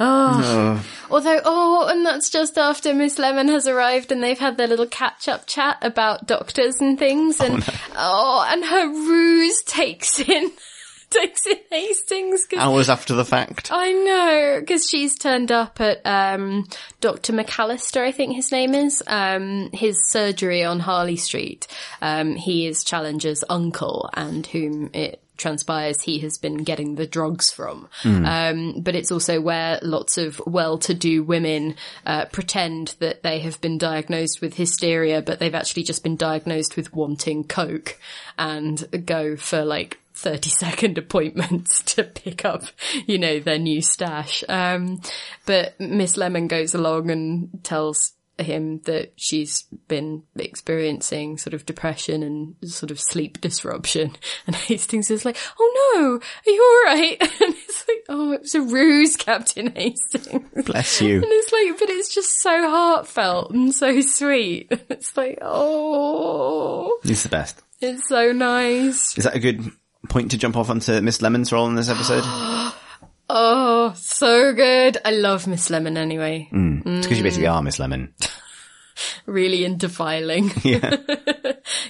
Oh. 0.01 0.41
No. 0.41 1.15
Although, 1.15 1.41
oh, 1.45 1.87
and 1.89 2.05
that's 2.05 2.31
just 2.31 2.59
after 2.59 2.95
Miss 2.95 3.19
Lemon 3.19 3.49
has 3.49 3.69
arrived 3.69 4.11
and 4.11 4.23
they've 4.23 4.39
had 4.39 4.57
their 4.57 4.67
little 4.67 4.87
catch 4.87 5.29
up 5.29 5.47
chat 5.47 5.79
about 5.83 6.27
doctors 6.27 6.81
and 6.81 6.99
things 6.99 7.41
oh, 7.41 7.45
and, 7.45 7.63
oh, 7.63 7.67
no. 7.67 7.95
oh 7.97 8.47
and 8.49 8.65
her 8.65 8.89
ruse 8.89 9.63
takes 9.63 10.19
in 10.19 10.51
takes 11.13 11.47
in 11.47 11.59
Hastings. 11.71 12.47
Hours 12.57 12.91
after 12.91 13.15
the 13.15 13.25
fact. 13.25 13.71
I 13.73 13.93
know, 13.93 14.61
because 14.61 14.89
she's 14.89 15.17
turned 15.17 15.53
up 15.53 15.81
at 15.81 16.01
um, 16.05 16.67
Dr. 17.01 17.33
McAllister, 17.33 18.03
I 18.03 18.13
think 18.13 18.35
his 18.35 18.51
name 18.53 18.75
is, 18.75 19.03
um, 19.07 19.71
his 19.73 20.09
surgery 20.09 20.65
on 20.65 20.81
Harley 20.81 21.17
Street. 21.17 21.67
Um, 22.01 22.37
he 22.37 22.67
is 22.67 22.85
Challenger's 22.85 23.45
uncle 23.49 24.11
and 24.15 24.47
whom 24.47 24.91
it 24.93 25.23
transpires 25.43 26.03
he 26.03 26.21
has 26.21 26.39
been 26.39 26.59
getting 26.59 26.95
the 26.95 27.07
drugs 27.07 27.51
from. 27.51 27.89
Mm. 28.03 28.27
Um, 28.27 28.81
but 28.81 28.95
it's 28.95 29.11
also 29.11 29.41
where 29.41 29.79
lots 29.83 30.17
of 30.17 30.41
well-to-do 30.47 31.25
women 31.25 31.75
uh, 32.07 32.27
pretend 32.27 32.95
that 33.01 33.23
they 33.23 33.41
have 33.41 33.61
been 33.61 33.77
diagnosed 33.77 34.41
with 34.41 34.55
hysteria, 34.55 35.21
but 35.21 35.41
they've 35.41 35.55
actually 35.55 35.83
just 35.83 36.05
been 36.05 36.17
diagnosed 36.17 36.77
with 36.77 36.95
wanting 36.95 37.45
coke 37.45 37.99
and 38.39 39.05
go 39.05 39.37
for 39.37 39.65
like 39.65 39.99
30 40.15 40.51
second 40.51 40.99
appointments 40.99 41.83
to 41.95 42.05
pick 42.05 42.45
up, 42.45 42.65
you 43.07 43.19
know, 43.19 43.41
their 43.41 43.59
new 43.59 43.81
stash. 43.83 44.45
Um, 44.49 45.01
but 45.47 45.79
Miss 45.81 46.17
Lemon 46.17 46.49
goes 46.49 46.75
along 46.75 47.11
and 47.11 47.63
tells 47.63 48.13
him 48.39 48.81
that 48.85 49.13
she's 49.17 49.63
been 49.89 50.23
experiencing 50.37 51.37
sort 51.39 51.55
of 51.55 51.67
depression 51.67 52.23
and 52.23 52.57
sort 52.71 52.91
of 52.91 52.99
sleep 52.99 53.41
disruption. 53.41 54.17
And 54.47 54.57
Hastings 54.57 55.11
is 55.11 55.25
like, 55.25 55.37
Oh 55.61 55.93
no, 55.95 56.15
are 56.15 56.51
you 56.53 56.85
alright? 56.87 57.21
And 57.43 57.55
it's 57.55 57.87
like, 57.87 58.05
Oh, 58.09 58.33
it 58.33 58.41
was 58.41 58.55
a 58.55 58.63
ruse, 58.63 59.17
Captain 59.17 59.73
Hastings. 59.75 60.65
Bless 60.67 61.01
you. 61.01 61.17
And 61.17 61.27
it's 61.27 61.53
like, 61.53 61.79
but 61.79 61.91
it's 61.91 62.13
just 62.15 62.41
so 62.41 62.51
heartfelt 62.51 63.53
and 63.53 63.73
so 63.75 64.01
sweet. 64.01 64.69
It's 64.89 65.17
like, 65.17 65.39
Oh. 65.43 66.99
He's 67.05 67.23
the 67.23 67.29
best. 67.29 67.63
It's 67.81 68.09
so 68.09 68.33
nice. 68.33 69.17
Is 69.19 69.25
that 69.25 69.37
a 69.37 69.41
good 69.41 69.71
point 70.09 70.31
to 70.33 70.39
jump 70.39 70.57
off 70.57 70.71
onto 70.71 71.01
Miss 71.01 71.23
Lemon's 71.23 71.53
role 71.53 71.67
in 71.67 71.75
this 71.75 71.89
episode? 71.89 72.23
oh, 73.29 73.93
so 73.97 74.53
good. 74.53 74.99
I 75.05 75.11
love 75.13 75.47
Miss 75.47 75.71
Lemon 75.71 75.97
anyway. 75.97 76.49
Mm. 76.53 76.83
It's 76.99 77.07
because 77.07 77.19
you 77.19 77.25
basically 77.25 77.47
are 77.49 77.63
Miss 77.63 77.79
Lemon. 77.79 78.15
really 79.27 79.65
into 79.65 79.89
filing. 79.89 80.51
Yeah. 80.63 80.97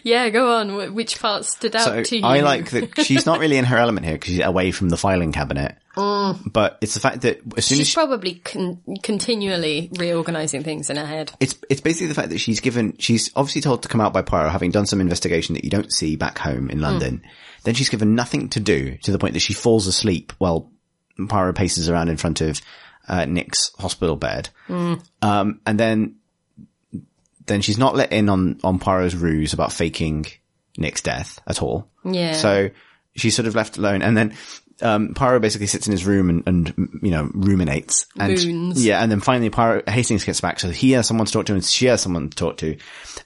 Yeah, 0.04 0.28
go 0.30 0.56
on. 0.56 0.94
Which 0.94 1.20
part 1.20 1.44
stood 1.44 1.74
out 1.76 1.84
So 1.84 2.02
to 2.02 2.16
you? 2.18 2.24
I 2.24 2.40
like 2.40 2.70
that 2.70 3.04
she's 3.04 3.24
not 3.24 3.38
really 3.38 3.56
in 3.56 3.64
her 3.64 3.78
element 3.78 4.04
here 4.04 4.16
because 4.16 4.34
she's 4.34 4.44
away 4.44 4.70
from 4.72 4.88
the 4.88 4.96
filing 4.96 5.32
cabinet. 5.32 5.76
Mm. 5.96 6.52
But 6.52 6.78
it's 6.80 6.94
the 6.94 7.00
fact 7.00 7.22
that 7.22 7.40
as 7.56 7.64
soon 7.64 7.76
as 7.76 7.86
She's 7.86 7.88
she, 7.88 7.94
probably 7.94 8.34
con- 8.34 8.82
continually 9.02 9.90
reorganizing 9.98 10.62
things 10.64 10.90
in 10.90 10.96
her 10.96 11.06
head. 11.06 11.32
it's 11.40 11.54
it's 11.70 11.80
basically 11.80 12.08
the 12.08 12.14
fact 12.14 12.30
that 12.30 12.38
she's 12.38 12.60
given 12.60 12.96
she's 12.98 13.30
obviously 13.36 13.60
told 13.62 13.82
to 13.84 13.88
come 13.88 14.00
out 14.00 14.12
by 14.12 14.22
Poirot, 14.22 14.50
having 14.52 14.72
done 14.72 14.86
some 14.86 15.00
investigation 15.00 15.54
that 15.54 15.64
you 15.64 15.70
don't 15.70 15.92
see 15.92 16.16
back 16.16 16.38
home 16.38 16.68
in 16.68 16.80
London. 16.80 17.22
Then 17.64 17.74
she's 17.74 17.88
given 17.88 18.14
nothing 18.14 18.48
to 18.50 18.60
do 18.60 18.96
to 18.98 19.12
the 19.12 19.18
point 19.18 19.34
that 19.34 19.40
she 19.40 19.52
falls 19.54 19.86
asleep 19.86 20.32
while 20.38 20.70
Poirot 21.28 21.54
paces 21.54 21.88
around 21.88 22.08
in 22.08 22.16
front 22.16 22.40
of 22.40 22.60
uh, 23.08 23.24
Nick's 23.24 23.72
hospital 23.78 24.16
bed. 24.16 24.48
Um, 25.22 25.60
and 25.66 25.78
then 25.78 26.16
then 27.46 27.60
she's 27.60 27.78
not 27.78 27.96
let 27.96 28.12
in 28.12 28.28
on 28.28 28.60
on 28.62 28.78
Poirot's 28.78 29.14
ruse 29.14 29.52
about 29.52 29.72
faking 29.72 30.26
Nick's 30.76 31.00
death 31.02 31.40
at 31.46 31.62
all. 31.62 31.88
Yeah. 32.04 32.32
So 32.32 32.70
she's 33.14 33.34
sort 33.34 33.46
of 33.46 33.54
left 33.54 33.76
alone, 33.76 34.02
and 34.02 34.16
then 34.16 34.34
um, 34.80 35.14
Poirot 35.14 35.42
basically 35.42 35.66
sits 35.66 35.86
in 35.86 35.92
his 35.92 36.04
room 36.04 36.30
and, 36.30 36.42
and 36.46 37.00
you 37.02 37.10
know 37.10 37.30
ruminates. 37.34 38.06
And 38.18 38.32
Moons. 38.34 38.84
yeah, 38.84 39.02
and 39.02 39.10
then 39.10 39.20
finally 39.20 39.50
Poirot 39.50 39.88
Hastings 39.88 40.24
gets 40.24 40.40
back, 40.40 40.60
so 40.60 40.70
he 40.70 40.92
has 40.92 41.06
someone 41.06 41.26
to 41.26 41.32
talk 41.32 41.46
to, 41.46 41.52
and 41.54 41.64
she 41.64 41.86
has 41.86 42.00
someone 42.00 42.30
to 42.30 42.36
talk 42.36 42.58
to, 42.58 42.76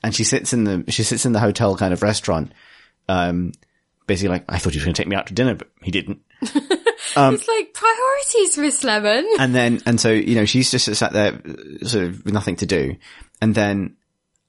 and 0.02 0.14
she 0.14 0.24
sits 0.24 0.52
in 0.52 0.64
the 0.64 0.84
she 0.90 1.02
sits 1.02 1.26
in 1.26 1.32
the 1.32 1.40
hotel 1.40 1.76
kind 1.76 1.92
of 1.92 2.02
restaurant, 2.02 2.52
um, 3.08 3.52
basically 4.06 4.30
like 4.30 4.44
I 4.48 4.58
thought 4.58 4.72
he 4.72 4.78
was 4.78 4.84
going 4.84 4.94
to 4.94 5.00
take 5.02 5.08
me 5.08 5.16
out 5.16 5.26
to 5.28 5.34
dinner, 5.34 5.54
but 5.54 5.68
he 5.82 5.90
didn't. 5.90 6.20
it's 6.42 7.48
like 7.48 7.72
priorities, 7.72 8.58
Miss 8.58 8.84
Lemon. 8.84 9.26
And 9.38 9.54
then, 9.54 9.80
and 9.86 10.00
so, 10.00 10.10
you 10.10 10.34
know, 10.34 10.44
she's 10.44 10.70
just 10.70 10.92
sat 10.94 11.12
there 11.12 11.34
uh, 11.34 11.86
sort 11.86 12.04
of 12.04 12.24
with 12.24 12.34
nothing 12.34 12.56
to 12.56 12.66
do. 12.66 12.96
And 13.40 13.54
then, 13.54 13.96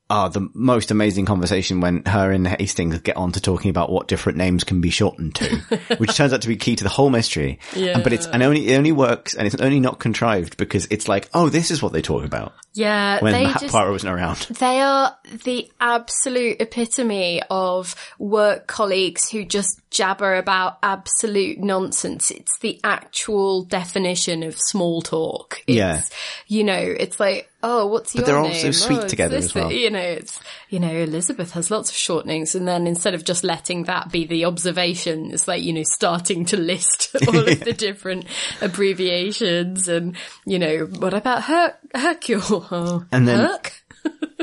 ah, 0.10 0.28
the 0.30 0.50
most 0.54 0.92
amazing 0.92 1.26
conversation 1.26 1.82
when 1.82 2.04
her 2.06 2.32
and 2.32 2.48
Hastings 2.48 3.00
get 3.00 3.18
on 3.18 3.32
to 3.34 3.42
talking 3.42 3.70
about 3.70 3.92
what 3.92 4.08
different 4.08 4.38
names 4.38 4.64
can 4.64 4.82
be 4.82 4.90
shortened 4.90 5.36
to, 5.36 5.58
which 5.98 6.16
turns 6.16 6.34
out 6.34 6.42
to 6.42 6.48
be 6.48 6.56
key 6.56 6.76
to 6.76 6.84
the 6.84 6.90
whole 6.90 7.10
mystery. 7.10 7.60
Yeah. 7.76 8.02
But 8.02 8.14
it's, 8.14 8.26
and 8.26 8.44
only, 8.44 8.68
it 8.68 8.78
only 8.78 8.92
works 8.92 9.34
and 9.34 9.46
it's 9.46 9.56
only 9.56 9.80
not 9.80 10.00
contrived 10.00 10.58
because 10.58 10.88
it's 10.90 11.08
like, 11.08 11.30
oh, 11.34 11.50
this 11.50 11.72
is 11.72 11.82
what 11.82 11.94
they 11.94 12.02
talk 12.02 12.24
about 12.24 12.54
Yeah, 12.74 13.22
when 13.22 13.34
they 13.34 13.44
Matt 13.44 13.62
just 13.62 13.72
Poirot 13.72 13.92
wasn't 13.92 14.14
around. 14.14 14.38
They 14.60 14.80
are 14.82 15.18
the 15.44 15.70
absolute 15.80 16.62
epitome 16.62 17.42
of 17.50 17.96
work 18.18 18.68
colleagues 18.68 19.30
who 19.30 19.44
just 19.44 19.82
jabber 19.90 20.36
about 20.36 20.78
absolute 20.84 21.60
nonsense. 21.60 22.32
It's 22.32 22.60
the 22.60 22.80
actual 22.84 23.64
definition 23.64 24.44
of 24.44 24.56
small 24.58 25.02
talk. 25.02 25.62
It's, 25.68 25.76
Yeah. 25.76 26.02
You 26.48 26.64
know, 26.64 26.78
it's 26.78 27.20
like, 27.20 27.50
oh, 27.64 27.88
what's 27.88 28.14
your 28.14 28.22
name? 28.22 28.26
But 28.26 28.32
they're 28.32 28.40
also 28.54 28.72
sweet 28.72 29.00
Oh, 29.00 29.08
together 29.08 29.38
as 29.38 29.54
well. 29.54 29.72
You 29.72 29.90
know, 29.90 30.00
it's, 30.00 30.40
you 30.70 30.80
know, 30.80 30.92
Elizabeth 30.92 31.52
has 31.54 31.72
lots 31.72 31.90
of 31.90 31.96
shortenings 31.96 32.56
and 32.56 32.68
then 32.68 32.88
instead 32.88 33.14
of 33.14 33.24
just 33.26 33.44
letting 33.44 33.84
that 33.84 34.12
be 34.12 34.26
the 34.26 34.46
observation, 34.46 35.32
it's 35.32 35.48
like, 35.48 35.64
you 35.64 35.74
know, 35.74 35.84
starting 35.84 36.46
to 36.46 36.58
list 36.58 37.16
all 37.28 37.48
of 37.48 37.60
the 37.62 37.74
different 37.78 38.26
abbreviations 38.62 39.88
and, 39.88 40.16
you 40.46 40.60
know, 40.60 40.86
what 41.00 41.14
about 41.14 41.44
Her- 41.44 41.76
Hercule? 41.94 42.68
Oh, 42.72 43.06
And 43.12 43.28
then- 43.28 43.40
Herc? 43.40 43.74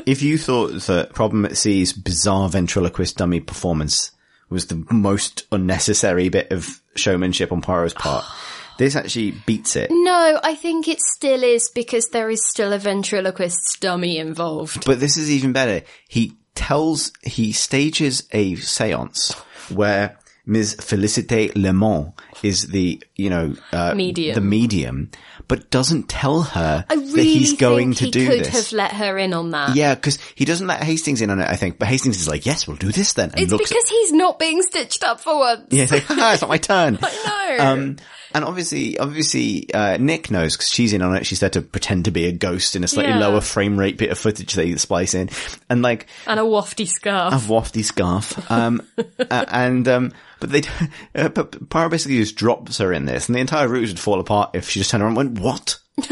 If 0.07 0.23
you 0.23 0.37
thought 0.37 0.73
that 0.83 1.15
Problem 1.15 1.47
at 1.47 1.57
Sea's 1.57 1.95
bizarre 1.95 2.49
ventriloquist 2.51 3.17
dummy 3.17 3.41
performance 3.41 4.11
was 4.51 4.67
the 4.67 4.85
most 4.91 5.47
unnecessary 5.51 6.29
bit 6.29 6.53
of 6.53 6.83
showmanship 6.95 7.51
on 7.53 7.63
Poirot's 7.63 7.95
part, 7.95 8.25
this 8.79 8.97
actually 8.97 9.33
beats 9.47 9.77
it. 9.77 9.91
No, 9.91 10.41
I 10.43 10.55
think 10.55 10.89
it 10.89 11.01
still 11.01 11.43
is 11.43 11.71
because 11.71 12.09
there 12.09 12.31
is 12.31 12.47
still 12.49 12.73
a 12.73 12.79
ventriloquist 12.79 13.79
dummy 13.81 14.19
involved. 14.19 14.85
But 14.85 15.01
this 15.01 15.17
is 15.17 15.31
even 15.31 15.53
better. 15.53 15.85
He 16.09 16.37
tells, 16.55 17.13
he 17.23 17.53
stages 17.53 18.29
a 18.33 18.57
seance 18.57 19.33
where 19.71 20.19
Ms. 20.47 20.77
Felicite 20.77 21.53
Lemont 21.55 22.15
is 22.45 22.67
the, 22.69 23.03
you 23.17 23.31
know, 23.31 23.55
uh, 23.73 23.95
Medium. 23.95 24.35
the 24.35 24.41
medium, 24.41 25.11
but 25.49 25.71
doesn't 25.71 26.09
tell 26.09 26.43
her 26.43 26.85
I 26.89 26.95
that 26.97 27.07
he's 27.23 27.55
going 27.55 27.95
think 27.95 27.99
to 27.99 28.05
he 28.05 28.11
do 28.11 28.27
could 28.29 28.41
this. 28.41 28.71
have 28.71 28.73
let 28.73 28.93
her 28.93 29.19
in 29.19 29.33
on 29.33 29.51
that. 29.53 29.75
Yeah, 29.77 29.95
because 29.95 30.19
he 30.35 30.45
doesn't 30.45 30.67
let 30.67 30.83
Hastings 30.83 31.21
in 31.23 31.31
on 31.31 31.41
it, 31.41 31.49
I 31.49 31.57
think, 31.57 31.79
but 31.79 31.89
Hastings 31.89 32.21
is 32.21 32.29
like, 32.29 32.47
yes, 32.47 32.67
we'll 32.69 32.77
do 32.77 32.93
this 32.93 33.15
then. 33.15 33.31
And 33.31 33.41
It's 33.41 33.53
because 33.53 33.89
he's 33.89 34.13
not 34.13 34.39
being 34.39 34.63
stitched 34.63 35.03
up 35.05 35.21
for 35.21 35.39
once. 35.39 35.67
Yeah, 35.71 35.85
it's 35.85 35.93
like, 35.93 36.05
it's 36.09 36.43
not 36.43 36.49
my 36.51 36.59
turn. 36.59 36.99
I 37.03 37.57
know. 37.59 37.65
Um, 37.65 37.97
and 38.35 38.45
obviously, 38.45 38.99
obviously, 38.99 39.73
uh, 39.73 39.97
Nick 39.97 40.29
knows 40.29 40.57
because 40.57 40.69
she's 40.69 40.93
in 40.93 41.03
on 41.03 41.15
it. 41.15 41.25
She's 41.25 41.39
there 41.39 41.51
to 41.51 41.63
pretend 41.63 42.07
to 42.07 42.11
be 42.11 42.27
a 42.27 42.33
ghost 42.33 42.75
in 42.75 42.83
a 42.83 42.89
slightly 42.89 43.13
Yeah. 43.13 43.21
lower 43.21 43.41
frame 43.41 43.79
rate 43.79 43.97
bit 43.97 44.11
of 44.11 44.19
footage 44.19 44.55
they 44.55 44.75
splice 44.75 45.15
in. 45.15 45.31
And 45.71 45.83
like, 45.83 46.09
and 46.27 46.41
a 46.41 46.43
wafty 46.43 46.89
scarf. 46.89 47.33
a 47.33 47.37
wafty 47.37 47.85
scarf. 47.85 48.51
Um, 48.51 48.83
uh, 49.31 49.45
and, 49.49 49.87
um, 49.87 50.13
but 50.41 50.51
they, 50.51 50.63
uh, 51.15 51.29
but 51.29 51.69
Poirot 51.71 51.93
basically 51.93 52.25
just 52.35 52.39
drops 52.39 52.79
her 52.79 52.93
in 52.93 53.05
this 53.07 53.29
and 53.29 53.37
the 53.37 53.41
entire 53.41 53.69
route 53.69 53.89
would 53.89 53.99
fall 53.99 54.21
apart 54.21 54.51
if 54.55 54.69
she 54.69 54.81
just 54.81 54.91
turned 54.91 55.03
around 55.03 55.17
and 55.19 55.37
went, 55.37 55.39
what? 55.41 55.79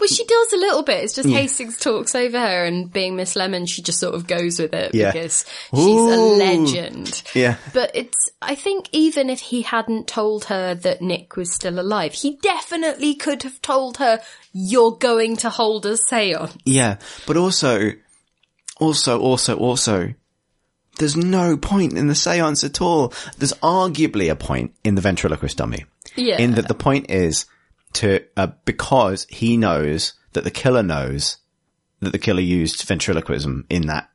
Well, 0.00 0.08
she 0.08 0.24
does 0.24 0.52
a 0.52 0.56
little 0.56 0.82
bit. 0.82 1.04
It's 1.04 1.14
just 1.14 1.28
Hastings 1.28 1.78
talks 1.78 2.14
over 2.14 2.38
her 2.38 2.64
and 2.64 2.92
being 2.92 3.16
Miss 3.16 3.34
Lemon, 3.36 3.66
she 3.66 3.80
just 3.82 3.98
sort 4.00 4.14
of 4.14 4.26
goes 4.26 4.58
with 4.58 4.72
it 4.74 4.94
Yeah. 4.94 5.12
because 5.12 5.44
she's 5.74 5.84
a 5.84 6.16
legend. 6.16 7.22
Yeah. 7.34 7.56
But 7.72 7.92
it's, 7.94 8.30
I 8.42 8.54
think 8.54 8.88
even 8.92 9.28
if 9.30 9.40
he 9.40 9.62
hadn't 9.62 10.06
told 10.08 10.46
her 10.46 10.74
that 10.74 11.00
Nick 11.02 11.36
was 11.36 11.52
still 11.54 11.78
alive, 11.80 12.12
he 12.12 12.36
definitely 12.42 13.14
could 13.14 13.42
have 13.44 13.60
told 13.62 13.96
her, 13.98 14.20
you're 14.52 14.96
going 14.96 15.36
to 15.38 15.50
hold 15.50 15.86
a 15.86 15.96
seance. 15.96 16.56
Yeah. 16.64 16.98
But 17.26 17.36
also, 17.36 17.92
also, 18.80 19.20
also, 19.20 19.56
also, 19.56 20.14
there's 20.98 21.16
no 21.16 21.56
point 21.56 21.94
in 21.94 22.06
the 22.08 22.14
seance 22.14 22.64
at 22.64 22.80
all. 22.80 23.12
There's 23.38 23.52
arguably 23.54 24.30
a 24.30 24.36
point 24.36 24.74
in 24.84 24.94
the 24.94 25.00
ventriloquist 25.00 25.56
dummy. 25.56 25.84
Yeah. 26.16 26.38
in 26.38 26.54
that 26.54 26.66
the 26.66 26.74
point 26.74 27.10
is 27.10 27.46
to 27.94 28.24
uh, 28.36 28.48
because 28.64 29.26
he 29.28 29.56
knows 29.56 30.14
that 30.32 30.42
the 30.44 30.50
killer 30.50 30.82
knows 30.82 31.36
that 32.00 32.10
the 32.10 32.18
killer 32.18 32.40
used 32.40 32.82
ventriloquism 32.82 33.66
in 33.70 33.86
that 33.86 34.10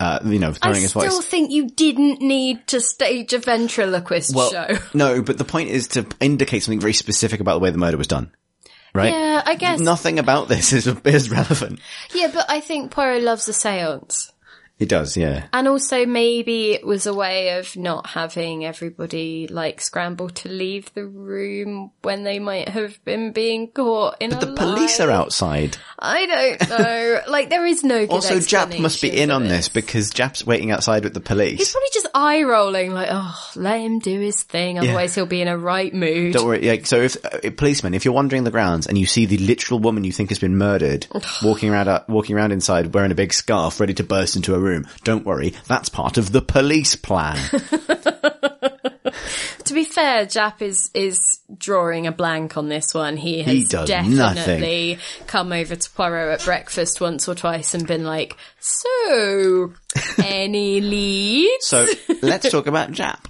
uh, 0.00 0.18
you 0.24 0.38
know 0.40 0.48
I 0.48 0.52
throwing 0.52 0.82
his 0.82 0.92
voice. 0.92 1.04
I 1.04 1.08
still 1.08 1.20
voice. 1.20 1.28
think 1.28 1.50
you 1.52 1.68
didn't 1.68 2.20
need 2.20 2.66
to 2.68 2.80
stage 2.80 3.32
a 3.32 3.38
ventriloquist 3.38 4.34
Well, 4.34 4.50
show. 4.50 4.76
no, 4.94 5.22
but 5.22 5.38
the 5.38 5.44
point 5.44 5.70
is 5.70 5.88
to 5.88 6.06
indicate 6.20 6.64
something 6.64 6.80
very 6.80 6.92
specific 6.92 7.40
about 7.40 7.54
the 7.54 7.60
way 7.60 7.70
the 7.70 7.78
murder 7.78 7.96
was 7.96 8.08
done. 8.08 8.34
Right? 8.92 9.12
Yeah, 9.12 9.42
I 9.44 9.54
guess. 9.56 9.80
Nothing 9.80 10.18
about 10.18 10.48
this 10.48 10.72
is 10.72 10.86
is 11.04 11.30
relevant. 11.30 11.80
Yeah, 12.14 12.30
but 12.34 12.46
I 12.48 12.60
think 12.60 12.90
Poirot 12.90 13.22
loves 13.22 13.48
a 13.48 13.52
seance. 13.52 14.32
It 14.76 14.88
does, 14.88 15.16
yeah. 15.16 15.46
And 15.52 15.68
also 15.68 16.04
maybe 16.04 16.72
it 16.72 16.84
was 16.84 17.06
a 17.06 17.14
way 17.14 17.58
of 17.58 17.76
not 17.76 18.08
having 18.08 18.64
everybody 18.64 19.46
like 19.46 19.80
scramble 19.80 20.30
to 20.30 20.48
leave 20.48 20.92
the 20.94 21.06
room 21.06 21.92
when 22.02 22.24
they 22.24 22.40
might 22.40 22.68
have 22.70 23.02
been 23.04 23.32
being 23.32 23.70
caught 23.70 24.16
in 24.20 24.30
But 24.30 24.40
the 24.40 24.52
police 24.54 24.98
lie. 24.98 25.06
are 25.06 25.10
outside. 25.10 25.76
I 25.98 26.26
don't 26.26 26.68
know. 26.68 27.20
like 27.28 27.50
there 27.50 27.66
is 27.66 27.84
no 27.84 28.00
good 28.00 28.10
Also, 28.10 28.36
Japp 28.36 28.78
must 28.80 29.00
be 29.00 29.10
in 29.10 29.30
on 29.30 29.44
this 29.44 29.68
because 29.68 30.10
Japp's 30.12 30.46
waiting 30.46 30.70
outside 30.70 31.04
with 31.04 31.14
the 31.14 31.20
police. 31.20 31.58
He's 31.58 31.72
probably 31.72 31.88
just 31.92 32.06
eye 32.14 32.42
rolling, 32.42 32.92
like, 32.92 33.08
oh, 33.10 33.50
let 33.56 33.80
him 33.80 33.98
do 33.98 34.18
his 34.20 34.42
thing, 34.42 34.78
otherwise 34.78 35.14
he'll 35.14 35.26
be 35.26 35.40
in 35.40 35.48
a 35.48 35.56
right 35.56 35.92
mood. 35.92 36.34
Don't 36.34 36.46
worry. 36.46 36.66
Like, 36.66 36.86
so 36.86 37.00
if 37.00 37.16
uh, 37.24 37.50
policeman, 37.56 37.94
if 37.94 38.04
you're 38.04 38.14
wandering 38.14 38.44
the 38.44 38.50
grounds 38.50 38.86
and 38.86 38.98
you 38.98 39.06
see 39.06 39.26
the 39.26 39.38
literal 39.38 39.80
woman 39.80 40.04
you 40.04 40.12
think 40.12 40.30
has 40.30 40.38
been 40.38 40.56
murdered 40.56 41.06
walking 41.42 41.70
around, 41.70 41.88
uh, 41.88 42.04
walking 42.08 42.36
around 42.36 42.52
inside 42.52 42.92
wearing 42.92 43.12
a 43.12 43.16
big 43.16 43.32
scarf, 43.32 43.80
ready 43.80 43.94
to 43.94 44.04
burst 44.04 44.36
into 44.36 44.54
a 44.54 44.58
room, 44.58 44.86
don't 45.04 45.24
worry. 45.24 45.54
That's 45.66 45.88
part 45.88 46.18
of 46.18 46.32
the 46.32 46.42
police 46.42 46.96
plan. 46.96 47.38
To 49.64 49.74
be 49.74 49.84
fair, 49.84 50.26
Japp 50.26 50.60
is 50.62 50.90
is 50.94 51.40
drawing 51.56 52.06
a 52.06 52.12
blank 52.12 52.56
on 52.56 52.68
this 52.68 52.92
one. 52.92 53.16
He 53.16 53.42
has 53.42 53.54
He 53.54 53.64
definitely 53.64 54.98
come 55.26 55.52
over 55.52 55.74
to 55.74 55.90
Poirot 55.90 56.40
at 56.40 56.44
breakfast 56.44 57.00
once 57.00 57.28
or 57.28 57.34
twice 57.34 57.74
and 57.74 57.86
been 57.86 58.04
like, 58.04 58.36
"So, 58.60 59.72
any 60.18 60.80
leads?" 60.80 61.66
so 61.66 61.86
let's 62.22 62.50
talk 62.50 62.66
about 62.66 62.92
Japp. 62.92 63.20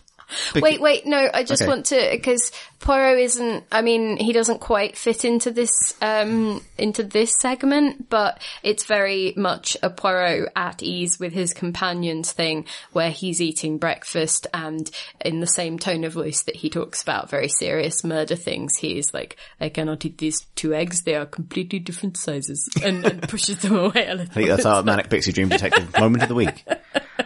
Wait, 0.54 0.80
wait, 0.80 1.06
no, 1.06 1.28
I 1.32 1.44
just 1.44 1.62
Okay. 1.62 1.68
want 1.68 1.86
to, 1.86 2.08
because 2.12 2.50
Poirot 2.80 3.18
isn't, 3.18 3.64
I 3.72 3.82
mean, 3.82 4.16
he 4.16 4.32
doesn't 4.32 4.60
quite 4.60 4.96
fit 4.96 5.24
into 5.24 5.50
this, 5.50 5.70
um, 6.02 6.62
into 6.76 7.02
this 7.02 7.34
segment, 7.40 8.08
but 8.10 8.40
it's 8.62 8.84
very 8.84 9.32
much 9.36 9.76
a 9.82 9.90
Poirot 9.90 10.50
at 10.54 10.82
ease 10.82 11.18
with 11.18 11.32
his 11.32 11.52
companions 11.54 12.32
thing, 12.32 12.66
where 12.92 13.10
he's 13.10 13.40
eating 13.40 13.78
breakfast 13.78 14.46
and 14.52 14.90
in 15.24 15.40
the 15.40 15.46
same 15.46 15.78
tone 15.78 16.04
of 16.04 16.12
voice 16.12 16.42
that 16.42 16.56
he 16.56 16.68
talks 16.70 17.02
about 17.02 17.30
very 17.30 17.48
serious 17.48 18.04
murder 18.04 18.36
things, 18.36 18.76
he 18.76 18.98
is 18.98 19.14
like, 19.14 19.36
I 19.60 19.68
cannot 19.68 20.04
eat 20.04 20.18
these 20.18 20.40
two 20.54 20.74
eggs, 20.74 21.02
they 21.02 21.14
are 21.14 21.26
completely 21.26 21.78
different 21.78 22.16
sizes, 22.16 22.68
and, 22.82 23.04
and 23.04 23.22
pushes 23.28 23.58
them 23.60 23.76
away 23.78 24.06
a 24.08 24.14
little. 24.14 24.30
I 24.30 24.34
think 24.34 24.48
that's 24.48 24.66
our 24.66 24.82
manic 24.82 25.08
pixie 25.10 25.32
dream 25.32 25.48
detective 25.48 25.96
moment 25.98 26.22
of 26.22 26.28
the 26.28 26.34
week. 26.34 26.64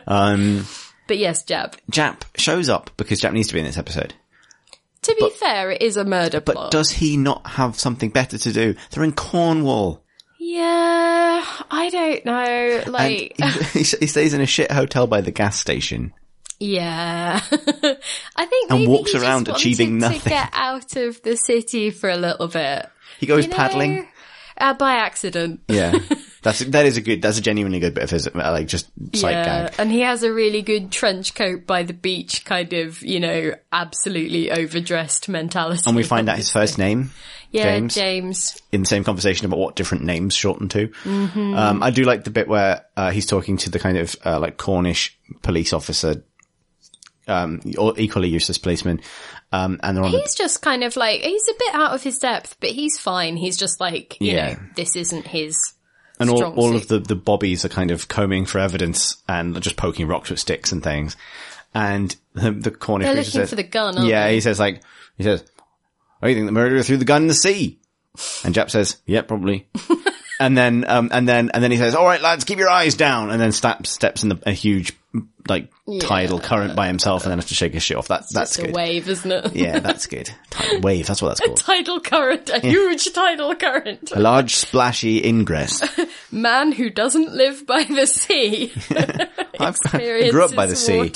Um, 0.07 0.66
But 1.09 1.18
yes, 1.18 1.44
Japp. 1.44 1.74
Japp 1.90 2.22
shows 2.36 2.68
up 2.68 2.90
because 2.96 3.20
Japp 3.20 3.32
needs 3.32 3.48
to 3.48 3.54
be 3.54 3.61
in 3.61 3.66
this 3.66 3.78
episode. 3.78 4.14
To 5.02 5.14
be 5.18 5.30
fair, 5.30 5.70
it 5.72 5.82
is 5.82 5.96
a 5.96 6.04
murder 6.04 6.40
plot. 6.40 6.44
But 6.44 6.54
plot. 6.54 6.70
does 6.70 6.90
he 6.90 7.16
not 7.16 7.44
have 7.46 7.78
something 7.78 8.11
better 8.11 8.38
to 8.38 8.52
do? 8.52 8.74
They're 8.90 9.02
in 9.04 9.12
Cornwall. 9.12 10.02
yeah. 10.38 11.44
I 11.70 11.88
don't 11.90 12.24
know. 12.24 12.82
Like, 12.92 13.36
he, 13.72 13.78
he 13.80 14.06
stays 14.06 14.34
in 14.34 14.40
a 14.40 14.46
shit 14.46 14.70
hotel 14.70 15.06
by 15.06 15.20
the 15.20 15.30
gas 15.30 15.59
station. 15.59 16.12
yeah, 16.61 17.40
I 18.36 18.46
think 18.46 18.70
And 18.70 18.80
maybe 18.80 18.88
walks 18.90 19.14
around 19.14 19.48
achieving 19.48 20.00
to 20.00 20.09
nothing. 20.09 20.20
get 20.30 20.50
out 20.52 20.96
of 20.96 21.22
the 21.22 21.36
city 21.36 21.90
for 21.90 22.11
a 22.11 22.16
little 22.16 22.48
bit. 22.48 22.86
He 23.20 23.26
goes 23.26 23.44
You 23.44 23.50
know? 23.50 23.56
paddling. 23.56 24.09
uh, 24.56 24.74
by 24.74 24.94
accident. 24.94 25.61
Yeah. 25.68 25.98
That's, 26.49 26.70
that 26.70 26.86
is 26.86 26.96
a 26.96 27.01
good, 27.01 27.22
that's 27.22 27.38
a 27.38 27.42
genuinely 27.42 27.80
good 27.80 27.94
bit 27.94 28.05
of 28.05 28.11
his, 28.11 28.26
uh, 28.26 28.30
like, 28.34 28.68
just 28.68 28.88
sight 29.14 29.44
gag. 29.44 29.74
and 29.78 29.90
he 29.90 30.01
has 30.01 30.22
a 30.22 30.32
really 30.32 30.62
good 30.62 30.90
trench 30.90 31.34
coat 31.34 31.66
by 31.66 31.82
the 31.82 31.92
beach, 31.92 32.44
kind 32.44 32.72
of, 32.72 33.03
you 33.03 33.20
know, 33.20 33.53
absolutely 33.72 34.51
overdressed 34.51 35.28
mentality. 35.28 35.82
And 35.86 35.96
we 35.96 36.03
find 36.03 36.28
out 36.28 36.36
his 36.36 36.51
first 36.51 36.78
name. 36.78 37.11
yeah, 37.51 37.62
James. 37.64 37.94
James. 37.94 38.62
in 38.72 38.80
the 38.82 38.86
same 38.86 39.05
conversation 39.05 39.46
about 39.46 39.59
what 39.59 39.76
different 39.76 40.05
names 40.05 40.34
shorten 40.34 40.68
to. 40.68 40.90
Um, 41.07 41.82
I 41.82 41.90
do 41.90 42.05
like 42.05 42.24
the 42.24 42.30
bit 42.30 42.49
where 42.49 42.84
uh, 42.96 43.11
he's 43.11 43.26
talking 43.26 43.57
to 43.59 43.70
the 43.70 43.78
kind 43.78 43.96
of 43.99 44.14
uh, 44.24 44.38
like 44.38 44.57
Cornish 44.59 45.18
police 45.42 45.72
officer, 45.72 46.22
um, 47.26 47.61
or 47.78 47.94
equally 47.99 48.28
useless 48.28 48.59
policeman, 48.59 49.01
um, 49.53 49.78
and 49.82 49.96
they're 49.96 50.05
on 50.05 50.12
the, 50.12 50.18
He's 50.18 50.34
just 50.34 50.62
kind 50.62 50.82
of 50.84 50.96
like 50.96 51.20
he's 51.20 51.46
a 51.49 51.55
bit 51.59 51.74
out 51.74 51.92
of 51.94 52.03
his 52.03 52.18
depth, 52.18 52.57
but 52.61 52.70
he's 52.70 52.99
fine. 52.99 53.36
He's 53.36 53.57
just 53.59 53.80
like 53.80 54.16
you 54.20 54.32
Yeah. 54.32 54.53
know, 54.55 54.59
this 54.76 54.96
isn't 54.96 55.26
his. 55.26 55.57
And 56.20 56.30
all, 56.30 56.42
all 56.44 56.74
of 56.74 56.88
the 56.88 56.98
the 56.98 57.14
bobbies 57.14 57.64
are 57.64 57.68
kind 57.68 57.90
of 57.90 58.08
combing 58.08 58.46
for 58.46 58.58
evidence 58.58 59.22
and 59.28 59.60
just 59.62 59.76
poking 59.76 60.08
rocks 60.08 60.30
with 60.30 60.40
sticks 60.40 60.72
and 60.72 60.82
things. 60.82 61.16
And 61.74 62.14
the, 62.34 62.50
the 62.50 62.70
Cornish 62.70 63.06
They're 63.06 63.14
looking 63.14 63.30
says, 63.30 63.50
for 63.50 63.56
the 63.56 63.62
gun, 63.62 64.04
yeah, 64.06 64.26
they? 64.26 64.34
he 64.34 64.40
says 64.40 64.58
like 64.58 64.82
he 65.16 65.22
says, 65.22 65.44
"Oh, 66.22 66.26
you 66.26 66.34
think 66.34 66.46
the 66.46 66.52
murderer 66.52 66.82
threw 66.82 66.96
the 66.96 67.04
gun 67.04 67.22
in 67.22 67.28
the 67.28 67.34
sea?" 67.34 67.78
And 68.44 68.54
Japp 68.54 68.70
says, 68.70 68.96
"Yeah, 69.06 69.22
probably." 69.22 69.68
and 70.40 70.56
then, 70.56 70.84
um, 70.88 71.10
and 71.12 71.28
then, 71.28 71.50
and 71.54 71.62
then 71.62 71.70
he 71.70 71.76
says, 71.76 71.94
"All 71.94 72.06
right, 72.06 72.20
lads, 72.20 72.44
keep 72.44 72.58
your 72.58 72.70
eyes 72.70 72.94
down." 72.94 73.30
And 73.30 73.40
then 73.40 73.52
steps 73.52 73.90
steps 73.90 74.22
in 74.22 74.30
the, 74.30 74.40
a 74.46 74.52
huge 74.52 74.96
like 75.49 75.70
tidal 76.01 76.38
current 76.40 76.76
by 76.76 76.86
himself, 76.86 77.22
and 77.24 77.30
then 77.30 77.38
have 77.38 77.49
to 77.49 77.55
shake 77.55 77.72
his 77.74 77.82
shit 77.82 77.96
off. 77.96 78.09
That 78.09 78.24
that's 78.32 78.53
It's 78.53 78.59
a 78.59 78.66
good. 78.66 78.74
wave, 78.74 79.09
isn't 79.09 79.30
it? 79.30 79.57
Yeah, 79.57 79.78
that's 79.80 80.07
good. 80.07 80.30
Tidal 80.51 80.80
wave. 80.80 81.07
That's 81.07 81.20
what 81.22 81.28
that's 81.28 81.40
called. 81.40 81.57
Tidal 81.59 82.01
current, 82.01 82.51
a 82.51 82.61
huge 82.61 83.12
tidal 83.12 83.55
current. 83.57 84.12
A 84.14 84.20
large 84.20 84.55
splashy 84.55 85.24
ingress. 85.26 85.82
Man 86.32 86.72
who 86.72 86.90
doesn't 86.90 87.32
live 87.34 87.66
by 87.66 87.84
the 87.84 88.07
sea 88.07 88.72
I 89.61 90.28
grew 90.30 90.44
up 90.44 90.55
by 90.55 90.66
the 90.66 90.76
sea. 90.76 91.11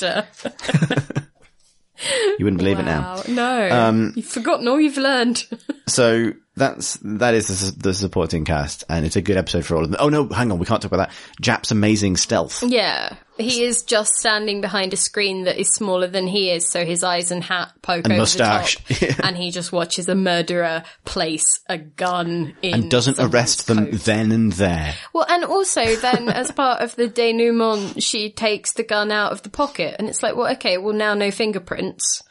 You 2.38 2.44
wouldn't 2.46 2.58
believe 2.58 2.80
it 2.80 2.84
now. 2.84 3.22
No, 3.28 3.68
Um, 3.70 4.12
you've 4.16 4.26
forgotten 4.26 4.66
all 4.66 4.80
you've 4.80 4.96
learned. 4.96 5.44
So 5.86 6.32
that's 6.54 6.98
that 7.02 7.34
is 7.34 7.72
the, 7.72 7.80
the 7.88 7.94
supporting 7.94 8.44
cast, 8.44 8.84
and 8.88 9.06
it's 9.06 9.16
a 9.16 9.22
good 9.22 9.36
episode 9.36 9.64
for 9.64 9.76
all 9.76 9.84
of 9.84 9.90
them. 9.90 9.98
Oh 10.00 10.08
no, 10.08 10.28
hang 10.28 10.52
on, 10.52 10.58
we 10.58 10.66
can't 10.66 10.82
talk 10.82 10.92
about 10.92 11.08
that. 11.08 11.16
Japp's 11.40 11.70
amazing 11.70 12.16
stealth. 12.18 12.62
yeah, 12.62 13.16
he 13.38 13.64
is 13.64 13.82
just 13.82 14.12
standing 14.16 14.60
behind 14.60 14.92
a 14.92 14.96
screen 14.98 15.44
that 15.44 15.58
is 15.58 15.72
smaller 15.72 16.06
than 16.08 16.26
he 16.26 16.50
is, 16.50 16.68
so 16.70 16.84
his 16.84 17.02
eyes 17.02 17.30
and 17.30 17.42
hat 17.42 17.72
poke 17.80 18.04
And 18.04 18.12
over 18.12 18.20
moustache. 18.20 18.76
the 18.84 19.06
top, 19.06 19.18
and 19.24 19.36
he 19.36 19.50
just 19.50 19.72
watches 19.72 20.08
a 20.10 20.14
murderer 20.14 20.82
place 21.06 21.60
a 21.68 21.78
gun 21.78 22.54
in 22.60 22.74
And 22.74 22.90
doesn't 22.90 23.18
arrest 23.18 23.66
them 23.66 23.86
coat. 23.86 24.00
then 24.00 24.30
and 24.30 24.52
there. 24.52 24.94
Well, 25.14 25.26
and 25.28 25.44
also 25.44 25.96
then 25.96 26.28
as 26.28 26.50
part 26.50 26.82
of 26.82 26.94
the 26.96 27.08
denouement, 27.08 28.02
she 28.02 28.30
takes 28.30 28.74
the 28.74 28.82
gun 28.84 29.10
out 29.10 29.32
of 29.32 29.42
the 29.42 29.50
pocket, 29.50 29.96
and 29.98 30.06
it's 30.08 30.22
like, 30.22 30.36
well, 30.36 30.52
okay, 30.52 30.76
well 30.76 30.94
now 30.94 31.14
no 31.14 31.30
fingerprints. 31.30 32.22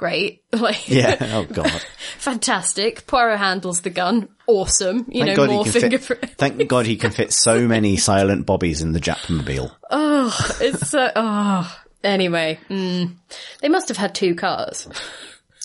Great, 0.00 0.42
like 0.54 0.88
Yeah. 0.88 1.14
Oh 1.20 1.44
god. 1.44 1.70
fantastic. 2.18 3.06
Poirot 3.06 3.38
handles 3.38 3.82
the 3.82 3.90
gun. 3.90 4.30
Awesome. 4.46 5.04
You 5.10 5.24
Thank 5.24 5.26
know, 5.26 5.36
God 5.36 5.48
more 5.50 5.64
he 5.66 5.70
can 5.72 5.80
fingerprint. 5.82 6.20
fit. 6.22 6.38
Thank 6.38 6.68
God 6.68 6.86
he 6.86 6.96
can 6.96 7.10
fit 7.10 7.34
so 7.34 7.68
many 7.68 7.96
silent 7.98 8.46
bobbies 8.46 8.80
in 8.80 8.92
the 8.92 8.98
Japmobile. 8.98 9.70
Oh, 9.90 10.56
it's 10.62 10.88
so. 10.88 11.10
Oh. 11.14 11.76
Anyway, 12.02 12.58
mm. 12.70 13.14
they 13.60 13.68
must 13.68 13.88
have 13.88 13.98
had 13.98 14.14
two 14.14 14.34
cars. 14.34 14.88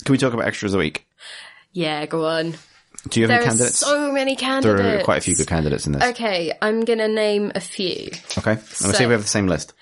Can 0.04 0.12
we 0.12 0.18
talk 0.18 0.34
about 0.34 0.48
extras 0.48 0.74
a 0.74 0.78
week? 0.78 1.08
Yeah, 1.72 2.06
go 2.06 2.26
on. 2.26 2.56
Do 3.08 3.22
you 3.22 3.28
have 3.28 3.30
There 3.30 3.38
any 3.38 3.46
are 3.46 3.48
candidates? 3.48 3.80
so 3.80 4.12
many 4.12 4.36
candidates. 4.36 4.82
there 4.82 5.00
are 5.00 5.04
quite 5.04 5.20
a 5.20 5.22
few 5.22 5.38
good 5.38 5.48
candidates 5.48 5.86
in 5.86 5.94
this. 5.94 6.04
Okay, 6.10 6.52
I'm 6.62 6.84
gonna 6.84 7.08
name 7.08 7.54
a 7.56 7.62
few. 7.62 8.10
Okay. 8.38 8.52
I'm 8.52 8.58
gonna 8.58 8.94
see 8.96 9.04
if 9.04 9.08
we 9.08 9.14
have 9.14 9.22
the 9.22 9.30
same 9.30 9.48
list. 9.48 9.74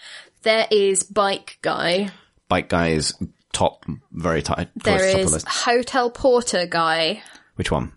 There 0.44 0.68
is 0.70 1.02
Bike 1.02 1.58
Guy. 1.64 2.12
Bike 2.50 2.70
guy 2.70 2.90
is 2.90 3.16
top, 3.54 3.86
very 4.12 4.42
tight, 4.42 4.70
There 4.76 4.98
to 4.98 5.12
top 5.12 5.22
of 5.22 5.34
is 5.34 5.44
the. 5.44 5.50
Hotel 5.50 6.10
Porter 6.10 6.66
Guy. 6.66 7.24
Which 7.56 7.72
one? 7.72 7.94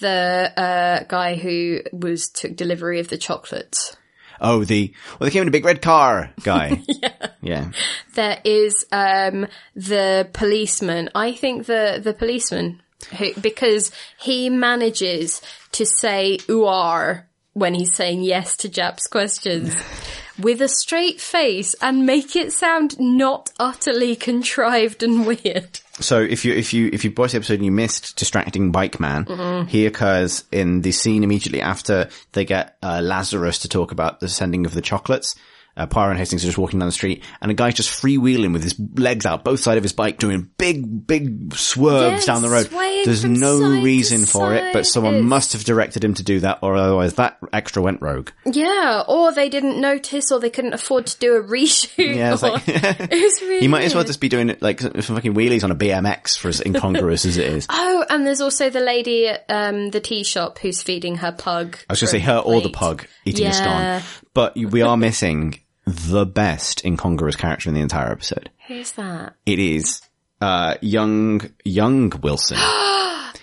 The 0.00 0.52
uh, 0.56 1.04
guy 1.08 1.36
who 1.36 1.80
was 1.92 2.28
took 2.28 2.56
delivery 2.56 3.00
of 3.00 3.08
the 3.08 3.16
chocolates. 3.16 3.96
Oh, 4.40 4.64
the 4.64 4.92
well, 5.18 5.26
they 5.26 5.30
came 5.30 5.42
in 5.42 5.48
a 5.48 5.52
big 5.52 5.64
red 5.64 5.80
car 5.80 6.32
guy. 6.42 6.82
yeah. 6.88 7.26
Yeah. 7.40 7.70
There 8.14 8.38
is 8.44 8.84
um, 8.92 9.46
the 9.74 10.28
policeman. 10.32 11.10
I 11.14 11.32
think 11.32 11.66
the 11.66 12.00
the 12.02 12.12
policeman 12.12 12.82
who 13.16 13.32
because 13.34 13.92
he 14.18 14.50
manages 14.50 15.40
to 15.72 15.86
say 15.86 16.38
"uar" 16.48 17.24
when 17.54 17.72
he's 17.72 17.94
saying 17.94 18.22
yes 18.22 18.56
to 18.58 18.68
Japp's 18.68 19.06
questions 19.06 19.74
with 20.38 20.60
a 20.60 20.68
straight 20.68 21.20
face 21.20 21.74
and 21.80 22.06
make 22.06 22.36
it 22.36 22.52
sound 22.52 22.98
not 23.00 23.50
utterly 23.58 24.16
contrived 24.16 25.02
and 25.02 25.26
weird. 25.26 25.80
So 26.00 26.20
if 26.20 26.44
you 26.44 26.52
if 26.52 26.74
you 26.74 26.90
if 26.92 27.04
you 27.04 27.12
watched 27.16 27.32
the 27.32 27.38
episode 27.38 27.54
and 27.54 27.64
you 27.64 27.72
missed 27.72 28.16
distracting 28.16 28.70
bike 28.70 29.00
man, 29.00 29.24
Mm-hmm. 29.24 29.68
he 29.68 29.86
occurs 29.86 30.44
in 30.52 30.82
the 30.82 30.92
scene 30.92 31.24
immediately 31.24 31.62
after 31.62 32.08
they 32.32 32.44
get 32.44 32.76
uh, 32.82 33.00
Lazarus 33.02 33.58
to 33.60 33.68
talk 33.68 33.92
about 33.92 34.20
the 34.20 34.28
sending 34.28 34.66
of 34.66 34.74
the 34.74 34.82
chocolates. 34.82 35.34
Uh, 35.76 35.86
and 35.96 36.18
Hastings 36.18 36.42
are 36.44 36.46
just 36.46 36.58
walking 36.58 36.78
down 36.78 36.88
the 36.88 36.92
street, 36.92 37.22
and 37.40 37.50
a 37.50 37.54
guy's 37.54 37.74
just 37.74 37.90
freewheeling 37.90 38.52
with 38.52 38.62
his 38.62 38.74
legs 38.96 39.26
out 39.26 39.44
both 39.44 39.60
side 39.60 39.76
of 39.76 39.82
his 39.82 39.92
bike, 39.92 40.18
doing 40.18 40.48
big, 40.56 41.06
big 41.06 41.54
swerves 41.54 42.26
Yeah, 42.26 42.32
down 42.34 42.42
the 42.42 42.48
road. 42.48 42.68
There's 43.04 43.24
no 43.24 43.58
reason 43.82 44.24
for 44.26 44.54
it, 44.54 44.72
but 44.72 44.86
someone 44.86 45.14
It's- 45.16 45.28
must 45.28 45.52
have 45.52 45.64
directed 45.64 46.02
him 46.04 46.14
to 46.14 46.22
do 46.22 46.40
that, 46.40 46.60
or 46.62 46.76
otherwise 46.76 47.14
that 47.14 47.36
extra 47.52 47.82
went 47.82 48.00
rogue. 48.00 48.30
Yeah, 48.46 49.02
or 49.06 49.32
they 49.32 49.48
didn't 49.48 49.80
notice, 49.80 50.32
or 50.32 50.40
they 50.40 50.50
couldn't 50.50 50.72
afford 50.72 51.06
to 51.08 51.18
do 51.18 51.34
a 51.36 51.42
reshoot. 51.42 52.16
Yeah, 52.16 52.32
it's 52.34 52.42
or- 52.42 52.52
like- 52.52 52.62
it 52.68 53.10
was 53.10 53.42
really. 53.42 53.60
He 53.60 53.68
might 53.68 53.84
as 53.84 53.94
well 53.94 54.04
just 54.04 54.20
be 54.20 54.28
doing 54.28 54.48
it 54.48 54.62
like 54.62 54.80
some 54.80 54.92
fucking 54.92 55.34
wheelies 55.34 55.62
on 55.64 55.70
a 55.70 55.76
BMX 55.76 56.38
for 56.38 56.48
as 56.48 56.60
incongruous 56.60 57.24
as 57.26 57.36
it 57.36 57.46
is. 57.46 57.66
Oh, 57.88 58.04
and 58.10 58.26
there's 58.26 58.40
also 58.40 58.68
the 58.70 58.80
lady 58.80 59.28
at 59.28 59.44
um, 59.48 59.90
the 59.90 60.00
tea 60.00 60.22
shop 60.24 60.58
who's 60.58 60.82
feeding 60.82 61.16
her 61.16 61.32
pug. 61.32 61.76
I 61.88 61.92
was 61.92 62.00
going 62.00 62.08
to 62.08 62.12
say 62.12 62.18
her 62.20 62.38
or 62.38 62.60
the 62.60 62.68
pug 62.70 63.06
eating 63.24 63.46
a 63.46 63.48
Yeah. 63.50 64.00
scone. 64.00 64.22
But 64.34 64.54
we 64.56 64.82
are 64.82 64.96
missing 64.96 65.60
the 65.86 66.26
best 66.26 66.84
incongruous 66.84 67.36
character 67.36 67.68
in 67.68 67.74
the 67.74 67.80
entire 67.80 68.10
episode. 68.10 68.50
Who's 68.66 68.92
that? 68.92 69.34
It 69.46 69.58
is, 69.58 70.02
uh, 70.40 70.76
young, 70.80 71.50
young 71.64 72.10
Wilson. 72.22 72.58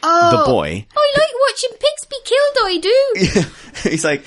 The 0.03 0.43
boy. 0.45 0.85
I 0.97 1.13
like 1.17 1.29
watching 1.49 1.69
pigs 1.79 2.05
be 2.09 2.17
killed. 2.25 2.57
I 2.65 2.77
do. 2.77 3.89
He's 3.89 4.03
like, 4.03 4.25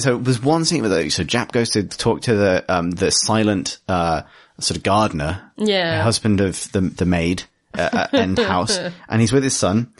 so 0.00 0.16
there's 0.16 0.42
one 0.42 0.64
scene 0.64 0.82
where, 0.82 1.10
so 1.10 1.22
Japp 1.22 1.52
goes 1.52 1.70
to 1.70 1.82
talk 1.84 2.22
to 2.22 2.34
the, 2.34 2.64
um, 2.68 2.92
the 2.92 3.10
silent, 3.10 3.78
uh, 3.88 4.22
sort 4.58 4.78
of 4.78 4.82
gardener. 4.82 5.52
Yeah. 5.58 6.02
Husband 6.02 6.40
of 6.40 6.70
the, 6.72 6.80
the 6.80 7.04
maid, 7.04 7.42
uh, 7.74 7.90
uh, 7.92 8.06
and 8.12 8.38
house. 8.54 8.78
And 9.06 9.20
he's 9.20 9.32
with 9.32 9.44
his 9.44 9.56
son. 9.56 9.92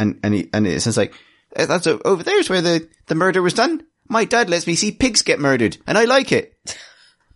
And, 0.00 0.18
and 0.22 0.32
he, 0.32 0.48
and 0.54 0.66
it 0.66 0.80
says 0.80 0.96
like, 0.96 1.12
"Eh, 1.54 1.66
that's 1.66 1.86
over 1.86 2.22
there's 2.22 2.48
where 2.48 2.62
the, 2.62 2.88
the 3.06 3.14
murder 3.14 3.42
was 3.42 3.52
done. 3.52 3.84
My 4.08 4.24
dad 4.24 4.48
lets 4.50 4.66
me 4.66 4.74
see 4.74 4.92
pigs 4.92 5.22
get 5.22 5.40
murdered 5.40 5.76
and 5.86 5.96
I 5.98 6.04
like 6.04 6.32
it. 6.32 6.56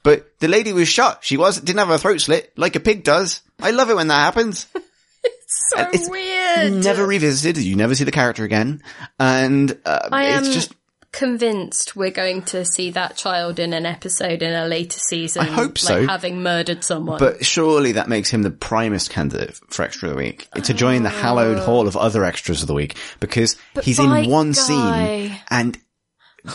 But 0.02 0.38
the 0.40 0.48
lady 0.48 0.72
was 0.72 0.88
shot. 0.88 1.22
She 1.22 1.36
was, 1.36 1.60
didn't 1.60 1.78
have 1.78 1.88
her 1.88 1.98
throat 1.98 2.20
slit 2.20 2.52
like 2.56 2.74
a 2.74 2.80
pig 2.80 3.04
does. 3.04 3.40
I 3.60 3.70
love 3.70 3.90
it 3.90 3.96
when 3.96 4.08
that 4.08 4.24
happens. 4.24 4.66
It's 5.24 5.70
so 5.70 5.88
it's 5.92 6.10
weird. 6.10 6.84
Never 6.84 7.06
revisited. 7.06 7.62
You 7.62 7.76
never 7.76 7.94
see 7.94 8.02
the 8.02 8.10
character 8.10 8.42
again. 8.42 8.82
And, 9.20 9.78
uh, 9.84 10.08
I 10.10 10.24
am 10.24 10.42
it's 10.44 10.52
just, 10.52 10.74
convinced 11.12 11.94
we're 11.94 12.10
going 12.10 12.42
to 12.42 12.64
see 12.64 12.90
that 12.90 13.16
child 13.16 13.58
in 13.58 13.72
an 13.74 13.86
episode 13.86 14.42
in 14.42 14.52
a 14.52 14.66
later 14.66 14.98
season. 14.98 15.42
I 15.42 15.44
hope 15.44 15.78
so. 15.78 16.00
Like 16.00 16.08
having 16.08 16.42
murdered 16.42 16.82
someone. 16.82 17.18
But 17.18 17.44
surely 17.44 17.92
that 17.92 18.08
makes 18.08 18.30
him 18.30 18.42
the 18.42 18.50
primest 18.50 19.10
candidate 19.10 19.54
for 19.68 19.82
extra 19.82 20.08
of 20.08 20.14
the 20.14 20.18
week 20.18 20.50
to 20.52 20.74
join 20.74 21.02
the 21.02 21.10
hallowed 21.10 21.58
hall 21.58 21.86
of 21.86 21.96
other 21.96 22.24
extras 22.24 22.62
of 22.62 22.68
the 22.68 22.74
week 22.74 22.96
because 23.20 23.56
he's 23.82 23.98
in 23.98 24.28
one 24.28 24.52
Guy- 24.52 25.28
scene 25.28 25.36
and 25.50 25.78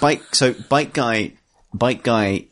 bike. 0.02 0.36
So 0.36 0.54
bike 0.54 0.94
guy, 0.94 1.34
bike 1.74 2.04
guy. 2.04 2.46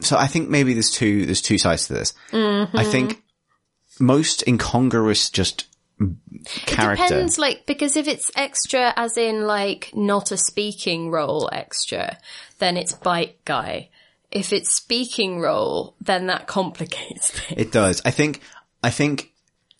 So 0.00 0.16
I 0.16 0.26
think 0.26 0.48
maybe 0.48 0.72
there's 0.72 0.90
two. 0.90 1.26
There's 1.26 1.42
two 1.42 1.58
sides 1.58 1.86
to 1.88 1.94
this. 1.94 2.14
Mm-hmm. 2.32 2.76
I 2.76 2.84
think 2.84 3.22
most 3.98 4.42
incongruous 4.46 5.30
just 5.30 5.66
character. 6.66 7.04
Depends, 7.04 7.38
like, 7.38 7.66
because 7.66 7.96
if 7.96 8.08
it's 8.08 8.30
extra, 8.34 8.92
as 8.96 9.16
in, 9.16 9.46
like, 9.46 9.90
not 9.94 10.32
a 10.32 10.36
speaking 10.36 11.10
role 11.10 11.48
extra, 11.52 12.18
then 12.58 12.76
it's 12.76 12.92
bike 12.92 13.38
guy. 13.44 13.90
If 14.30 14.52
it's 14.52 14.72
speaking 14.72 15.40
role, 15.40 15.94
then 16.00 16.26
that 16.26 16.46
complicates 16.46 17.30
things. 17.40 17.60
It 17.60 17.72
does. 17.72 18.02
I 18.04 18.10
think. 18.10 18.40
I 18.82 18.88
think 18.88 19.32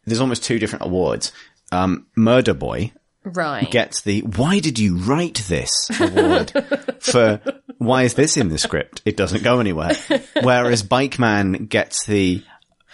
there's 0.04 0.20
almost 0.20 0.44
two 0.44 0.58
different 0.58 0.84
awards. 0.84 1.32
Um, 1.72 2.06
Murder 2.16 2.52
Boy 2.52 2.92
Right. 3.24 3.70
gets 3.70 4.00
the 4.00 4.20
"Why 4.22 4.60
did 4.60 4.78
you 4.78 4.96
write 4.96 5.44
this?" 5.48 5.90
award 6.00 6.50
for 7.00 7.40
why 7.78 8.02
is 8.04 8.14
this 8.14 8.36
in 8.36 8.48
the 8.48 8.58
script? 8.58 9.02
It 9.04 9.16
doesn't 9.16 9.42
go 9.42 9.60
anywhere. 9.60 9.92
Whereas 10.42 10.82
Bike 10.82 11.18
Man 11.18 11.52
gets 11.66 12.04
the, 12.06 12.42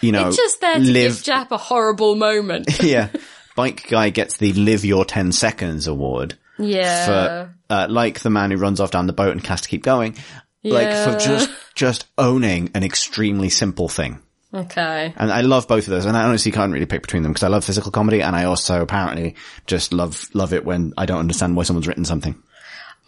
you 0.01 0.11
know, 0.11 0.27
It's 0.27 0.37
just 0.37 0.61
there 0.61 0.75
to 0.75 0.79
live, 0.79 1.23
give 1.23 1.33
Japp 1.35 1.51
a 1.51 1.57
horrible 1.57 2.15
moment. 2.15 2.81
yeah, 2.83 3.09
Bike 3.55 3.87
Guy 3.89 4.09
gets 4.09 4.37
the 4.37 4.53
live 4.53 4.85
your 4.85 5.03
10 5.05 5.31
seconds 5.31 5.87
award 5.87 6.35
Yeah. 6.57 7.05
for, 7.05 7.55
uh, 7.69 7.87
like 7.89 8.19
the 8.19 8.29
man 8.29 8.51
who 8.51 8.57
runs 8.57 8.79
off 8.79 8.91
down 8.91 9.07
the 9.07 9.13
boat 9.13 9.31
and 9.31 9.45
has 9.47 9.61
to 9.61 9.69
keep 9.69 9.83
going. 9.83 10.15
Like 10.63 10.89
for 11.05 11.17
just, 11.17 11.49
just 11.75 12.05
owning 12.17 12.71
an 12.73 12.83
extremely 12.83 13.47
simple 13.49 13.87
thing. 13.87 14.19
Okay. 14.57 15.13
And 15.15 15.31
I 15.31 15.41
love 15.41 15.67
both 15.67 15.85
of 15.85 15.91
those. 15.91 16.05
And 16.05 16.15
I 16.15 16.23
honestly 16.23 16.51
can't 16.51 16.71
really 16.71 16.85
pick 16.85 17.01
between 17.01 17.23
them 17.23 17.31
because 17.31 17.43
I 17.43 17.47
love 17.47 17.63
physical 17.65 17.91
comedy 17.91 18.21
and 18.21 18.35
I 18.35 18.45
also 18.45 18.81
apparently 18.81 19.35
just 19.65 19.93
love, 19.93 20.29
love 20.33 20.53
it 20.53 20.65
when 20.65 20.93
I 20.97 21.05
don't 21.05 21.19
understand 21.19 21.55
why 21.55 21.63
someone's 21.63 21.87
written 21.87 22.05
something. 22.05 22.41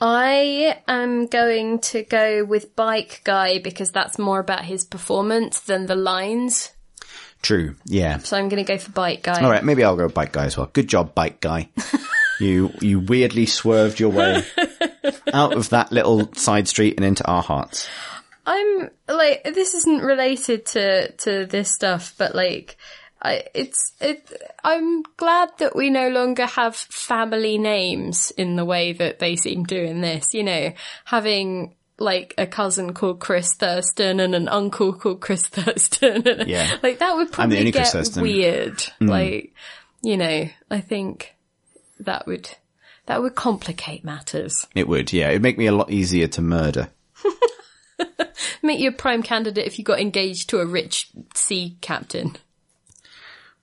I 0.02 0.82
am 0.88 1.28
going 1.28 1.80
to 1.80 2.04
go 2.04 2.46
with 2.46 2.76
Bike 2.76 3.22
Guy 3.26 3.60
because 3.60 3.92
that's 3.92 4.18
more 4.18 4.40
about 4.40 4.64
his 4.64 4.86
performance 4.86 5.60
than 5.60 5.88
the 5.88 5.96
lines. 5.96 6.72
True. 7.42 7.76
Yeah. 7.86 8.18
So 8.20 8.38
I'm 8.38 8.50
going 8.50 8.64
to 8.64 8.72
go 8.72 8.78
for 8.78 8.92
Bike 8.92 9.24
Guy. 9.24 9.42
All 9.42 9.50
right, 9.50 9.64
maybe 9.64 9.84
I'll 9.84 9.96
go 9.96 10.10
bike 10.10 10.32
guy 10.32 10.46
as 10.46 10.58
well. 10.58 10.70
Good 10.72 10.88
job, 10.88 11.16
bike 11.16 11.40
guy. 11.40 11.70
you 12.40 12.72
you 12.82 13.00
weirdly 13.00 13.46
swerved 13.46 14.00
your 14.00 14.10
way 14.10 14.44
out 15.34 15.54
of 15.54 15.70
that 15.70 15.92
little 15.92 16.34
side 16.34 16.68
street 16.68 16.96
and 16.98 17.06
into 17.06 17.26
our 17.26 17.42
hearts. 17.42 17.88
I'm 18.50 18.90
like 19.08 19.44
this 19.44 19.76
isn't 19.76 20.02
related 20.02 20.66
to 20.68 21.12
to 21.12 21.46
this 21.46 21.72
stuff, 21.72 22.16
but 22.18 22.34
like 22.34 22.78
I 23.22 23.44
it's 23.54 23.94
it 24.02 24.28
I'm 24.64 25.04
glad 25.18 25.50
that 25.60 25.76
we 25.76 25.92
no 25.92 26.10
longer 26.10 26.48
have 26.48 26.76
family 26.76 27.60
names 27.60 28.32
in 28.32 28.56
the 28.56 28.66
way 28.66 28.94
that 28.94 29.20
they 29.20 29.36
seem 29.36 29.68
to 29.68 29.80
in 29.80 30.02
this, 30.02 30.34
you 30.34 30.44
know, 30.44 30.74
having 31.06 31.76
like 32.00 32.34
a 32.40 32.48
cousin 32.48 32.94
called 32.94 33.20
Chris 33.20 33.56
Thursten 33.56 34.20
and 34.20 34.34
an 34.34 34.48
uncle 34.48 34.94
called 34.94 35.22
Chris 35.22 35.48
Thursten. 35.50 36.26
And, 36.26 36.50
Yeah. 36.50 36.78
Like 36.82 37.00
that 37.00 37.16
would 37.18 37.32
probably 37.32 37.70
get 37.70 37.94
weird. 38.16 38.78
Mm. 39.00 39.10
Like, 39.10 39.54
you 40.02 40.18
know, 40.18 40.50
I 40.72 40.82
think 40.82 41.36
that 42.00 42.26
would 42.26 42.50
that 43.06 43.22
would 43.22 43.36
complicate 43.36 44.04
matters. 44.04 44.66
It 44.74 44.88
would, 44.88 45.14
yeah. 45.14 45.30
It'd 45.30 45.44
make 45.44 45.58
me 45.60 45.68
a 45.68 45.72
lot 45.72 45.92
easier 45.92 46.28
to 46.28 46.42
murder. 46.42 46.90
Make 48.62 48.80
you 48.80 48.90
a 48.90 48.94
prime 48.94 49.24
candidate 49.24 49.66
if 49.68 49.78
you 49.78 49.86
got 49.86 50.00
engaged 50.00 50.50
to 50.50 50.60
a 50.60 50.66
rich 50.66 51.10
sea 51.36 51.78
captain. 51.82 52.36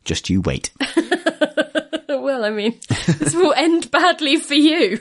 Just 0.04 0.30
you 0.30 0.40
wait. 0.40 0.70
Well, 2.08 2.44
I 2.44 2.50
mean, 2.50 2.78
this 2.88 3.34
will 3.34 3.52
end 3.56 3.90
badly 3.90 4.36
for 4.36 4.54
you. 4.54 4.98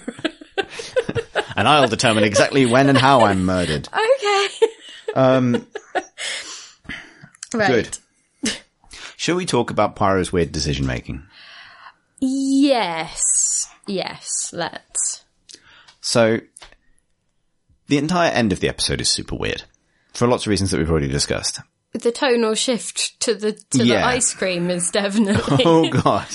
and 1.56 1.68
I'll 1.68 1.88
determine 1.88 2.24
exactly 2.24 2.66
when 2.66 2.88
and 2.88 2.98
how 2.98 3.22
I'm 3.22 3.46
murdered. 3.46 3.88
Okay. 3.88 4.48
Um, 5.16 5.66
right. 7.54 7.68
good. 8.44 8.54
Shall 9.18 9.36
we 9.36 9.46
talk 9.46 9.72
about 9.72 9.96
Poirot's 9.96 10.32
weird 10.32 10.52
decision 10.52 10.86
making? 10.86 11.24
Yes. 12.20 13.68
Yes, 13.88 14.52
let's. 14.54 15.26
So, 16.02 16.42
the 17.88 17.98
entire 17.98 18.32
end 18.32 18.52
of 18.52 18.60
the 18.60 18.70
episode 18.70 19.02
is 19.02 19.10
super 19.10 19.36
weird. 19.36 19.64
For 20.14 20.28
lots 20.28 20.46
of 20.46 20.50
reasons 20.50 20.72
that 20.72 20.78
we've 20.78 20.90
already 20.90 21.10
discussed. 21.10 21.60
The 21.94 22.12
tonal 22.12 22.56
shift 22.56 23.20
to 23.22 23.36
the 23.36 23.54
to 23.54 23.78
the 23.78 23.98
ice 23.98 24.34
cream 24.34 24.70
is 24.70 24.92
definitely 24.92 25.64
Oh 25.66 25.90
god. 25.90 26.28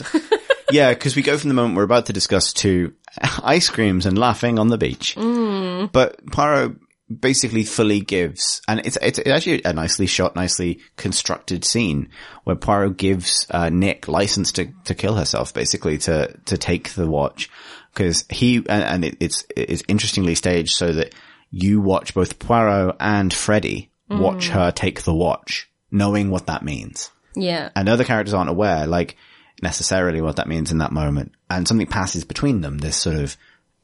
yeah, 0.70 0.92
because 0.92 1.16
we 1.16 1.22
go 1.22 1.36
from 1.36 1.48
the 1.48 1.54
moment 1.54 1.76
we're 1.76 1.82
about 1.82 2.06
to 2.06 2.12
discuss 2.12 2.52
to 2.54 2.94
ice 3.42 3.68
creams 3.68 4.06
and 4.06 4.16
laughing 4.18 4.58
on 4.58 4.68
the 4.68 4.78
beach. 4.78 5.16
Mm. 5.16 5.92
But 5.92 6.24
Poirot 6.26 6.76
basically 7.10 7.64
fully 7.64 8.00
gives, 8.00 8.62
and 8.68 8.80
it's, 8.86 8.96
it's 9.02 9.18
actually 9.18 9.62
a 9.64 9.72
nicely 9.72 10.06
shot, 10.06 10.36
nicely 10.36 10.80
constructed 10.96 11.64
scene 11.64 12.08
where 12.44 12.56
Poirot 12.56 12.96
gives 12.96 13.46
uh, 13.50 13.68
Nick 13.68 14.06
license 14.06 14.52
to, 14.52 14.72
to 14.84 14.94
kill 14.94 15.16
herself, 15.16 15.52
basically 15.52 15.98
to, 15.98 16.32
to 16.46 16.56
take 16.56 16.90
the 16.90 17.08
watch. 17.08 17.50
Cause 17.94 18.24
he, 18.30 18.56
and, 18.58 18.68
and 18.68 19.04
it, 19.04 19.16
it's, 19.18 19.44
it's 19.56 19.82
interestingly 19.88 20.36
staged 20.36 20.74
so 20.74 20.92
that 20.92 21.12
you 21.50 21.80
watch 21.80 22.14
both 22.14 22.38
Poirot 22.38 22.96
and 23.00 23.32
Freddy 23.32 23.90
watch 24.08 24.48
her 24.48 24.72
take 24.72 25.02
the 25.02 25.14
watch, 25.14 25.70
knowing 25.90 26.30
what 26.30 26.46
that 26.46 26.64
means 26.64 27.10
yeah. 27.34 27.70
and 27.74 27.88
other 27.88 28.04
characters 28.04 28.34
aren't 28.34 28.50
aware, 28.50 28.86
like, 28.86 29.16
necessarily 29.62 30.20
what 30.20 30.36
that 30.36 30.48
means 30.48 30.72
in 30.72 30.78
that 30.78 30.92
moment. 30.92 31.32
And 31.48 31.66
something 31.66 31.86
passes 31.86 32.24
between 32.24 32.60
them, 32.60 32.78
this 32.78 32.96
sort 32.96 33.16
of 33.16 33.36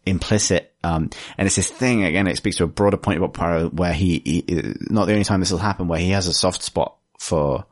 implicit, 0.05 0.75
um, 0.85 1.11
and 1.37 1.47
it's 1.47 1.57
this 1.57 1.71
thing, 1.71 2.05
again, 2.05 2.27
it 2.27 2.37
speaks 2.37 2.57
to 2.57 2.65
a 2.65 2.69
broader 2.69 2.97
point 2.97 3.19
about 3.19 3.35
Poirot 3.35 3.75
where 3.75 3.93
he, 3.93 4.23
he 4.25 4.75
not 4.81 5.07
the 5.07 5.13
only 5.13 5.25
time 5.25 5.41
this 5.41 5.51
will 5.51 5.59
happen, 5.59 5.89
where 5.89 5.99
he 5.99 6.11
has 6.11 6.27
a 6.27 6.33
soft 6.33 6.63
spot 6.63 6.97
for 7.19 7.67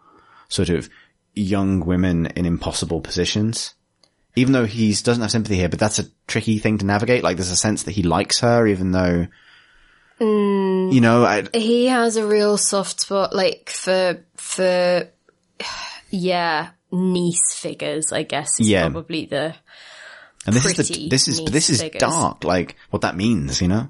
sort 0.49 0.69
of 0.69 0.89
young 1.35 1.85
women 1.85 2.27
in 2.27 2.47
impossible 2.47 3.01
positions. 3.01 3.75
Even 4.37 4.53
though 4.53 4.67
he 4.67 4.93
doesn't 4.93 5.23
have 5.23 5.31
sympathy 5.31 5.55
here, 5.55 5.69
but 5.69 5.79
that's 5.79 6.01
a 6.01 6.07
tricky 6.27 6.59
thing 6.59 6.79
to 6.79 6.87
navigate. 6.87 7.23
Like 7.23 7.37
there's 7.37 7.53
a 7.53 7.57
sense 7.57 7.85
that 7.85 7.93
he 7.93 8.03
likes 8.03 8.41
her, 8.41 8.67
even 8.67 8.91
though, 8.91 9.29
you 10.21 11.01
know, 11.01 11.25
I, 11.25 11.45
He 11.53 11.87
has 11.87 12.17
a 12.17 12.27
real 12.27 12.57
soft 12.57 13.01
spot, 13.01 13.35
like 13.35 13.71
for 13.71 14.25
for 14.37 15.09
yeah, 16.11 16.71
niece 16.93 17.55
figures. 17.55 18.13
I 18.13 18.23
guess 18.23 18.61
is 18.61 18.69
Yeah. 18.69 18.89
probably 18.89 19.27
the 19.27 19.55
and 20.47 20.55
this 20.55 20.67
is 20.79 20.89
the, 20.89 21.09
this 21.09 21.27
is, 21.27 21.43
this 21.47 21.71
is 21.71 21.81
figures. 21.81 22.01
dark, 22.01 22.45
like 22.45 22.77
what 22.91 23.03
that 23.03 23.17
means, 23.17 23.61
you 23.63 23.69
know? 23.69 23.89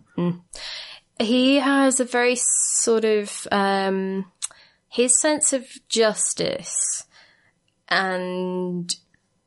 he 1.19 1.57
has 1.57 2.01
a 2.01 2.05
very 2.05 2.37
sort 2.37 3.05
of 3.05 3.47
um 3.53 4.25
his 4.89 5.21
sense 5.21 5.53
of 5.53 5.65
justice 5.89 7.05
and 7.89 8.95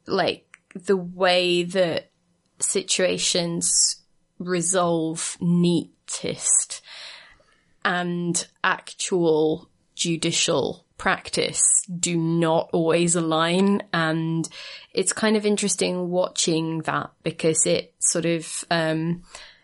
like 0.06 0.46
the 0.76 0.98
way 0.98 1.64
that 1.64 2.12
situations 2.60 3.98
resolve 4.40 5.38
neatest 5.40 6.82
and 7.84 8.48
actual 8.64 9.70
judicial 9.96 10.86
practice 10.98 11.62
do 12.00 12.18
not 12.18 12.70
always 12.74 13.16
align. 13.16 13.84
And 13.94 14.48
it's 14.94 15.14
kind 15.14 15.38
of 15.38 15.46
interesting 15.46 16.10
watching 16.10 16.82
that 16.82 17.12
because 17.24 17.66
it 17.66 17.94
sort 18.00 18.26
of 18.26 18.66
um 18.70 19.24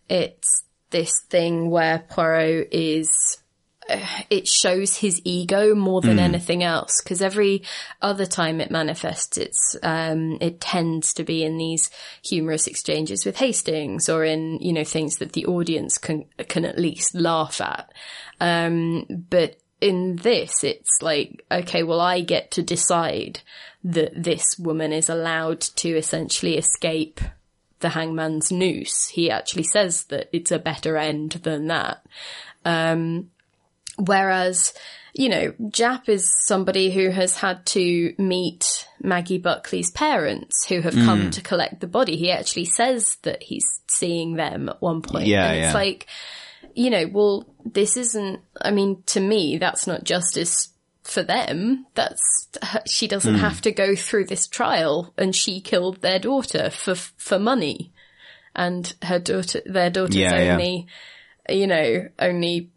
it's 0.09 0.65
this 0.89 1.11
thing 1.29 1.69
where 1.69 1.99
Poirot 1.99 2.69
is 2.71 3.42
it 4.29 4.47
shows 4.47 4.97
his 4.97 5.21
ego 5.23 5.75
more 5.75 6.01
than 6.01 6.19
anything 6.19 6.63
else 6.63 7.01
because 7.01 7.21
every 7.21 7.63
other 8.01 8.25
time 8.25 8.61
it 8.61 8.71
manifests 8.71 9.37
it's 9.37 9.75
um 9.83 10.37
it 10.41 10.59
tends 10.59 11.13
to 11.13 11.23
be 11.23 11.43
in 11.43 11.57
these 11.57 11.89
humorous 12.23 12.67
exchanges 12.67 13.25
with 13.25 13.37
Hastings 13.37 14.09
or 14.09 14.23
in 14.23 14.59
you 14.59 14.73
know 14.73 14.83
things 14.83 15.17
that 15.17 15.33
the 15.33 15.45
audience 15.45 15.97
can 15.97 16.25
can 16.47 16.65
at 16.65 16.79
least 16.79 17.15
laugh 17.15 17.61
at 17.61 17.91
um 18.39 19.05
but 19.29 19.57
in 19.81 20.15
this 20.17 20.63
it's 20.63 21.01
like 21.01 21.45
okay 21.51 21.83
well 21.83 21.99
I 21.99 22.21
get 22.21 22.51
to 22.51 22.61
decide 22.61 23.41
that 23.83 24.11
this 24.23 24.57
woman 24.57 24.93
is 24.93 25.09
allowed 25.09 25.59
to 25.59 25.89
essentially 25.89 26.57
escape 26.57 27.19
the 27.83 27.89
hangman's 27.89 28.51
noose. 28.51 29.09
He 29.09 29.29
actually 29.29 29.63
says 29.63 30.05
that 30.05 30.29
it's 30.31 30.51
a 30.51 30.57
better 30.57 30.97
end 30.97 31.33
than 31.43 31.67
that. 31.67 32.03
Um, 32.65 33.29
whereas, 33.97 34.73
you 35.13 35.29
know, 35.29 35.53
Japp 35.61 36.09
is 36.09 36.33
somebody 36.45 36.91
who 36.91 37.09
has 37.09 37.37
had 37.37 37.65
to 37.67 38.13
meet 38.17 38.87
Maggie 39.01 39.37
Buckley's 39.37 39.91
parents 39.91 40.65
who 40.67 40.81
have 40.81 40.93
come 40.93 41.23
mm. 41.23 41.31
to 41.31 41.41
collect 41.41 41.81
the 41.81 41.87
body. 41.87 42.15
He 42.15 42.31
actually 42.31 42.65
says 42.65 43.17
that 43.21 43.43
he's 43.43 43.81
seeing 43.87 44.35
them 44.35 44.69
at 44.69 44.81
one 44.81 45.01
point. 45.01 45.27
Yeah, 45.27 45.45
and 45.45 45.57
it's 45.57 45.67
yeah. 45.67 45.73
like, 45.73 46.07
you 46.73 46.89
know, 46.89 47.07
well, 47.11 47.45
this 47.63 47.97
isn't, 47.97 48.41
I 48.59 48.71
mean, 48.71 49.03
to 49.07 49.19
me, 49.19 49.57
that's 49.57 49.85
not 49.85 50.03
justice 50.03 50.69
for 51.03 51.21
them. 51.21 51.85
That's, 51.93 52.47
she 52.87 53.07
doesn't 53.07 53.35
mm. 53.35 53.39
have 53.39 53.61
to 53.61 53.71
go 53.71 53.95
through 53.95 54.25
this 54.25 54.47
trial 54.47 55.13
and 55.17 55.35
she 55.35 55.61
killed 55.61 56.01
their 56.01 56.17
daughter 56.17 56.69
for, 56.69 56.95
for 56.95 57.37
money. 57.37 57.91
And 58.55 58.91
her 59.03 59.19
daughter, 59.19 59.61
their 59.65 59.89
daughter's 59.89 60.15
yeah. 60.15 60.53
only, 60.53 60.87
you 61.49 61.67
know, 61.67 62.07
only 62.19 62.71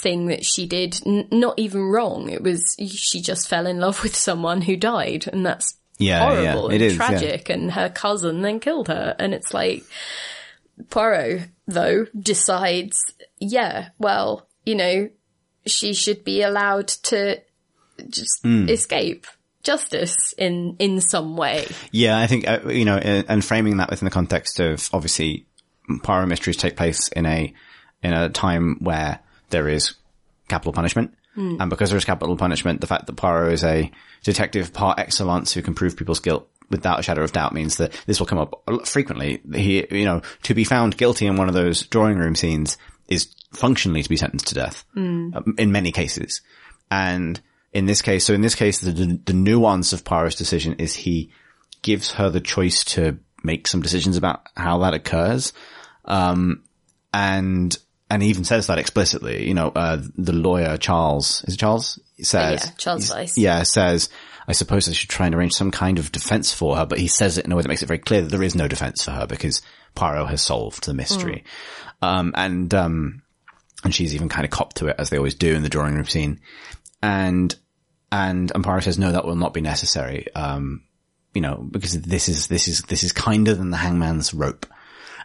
thing 0.00 0.26
that 0.26 0.44
she 0.44 0.66
did, 0.66 1.00
n- 1.06 1.28
not 1.30 1.58
even 1.58 1.82
wrong. 1.82 2.28
It 2.30 2.42
was, 2.42 2.62
she 2.88 3.20
just 3.20 3.48
fell 3.48 3.66
in 3.66 3.78
love 3.78 4.02
with 4.02 4.16
someone 4.16 4.62
who 4.62 4.76
died 4.76 5.26
and 5.32 5.44
that's 5.46 5.74
Yeah, 5.98 6.18
yeah, 6.40 6.52
horrible 6.52 6.70
it 6.70 6.74
and 6.76 6.82
is, 6.82 6.92
yeah. 6.94 6.96
tragic. 6.98 7.48
And 7.50 7.72
her 7.72 7.88
cousin 7.88 8.42
then 8.42 8.60
killed 8.60 8.88
her. 8.88 9.14
And 9.18 9.34
it's 9.34 9.52
like, 9.54 9.84
Poirot, 10.88 11.48
though, 11.66 12.06
decides, 12.18 12.96
yeah, 13.38 13.90
well, 13.98 14.48
you 14.64 14.74
know, 14.74 15.10
she 15.66 15.92
should 15.92 16.24
be 16.24 16.42
allowed 16.42 16.88
to 16.88 17.40
just 18.08 18.40
Hmm. 18.42 18.68
escape 18.68 19.26
justice 19.62 20.32
in, 20.38 20.76
in 20.78 21.02
some 21.02 21.36
way. 21.36 21.66
Yeah, 21.92 22.18
I 22.18 22.26
think, 22.26 22.48
uh, 22.48 22.60
you 22.68 22.86
know, 22.86 22.96
and 22.96 23.26
and 23.28 23.44
framing 23.44 23.76
that 23.76 23.90
within 23.90 24.06
the 24.06 24.10
context 24.10 24.58
of 24.58 24.88
obviously 24.94 25.46
Poirot 26.02 26.28
mysteries 26.28 26.56
take 26.56 26.76
place 26.76 27.08
in 27.08 27.26
a 27.26 27.52
in 28.02 28.12
a 28.14 28.30
time 28.30 28.78
where 28.80 29.18
there 29.50 29.68
is 29.68 29.94
capital 30.48 30.72
punishment. 30.72 31.14
And 31.60 31.70
because 31.70 31.90
there 31.90 31.96
is 31.96 32.04
capital 32.04 32.36
punishment, 32.36 32.80
the 32.80 32.86
fact 32.86 33.06
that 33.06 33.16
Poirot 33.16 33.52
is 33.52 33.64
a 33.64 33.90
detective 34.24 34.72
par 34.72 34.94
excellence 34.98 35.52
who 35.52 35.62
can 35.62 35.74
prove 35.74 35.96
people's 35.96 36.20
guilt 36.20 36.48
without 36.70 37.00
a 37.00 37.02
shadow 37.02 37.22
of 37.22 37.32
doubt 37.32 37.52
means 37.52 37.76
that 37.76 37.92
this 38.06 38.18
will 38.18 38.26
come 38.26 38.38
up 38.38 38.62
frequently. 38.84 39.40
He, 39.54 39.86
you 39.90 40.04
know, 40.04 40.22
to 40.44 40.54
be 40.54 40.64
found 40.64 40.96
guilty 40.96 41.26
in 41.26 41.36
one 41.36 41.48
of 41.48 41.54
those 41.54 41.82
drawing 41.82 42.18
room 42.18 42.34
scenes 42.34 42.78
is 43.08 43.34
functionally 43.52 44.02
to 44.02 44.08
be 44.08 44.16
sentenced 44.16 44.48
to 44.48 44.54
death 44.54 44.84
um, 45.34 45.54
in 45.58 45.72
many 45.72 45.92
cases. 45.92 46.40
And 46.90 47.40
in 47.72 47.86
this 47.86 48.02
case, 48.02 48.24
so 48.24 48.34
in 48.34 48.40
this 48.40 48.54
case, 48.54 48.80
the, 48.80 48.90
the, 48.92 49.20
the 49.26 49.32
nuance 49.32 49.92
of 49.92 50.04
Poirot's 50.04 50.36
decision 50.36 50.74
is 50.74 50.94
he 50.94 51.32
gives 51.82 52.12
her 52.12 52.28
the 52.30 52.40
choice 52.40 52.84
to 52.84 53.18
make 53.42 53.66
some 53.66 53.82
decisions 53.82 54.16
about 54.16 54.42
how 54.56 54.78
that 54.78 54.94
occurs. 54.94 55.52
Um, 56.04 56.64
and, 57.12 57.76
and 58.10 58.22
he 58.22 58.28
even 58.28 58.44
says 58.44 58.66
that 58.66 58.78
explicitly, 58.78 59.46
you 59.46 59.54
know, 59.54 59.68
uh, 59.68 60.02
the 60.18 60.32
lawyer 60.32 60.76
Charles, 60.76 61.44
is 61.46 61.54
it 61.54 61.58
Charles? 61.58 61.98
Says, 62.20 62.64
yeah, 62.64 62.70
Charles 62.76 63.10
Vyse. 63.10 63.34
Yeah, 63.36 63.62
says, 63.62 64.10
I 64.48 64.52
suppose 64.52 64.88
I 64.88 64.92
should 64.92 65.08
try 65.08 65.26
and 65.26 65.34
arrange 65.34 65.52
some 65.52 65.70
kind 65.70 65.98
of 65.98 66.10
defense 66.10 66.52
for 66.52 66.76
her, 66.76 66.84
but 66.84 66.98
he 66.98 67.06
says 67.06 67.38
it 67.38 67.44
in 67.44 67.52
a 67.52 67.56
way 67.56 67.62
that 67.62 67.68
makes 67.68 67.82
it 67.82 67.86
very 67.86 68.00
clear 68.00 68.22
that 68.22 68.28
there 68.28 68.42
is 68.42 68.56
no 68.56 68.66
defense 68.66 69.04
for 69.04 69.12
her 69.12 69.26
because 69.26 69.62
Poirot 69.94 70.28
has 70.28 70.42
solved 70.42 70.84
the 70.84 70.92
mystery. 70.92 71.44
Um, 72.02 72.32
and, 72.36 72.74
um, 72.74 73.22
and 73.84 73.94
she's 73.94 74.14
even 74.14 74.28
kind 74.28 74.44
of 74.44 74.50
copped 74.50 74.78
to 74.78 74.88
it 74.88 74.96
as 74.98 75.10
they 75.10 75.16
always 75.16 75.36
do 75.36 75.54
in 75.54 75.62
the 75.62 75.68
drawing 75.68 75.94
room 75.94 76.06
scene. 76.06 76.40
And, 77.00 77.54
and 78.10 78.52
Amparo 78.52 78.82
says, 78.82 78.98
no, 78.98 79.12
that 79.12 79.24
will 79.24 79.36
not 79.36 79.54
be 79.54 79.60
necessary. 79.60 80.26
Um, 80.34 80.82
you 81.32 81.40
know, 81.40 81.66
because 81.70 82.00
this 82.02 82.28
is, 82.28 82.48
this 82.48 82.66
is, 82.66 82.82
this 82.82 83.04
is 83.04 83.12
kinder 83.12 83.54
than 83.54 83.70
the 83.70 83.76
hangman's 83.76 84.34
rope. 84.34 84.66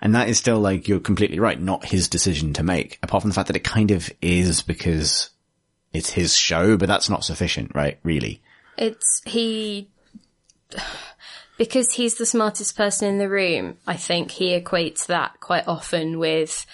And 0.01 0.15
that 0.15 0.29
is 0.29 0.37
still 0.37 0.59
like, 0.59 0.87
you're 0.87 0.99
completely 0.99 1.39
right, 1.39 1.59
not 1.59 1.85
his 1.85 2.09
decision 2.09 2.53
to 2.53 2.63
make, 2.63 2.99
apart 3.01 3.21
from 3.21 3.29
the 3.29 3.35
fact 3.35 3.47
that 3.47 3.55
it 3.55 3.63
kind 3.63 3.91
of 3.91 4.11
is 4.21 4.61
because 4.61 5.29
it's 5.93 6.09
his 6.11 6.35
show, 6.35 6.77
but 6.77 6.87
that's 6.87 7.09
not 7.09 7.23
sufficient, 7.23 7.71
right? 7.73 7.99
Really. 8.03 8.41
It's 8.77 9.21
he 9.25 9.89
because 11.57 11.93
he's 11.93 12.15
the 12.15 12.25
smartest 12.25 12.75
person 12.75 13.07
in 13.07 13.17
the 13.17 13.29
room. 13.29 13.77
I 13.87 13.95
think 13.95 14.31
he 14.31 14.59
equates 14.59 15.07
that 15.07 15.39
quite 15.39 15.67
often 15.67 16.19
with 16.19 16.65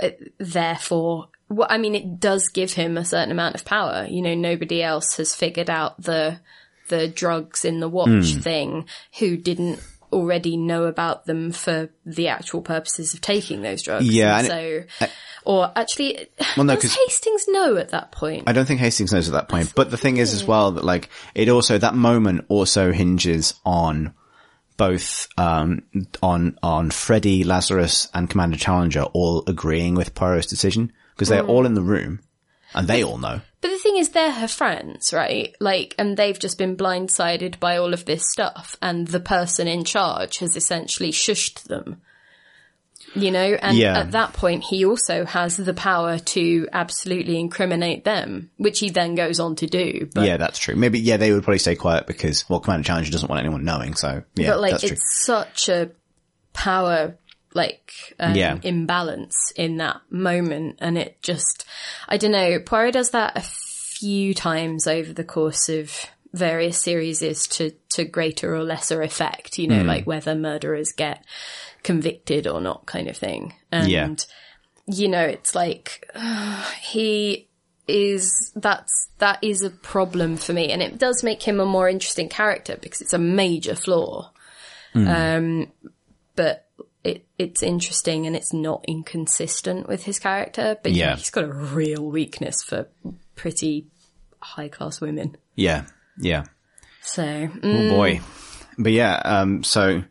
uh, 0.00 0.10
therefore 0.38 1.28
what 1.48 1.72
I 1.72 1.78
mean 1.78 1.94
it 1.94 2.20
does 2.20 2.50
give 2.50 2.74
him 2.74 2.98
a 2.98 3.04
certain 3.04 3.30
amount 3.32 3.54
of 3.54 3.64
power. 3.64 4.06
You 4.08 4.20
know, 4.22 4.34
nobody 4.34 4.82
else 4.82 5.16
has 5.16 5.34
figured 5.34 5.70
out 5.70 6.00
the 6.02 6.40
the 6.88 7.08
drugs 7.08 7.64
in 7.64 7.80
the 7.80 7.88
watch 7.88 8.32
Hmm. 8.34 8.40
thing 8.40 8.84
who 9.18 9.36
didn't 9.36 9.80
already 10.12 10.56
know 10.56 10.84
about 10.84 11.26
them 11.26 11.52
for 11.52 11.90
the 12.04 12.28
actual 12.28 12.62
purposes 12.62 13.14
of 13.14 13.20
taking 13.20 13.62
those 13.62 13.82
drugs. 13.82 14.08
Yeah, 14.08 14.38
And 14.38 14.48
and 14.50 14.88
so 15.00 15.06
or 15.44 15.72
actually 15.74 16.28
Well, 16.56 16.64
no, 16.64 16.76
does 16.76 16.94
Hastings 16.94 17.46
know 17.48 17.76
at 17.76 17.90
that 17.90 18.12
point? 18.12 18.44
I 18.46 18.52
don't 18.52 18.66
think 18.66 18.80
Hastings 18.80 19.12
knows 19.12 19.28
at 19.28 19.32
that 19.32 19.48
point. 19.48 19.72
But 19.74 19.90
the 19.90 19.96
thing 19.96 20.18
is 20.18 20.34
as 20.34 20.44
well 20.44 20.72
that 20.72 20.84
like 20.84 21.08
it 21.34 21.48
also 21.48 21.78
that 21.78 21.94
moment 21.94 22.46
also 22.48 22.92
hinges 22.92 23.54
on 23.64 24.14
both 24.76 25.28
um 25.36 25.82
on 26.22 26.58
on 26.62 26.90
Freddie, 26.90 27.44
Lazarus 27.44 28.08
and 28.14 28.30
Commander 28.30 28.58
Challenger 28.58 29.02
all 29.02 29.42
agreeing 29.46 29.94
with 29.94 30.14
Poirot's 30.14 30.46
decision 30.46 30.92
because 31.14 31.28
they're 31.28 31.44
all 31.44 31.66
in 31.66 31.74
the 31.74 31.82
room 31.82 32.20
and 32.74 32.86
they 32.88 33.02
all 33.02 33.18
know. 33.18 33.40
But 33.60 33.68
the 33.70 33.78
thing 33.78 33.96
is, 33.96 34.10
they're 34.10 34.30
her 34.30 34.48
friends, 34.48 35.12
right? 35.12 35.54
Like, 35.58 35.94
and 35.98 36.16
they've 36.16 36.38
just 36.38 36.58
been 36.58 36.76
blindsided 36.76 37.58
by 37.58 37.76
all 37.76 37.92
of 37.92 38.04
this 38.04 38.30
stuff, 38.30 38.76
and 38.80 39.08
the 39.08 39.20
person 39.20 39.66
in 39.66 39.84
charge 39.84 40.38
has 40.38 40.56
essentially 40.56 41.10
shushed 41.10 41.64
them. 41.64 42.00
You 43.14 43.30
know, 43.30 43.56
and 43.62 43.76
Yeah. 43.76 43.98
at 43.98 44.12
that 44.12 44.34
point, 44.34 44.64
he 44.64 44.84
also 44.84 45.24
has 45.24 45.56
the 45.56 45.72
power 45.72 46.18
to 46.18 46.68
absolutely 46.72 47.40
incriminate 47.40 48.04
them, 48.04 48.50
which 48.58 48.80
he 48.80 48.90
then 48.90 49.14
goes 49.14 49.40
on 49.40 49.56
to 49.56 49.66
do. 49.66 50.08
But, 50.14 50.26
yeah, 50.26 50.36
that's 50.36 50.58
true. 50.58 50.76
Maybe 50.76 51.00
yeah, 51.00 51.16
they 51.16 51.32
would 51.32 51.42
probably 51.42 51.58
stay 51.58 51.74
quiet 51.74 52.06
because 52.06 52.48
well, 52.50 52.60
Commander 52.60 52.86
Challenger 52.86 53.10
doesn't 53.10 53.28
want 53.28 53.40
anyone 53.40 53.64
knowing. 53.64 53.94
So 53.94 54.22
yeah, 54.34 54.50
but 54.50 54.60
like, 54.60 54.70
that's 54.72 54.82
true. 54.82 54.92
it's 54.92 55.24
such 55.24 55.68
a 55.70 55.90
power 56.52 57.14
like 57.58 57.92
um, 58.18 58.34
Yeah. 58.34 58.58
imbalance 58.62 59.36
in 59.56 59.76
that 59.76 60.00
moment, 60.08 60.78
and 60.80 60.96
it 60.96 61.20
just 61.22 61.66
I 62.08 62.16
don't 62.16 62.32
know. 62.32 62.58
Poirot 62.60 62.94
does 62.94 63.10
that 63.10 63.36
a 63.36 63.42
few 63.42 64.32
times 64.32 64.86
over 64.86 65.12
the 65.12 65.24
course 65.24 65.68
of 65.68 65.92
various 66.32 66.78
series 66.80 67.20
is 67.22 67.46
to 67.48 67.72
to 67.90 68.04
greater 68.04 68.54
or 68.54 68.62
lesser 68.62 69.02
effect. 69.02 69.58
You 69.58 69.68
know, 69.68 69.80
Hmm. 69.82 69.88
like 69.88 70.06
whether 70.06 70.34
murderers 70.34 70.92
get 70.96 71.24
convicted 71.82 72.46
or 72.46 72.60
not, 72.60 72.86
kind 72.86 73.08
of 73.08 73.16
thing. 73.16 73.54
And 73.72 73.90
Yeah. 73.90 74.08
you 74.86 75.08
know, 75.08 75.24
it's 75.24 75.54
like 75.54 76.08
he 76.80 77.48
is 77.88 78.52
that's 78.54 79.08
that 79.18 79.38
is 79.42 79.62
a 79.62 79.70
problem 79.70 80.36
for 80.36 80.52
me, 80.52 80.70
and 80.70 80.82
it 80.82 80.98
does 80.98 81.24
make 81.24 81.42
him 81.42 81.58
a 81.60 81.64
more 81.66 81.88
interesting 81.88 82.28
character 82.28 82.76
because 82.80 83.00
it's 83.00 83.14
a 83.14 83.18
major 83.18 83.74
flaw. 83.74 84.30
Um, 84.94 85.72
but 86.36 86.67
it 87.08 87.26
it's 87.38 87.62
interesting 87.62 88.26
and 88.26 88.36
it's 88.36 88.52
not 88.52 88.84
inconsistent 88.86 89.88
with 89.88 90.04
his 90.04 90.18
character. 90.18 90.76
But 90.82 90.92
yeah, 90.92 91.16
he's 91.16 91.30
got 91.30 91.44
a 91.44 91.52
real 91.52 92.04
weakness 92.04 92.62
for 92.62 92.88
pretty 93.34 93.86
high 94.40 94.68
class 94.68 95.00
women. 95.00 95.36
yeah, 95.54 95.84
yeah. 96.18 96.44
So 97.02 97.22
mm, 97.22 97.60
Oh 97.62 97.88
boy. 97.88 98.20
But 98.78 98.92
yeah, 98.92 99.20
um, 99.24 99.64
so 99.64 100.04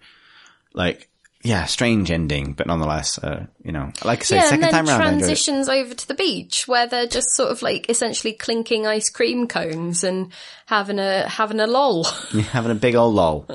like, 0.73 1.09
yeah, 1.47 1.63
strange 1.65 2.11
ending, 2.11 2.53
but 2.53 2.67
nonetheless, 2.67 3.17
uh, 3.19 3.45
you 3.63 3.71
know, 3.71 3.91
like 4.03 4.19
I 4.19 4.23
say, 4.23 4.35
yeah, 4.35 4.43
second 4.43 4.63
and 4.63 4.63
then 4.63 4.71
time 4.71 4.85
round, 4.87 5.01
I 5.03 5.05
enjoyed 5.07 5.15
it. 5.15 5.19
transitions 5.25 5.69
over 5.69 5.93
to 5.93 6.07
the 6.07 6.13
beach 6.13 6.67
where 6.67 6.87
they're 6.87 7.07
just 7.07 7.29
sort 7.35 7.51
of 7.51 7.61
like 7.61 7.89
essentially 7.89 8.33
clinking 8.33 8.85
ice 8.85 9.09
cream 9.09 9.47
cones 9.47 10.03
and 10.03 10.31
having 10.65 10.99
a 10.99 11.27
having 11.27 11.59
a 11.59 11.67
lol. 11.67 12.03
Having 12.51 12.71
a 12.71 12.75
big 12.75 12.95
old 12.95 13.15
lol. 13.15 13.47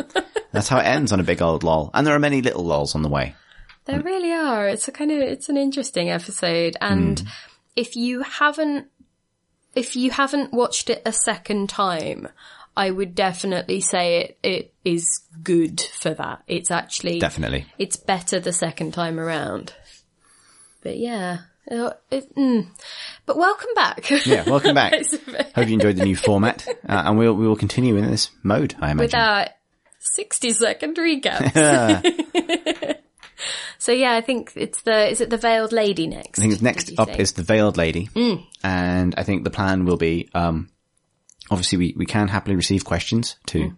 That's 0.53 0.69
how 0.69 0.79
it 0.79 0.85
ends 0.85 1.13
on 1.13 1.21
a 1.21 1.25
big 1.25 1.43
old 1.43 1.63
lol. 1.65 1.91
And 1.93 2.07
there 2.07 2.15
are 2.15 2.19
many 2.19 2.41
little 2.43 2.65
lols 2.65 2.95
on 2.95 3.03
the 3.03 3.09
way. 3.09 3.35
There 3.85 4.01
really 4.01 4.33
are. 4.33 4.69
It's 4.69 4.89
a 4.89 4.93
kind 4.93 5.11
of 5.11 5.19
it's 5.19 5.49
an 5.49 5.57
interesting 5.57 6.09
episode, 6.11 6.77
and 6.81 7.21
Hmm. 7.21 7.27
if 7.77 7.97
you 7.97 8.23
haven't 8.23 8.87
if 9.75 9.97
you 9.97 10.11
haven't 10.11 10.53
watched 10.53 10.89
it 10.91 11.03
a 11.07 11.13
second 11.13 11.69
time, 11.69 12.29
I 12.77 12.91
would 12.91 13.15
definitely 13.15 13.81
say 13.81 14.21
it 14.21 14.39
it 14.43 14.75
is 14.85 15.07
good 15.43 15.81
for 15.81 16.15
that. 16.15 16.43
It's 16.47 16.71
actually 16.71 17.19
Definitely. 17.19 17.67
it's 17.79 17.97
better 17.97 18.41
the 18.41 18.53
second 18.53 18.95
time 18.95 19.21
around. 19.21 19.75
But 20.83 20.99
yeah. 20.99 21.39
uh, 21.71 21.93
It, 22.11 22.35
mm. 22.35 22.67
But 23.27 23.37
welcome 23.37 23.71
back. 23.75 24.11
Yeah, 24.27 24.49
welcome 24.49 24.75
back. 24.75 24.95
Hope 25.55 25.69
you 25.69 25.75
enjoyed 25.75 25.97
the 25.97 26.05
new 26.05 26.17
format. 26.17 26.67
Uh, 26.69 27.03
and 27.07 27.19
we'll, 27.19 27.35
we 27.35 27.47
will 27.47 27.57
continue 27.57 27.97
in 27.97 28.11
this 28.11 28.31
mode, 28.43 28.75
I 28.81 28.91
imagine. 28.91 28.99
With 28.99 29.15
our 29.15 29.49
60 30.01 30.51
second 30.51 30.97
recap. 30.97 31.53
so 33.79 33.93
yeah, 33.93 34.13
I 34.15 34.23
think 34.23 34.53
it's 34.57 34.83
the, 34.83 35.09
is 35.09 35.21
it 35.21 35.31
the 35.31 35.37
Veiled 35.37 35.73
Lady 35.73 36.09
next? 36.09 36.41
I 36.41 36.43
think 36.43 36.61
next 36.63 36.99
up 36.99 37.21
is 37.21 37.33
the 37.35 37.45
Veiled 37.45 37.77
Lady. 37.77 38.09
Mm. 38.09 38.45
And 38.65 39.15
I 39.17 39.23
think 39.23 39.45
the 39.45 39.51
plan 39.51 39.85
will 39.85 39.97
be, 39.97 40.31
um, 40.35 40.69
obviously 41.53 41.79
we, 41.79 41.95
we 41.97 42.07
can 42.07 42.29
happily 42.29 42.57
receive 42.57 42.85
questions 42.85 43.37
to, 43.47 43.59
Mm. 43.61 43.77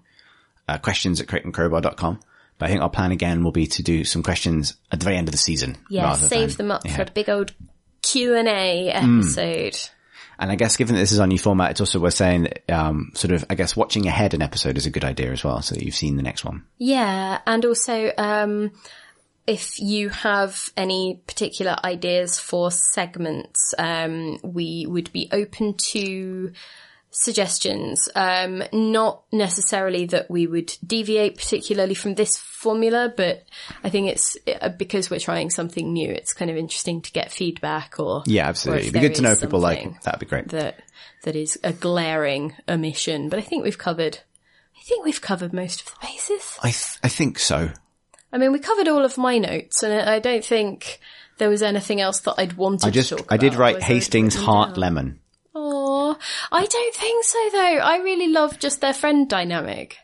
uh, 0.68 0.78
questions 0.78 1.20
at 1.20 1.26
crateandcrowbar.com. 1.26 2.20
But 2.58 2.66
I 2.66 2.68
think 2.70 2.82
our 2.82 2.90
plan 2.90 3.10
again 3.12 3.42
will 3.42 3.52
be 3.52 3.66
to 3.66 3.82
do 3.82 4.04
some 4.04 4.22
questions 4.22 4.74
at 4.92 5.00
the 5.00 5.04
very 5.04 5.16
end 5.16 5.28
of 5.28 5.32
the 5.32 5.38
season. 5.38 5.76
Yeah, 5.90 6.14
save 6.14 6.56
than 6.56 6.68
them 6.68 6.76
up 6.76 6.88
for 6.88 7.02
a 7.02 7.06
big 7.10 7.28
old 7.28 7.52
Q 8.02 8.34
and 8.36 8.46
A 8.48 8.92
Mm. 8.94 9.18
episode. 9.18 9.90
And 10.38 10.50
I 10.50 10.56
guess 10.56 10.76
given 10.76 10.94
that 10.96 11.00
this 11.00 11.12
is 11.12 11.20
our 11.20 11.26
new 11.26 11.38
format, 11.38 11.72
it's 11.72 11.80
also 11.80 12.00
worth 12.00 12.14
saying 12.14 12.42
that, 12.44 12.70
um, 12.72 13.10
sort 13.14 13.32
of, 13.32 13.44
I 13.50 13.54
guess 13.54 13.76
watching 13.76 14.06
ahead 14.06 14.34
an 14.34 14.42
episode 14.42 14.76
is 14.76 14.86
a 14.86 14.90
good 14.90 15.04
idea 15.04 15.30
as 15.32 15.44
well, 15.44 15.62
so 15.62 15.74
that 15.74 15.84
you've 15.84 15.94
seen 15.94 16.16
the 16.16 16.22
next 16.24 16.44
one. 16.44 16.64
Yeah, 16.78 17.38
and 17.46 17.64
also 17.64 18.10
um, 18.18 18.72
if 19.46 19.78
you 19.80 20.08
have 20.08 20.70
any 20.76 21.20
particular 21.26 21.76
ideas 21.84 22.38
for 22.40 22.70
segments, 22.70 23.74
um, 23.78 24.38
we 24.42 24.86
would 24.88 25.12
be 25.12 25.28
open 25.32 25.74
to 25.90 26.52
suggestions. 27.14 28.08
Um, 28.14 28.62
not 28.72 29.22
necessarily 29.32 30.06
that 30.06 30.30
we 30.30 30.46
would 30.46 30.76
deviate 30.84 31.36
particularly 31.36 31.94
from 31.94 32.14
this 32.14 32.36
formula, 32.36 33.12
but 33.16 33.44
I 33.82 33.90
think 33.90 34.10
it's 34.10 34.36
uh, 34.60 34.70
because 34.70 35.10
we're 35.10 35.20
trying 35.20 35.50
something 35.50 35.92
new. 35.92 36.10
It's 36.10 36.32
kind 36.32 36.50
of 36.50 36.56
interesting 36.56 37.00
to 37.02 37.12
get 37.12 37.32
feedback 37.32 37.98
or 37.98 38.24
Yeah, 38.26 38.48
absolutely. 38.48 38.88
It'd 38.88 38.94
be 38.94 39.00
good 39.00 39.14
to 39.16 39.22
know 39.22 39.30
if 39.30 39.40
people 39.40 39.60
like. 39.60 40.02
That'd 40.02 40.20
be 40.20 40.26
great. 40.26 40.48
that 40.48 40.82
that 41.22 41.36
is 41.36 41.58
a 41.62 41.72
glaring 41.72 42.54
omission. 42.68 43.28
But 43.28 43.38
I 43.38 43.42
think 43.42 43.64
we've 43.64 43.78
covered. 43.78 44.18
I 44.76 44.82
think 44.82 45.04
we've 45.04 45.20
covered 45.20 45.52
most 45.52 45.80
of 45.80 45.86
the 45.86 46.06
bases. 46.06 46.58
I, 46.62 46.70
th- 46.70 46.98
I 47.02 47.08
think 47.08 47.38
so. 47.38 47.70
I 48.32 48.38
mean, 48.38 48.52
we 48.52 48.58
covered 48.58 48.88
all 48.88 49.04
of 49.04 49.16
my 49.16 49.38
notes, 49.38 49.82
and 49.82 49.94
I 49.94 50.18
don't 50.18 50.44
think 50.44 51.00
there 51.38 51.48
was 51.48 51.62
anything 51.62 52.00
else 52.00 52.20
that 52.20 52.34
I'd 52.36 52.54
wanted 52.54 52.88
I 52.88 52.90
just, 52.90 53.10
to 53.10 53.16
talk 53.16 53.32
I 53.32 53.36
did 53.36 53.54
write 53.54 53.82
Hastings 53.82 54.34
Heart. 54.34 54.76
Lemon. 54.76 55.20
I 56.52 56.66
don't 56.66 56.94
think 56.94 57.24
so 57.24 57.38
though. 57.52 57.58
I 57.78 57.98
really 57.98 58.28
love 58.28 58.58
just 58.58 58.80
their 58.80 58.94
friend 58.94 59.28
dynamic. 59.28 59.98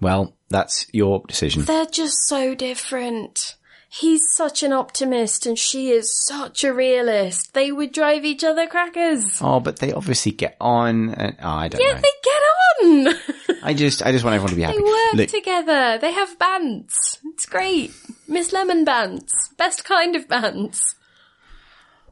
Well, 0.00 0.36
that's 0.50 0.86
your 0.92 1.22
decision. 1.26 1.64
They're 1.64 1.86
just 1.86 2.16
so 2.26 2.54
different. 2.54 3.56
He's 3.88 4.22
such 4.34 4.62
an 4.64 4.72
optimist 4.72 5.46
and 5.46 5.56
she 5.58 5.90
is 5.90 6.12
such 6.26 6.64
a 6.64 6.74
realist. 6.74 7.54
They 7.54 7.70
would 7.70 7.92
drive 7.92 8.24
each 8.24 8.42
other 8.42 8.66
crackers. 8.66 9.38
Oh, 9.40 9.60
but 9.60 9.78
they 9.78 9.92
obviously 9.92 10.32
get 10.32 10.56
on. 10.60 11.10
And, 11.10 11.36
oh, 11.40 11.48
I 11.48 11.68
don't 11.68 11.80
Yeah, 11.80 11.94
know. 11.94 12.00
they 12.00 12.10
get 12.24 13.14
on. 13.52 13.58
I 13.62 13.72
just, 13.72 14.02
I 14.04 14.10
just 14.10 14.24
want 14.24 14.34
everyone 14.34 14.50
to 14.50 14.56
be 14.56 14.62
happy. 14.62 14.78
they 14.78 14.82
work 14.82 15.12
Look, 15.14 15.28
together. 15.30 15.98
They 15.98 16.12
have 16.12 16.38
bands. 16.40 17.20
It's 17.32 17.46
great. 17.46 17.92
Miss 18.26 18.52
Lemon 18.52 18.84
bands. 18.84 19.32
Best 19.56 19.84
kind 19.84 20.16
of 20.16 20.26
bands. 20.28 20.80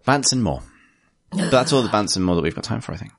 Bants 0.06 0.32
and 0.32 0.42
more. 0.42 0.62
But 1.32 1.50
that's 1.50 1.72
all 1.72 1.82
the 1.82 1.88
bants 1.88 2.16
and 2.16 2.24
more 2.24 2.36
that 2.36 2.42
we've 2.42 2.54
got 2.54 2.64
time 2.64 2.80
for, 2.80 2.92
I 2.92 2.96
think. 2.96 3.12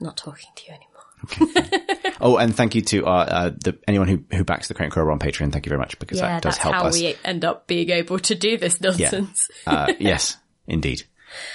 Not 0.00 0.16
talking 0.16 0.50
to 0.54 0.64
you 0.66 0.72
anymore. 0.72 1.84
Oh, 2.20 2.36
and 2.36 2.52
thank 2.54 2.74
you 2.74 2.82
to 2.82 3.06
uh, 3.06 3.10
uh, 3.10 3.50
the, 3.50 3.78
anyone 3.86 4.08
who, 4.08 4.24
who 4.36 4.42
backs 4.42 4.66
the 4.66 4.74
Crate 4.74 4.86
and 4.86 4.92
Crow 4.92 5.08
on 5.12 5.20
Patreon. 5.20 5.52
Thank 5.52 5.66
you 5.66 5.70
very 5.70 5.78
much 5.78 5.98
because 6.00 6.18
Yeah, 6.18 6.26
that 6.26 6.42
does 6.42 6.54
that's 6.54 6.62
help 6.62 6.74
how 6.74 6.86
us. 6.86 7.00
we 7.00 7.14
end 7.24 7.44
up 7.44 7.68
being 7.68 7.90
able 7.90 8.18
to 8.18 8.34
do 8.34 8.56
this 8.58 8.80
nonsense. 8.80 9.48
Uh, 9.66 9.92
yes, 10.00 10.36
indeed. 10.66 11.04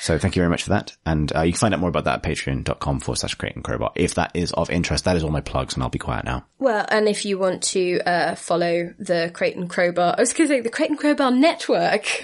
So 0.02 0.18
thank 0.18 0.36
you 0.36 0.42
very 0.42 0.50
much 0.50 0.64
for 0.64 0.70
that. 0.70 0.96
And 1.06 1.36
uh, 1.36 1.42
you 1.42 1.52
can 1.54 1.60
find 1.60 1.74
out 1.74 1.80
more 1.80 1.90
about 1.90 2.06
that 2.06 2.16
at 2.16 2.24
patreon.com 2.24 3.00
forward 3.00 3.18
slash 3.18 3.36
crate 3.36 3.56
and 3.56 3.64
crowbar. 3.64 3.92
If 3.96 4.16
that 4.16 4.32
is 4.34 4.52
of 4.54 4.70
interest, 4.70 5.06
that 5.06 5.16
is 5.16 5.24
all 5.24 5.32
my 5.32 5.42
plugs 5.42 5.74
and 5.74 5.84
I'll 5.84 5.90
be 5.90 6.00
quiet 6.00 6.26
now. 6.26 6.46
Well, 6.60 6.86
and 6.90 7.08
if 7.08 7.26
you 7.26 7.38
want 7.38 7.64
to 7.64 8.00
uh, 8.02 8.36
follow 8.36 8.94
the 9.00 9.32
Crate 9.34 9.56
and 9.56 9.70
Crowbar, 9.70 10.16
I 10.18 10.22
was 10.22 10.34
going 10.34 10.48
to 10.50 10.56
say 10.56 10.62
the 10.62 10.70
Crate 10.70 10.90
and 10.90 11.00
Crowbar 11.00 11.32
network. 11.32 12.06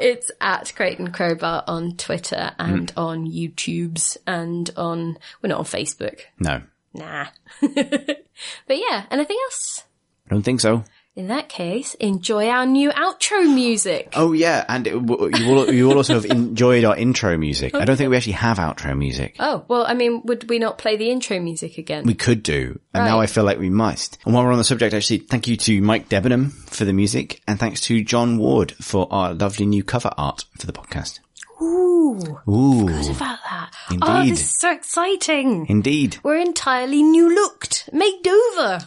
it's 0.00 0.30
at 0.40 0.72
Crate 0.74 0.98
and 0.98 1.12
Crowbar 1.12 1.64
on 1.66 1.96
Twitter 1.96 2.52
and 2.58 2.92
on 2.96 3.26
YouTube's 3.26 4.16
and 4.26 4.70
on, 4.76 5.18
we're 5.42 5.48
not 5.48 5.58
on 5.58 5.64
Facebook. 5.64 6.20
No, 6.38 6.62
Nah. 6.92 7.26
but 7.60 8.26
yeah, 8.68 9.06
anything 9.10 9.36
else? 9.44 9.84
I 10.26 10.34
don't 10.34 10.42
think 10.42 10.60
so. 10.60 10.84
In 11.20 11.26
that 11.26 11.50
case, 11.50 11.92
enjoy 11.96 12.48
our 12.48 12.64
new 12.64 12.88
outro 12.92 13.44
music. 13.44 14.08
Oh 14.16 14.32
yeah, 14.32 14.64
and 14.66 14.86
it, 14.86 14.92
you 14.94 15.00
will 15.02 15.70
you 15.70 15.86
will 15.86 15.98
also 15.98 16.14
have 16.14 16.24
enjoyed 16.24 16.82
our 16.84 16.96
intro 16.96 17.36
music. 17.36 17.74
I 17.74 17.84
don't 17.84 17.98
think 17.98 18.08
we 18.08 18.16
actually 18.16 18.40
have 18.40 18.56
outro 18.56 18.96
music. 18.96 19.36
Oh, 19.38 19.66
well, 19.68 19.84
I 19.86 19.92
mean, 19.92 20.22
would 20.24 20.48
we 20.48 20.58
not 20.58 20.78
play 20.78 20.96
the 20.96 21.10
intro 21.10 21.38
music 21.38 21.76
again? 21.76 22.04
We 22.06 22.14
could 22.14 22.42
do, 22.42 22.80
and 22.94 23.04
now 23.04 23.20
I 23.20 23.26
feel 23.26 23.44
like 23.44 23.58
we 23.58 23.68
must. 23.68 24.16
And 24.24 24.32
while 24.32 24.44
we're 24.44 24.52
on 24.52 24.56
the 24.56 24.64
subject, 24.64 24.94
actually, 24.94 25.18
thank 25.18 25.46
you 25.46 25.58
to 25.58 25.82
Mike 25.82 26.08
Debenham 26.08 26.52
for 26.52 26.86
the 26.86 26.94
music, 26.94 27.42
and 27.46 27.60
thanks 27.60 27.82
to 27.82 28.02
John 28.02 28.38
Ward 28.38 28.72
for 28.80 29.06
our 29.10 29.34
lovely 29.34 29.66
new 29.66 29.84
cover 29.84 30.10
art 30.16 30.46
for 30.58 30.66
the 30.66 30.72
podcast. 30.72 31.20
Ooh, 31.60 32.40
Ooh, 32.48 32.86
what 32.86 33.10
about 33.14 33.38
that? 33.50 33.70
Oh, 34.00 34.24
this 34.24 34.40
is 34.40 34.58
so 34.58 34.72
exciting. 34.72 35.66
indeed, 35.68 36.16
We're 36.22 36.38
entirely 36.38 37.02
new 37.02 37.28
looked, 37.34 37.90
made 37.92 38.26
over. 38.26 38.86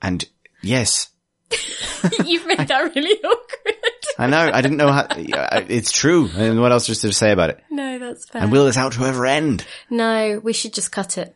and 0.00 0.24
yes, 0.62 1.08
You've 2.24 2.46
made 2.46 2.58
that 2.58 2.94
really 2.94 3.18
awkward. 3.24 3.74
I 4.18 4.26
know. 4.26 4.50
I 4.52 4.60
didn't 4.60 4.76
know 4.76 4.92
how. 4.92 5.06
It's 5.10 5.92
true. 5.92 6.28
And 6.36 6.60
what 6.60 6.72
else 6.72 6.86
just 6.86 7.02
to 7.02 7.12
say 7.12 7.32
about 7.32 7.50
it? 7.50 7.62
No, 7.70 7.98
that's 7.98 8.26
fair. 8.26 8.42
And 8.42 8.52
will 8.52 8.66
this 8.66 8.76
outro 8.76 9.08
ever 9.08 9.24
end? 9.26 9.64
no, 9.90 10.40
we 10.42 10.52
should 10.52 10.74
just 10.74 10.92
cut 10.92 11.16
it. 11.18 11.34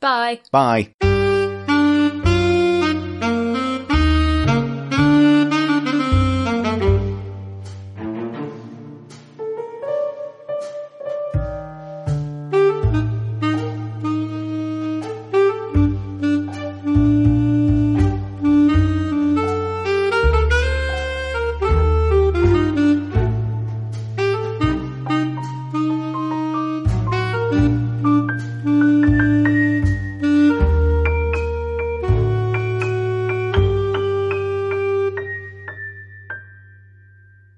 Bye. 0.00 0.40
Bye. 0.50 0.94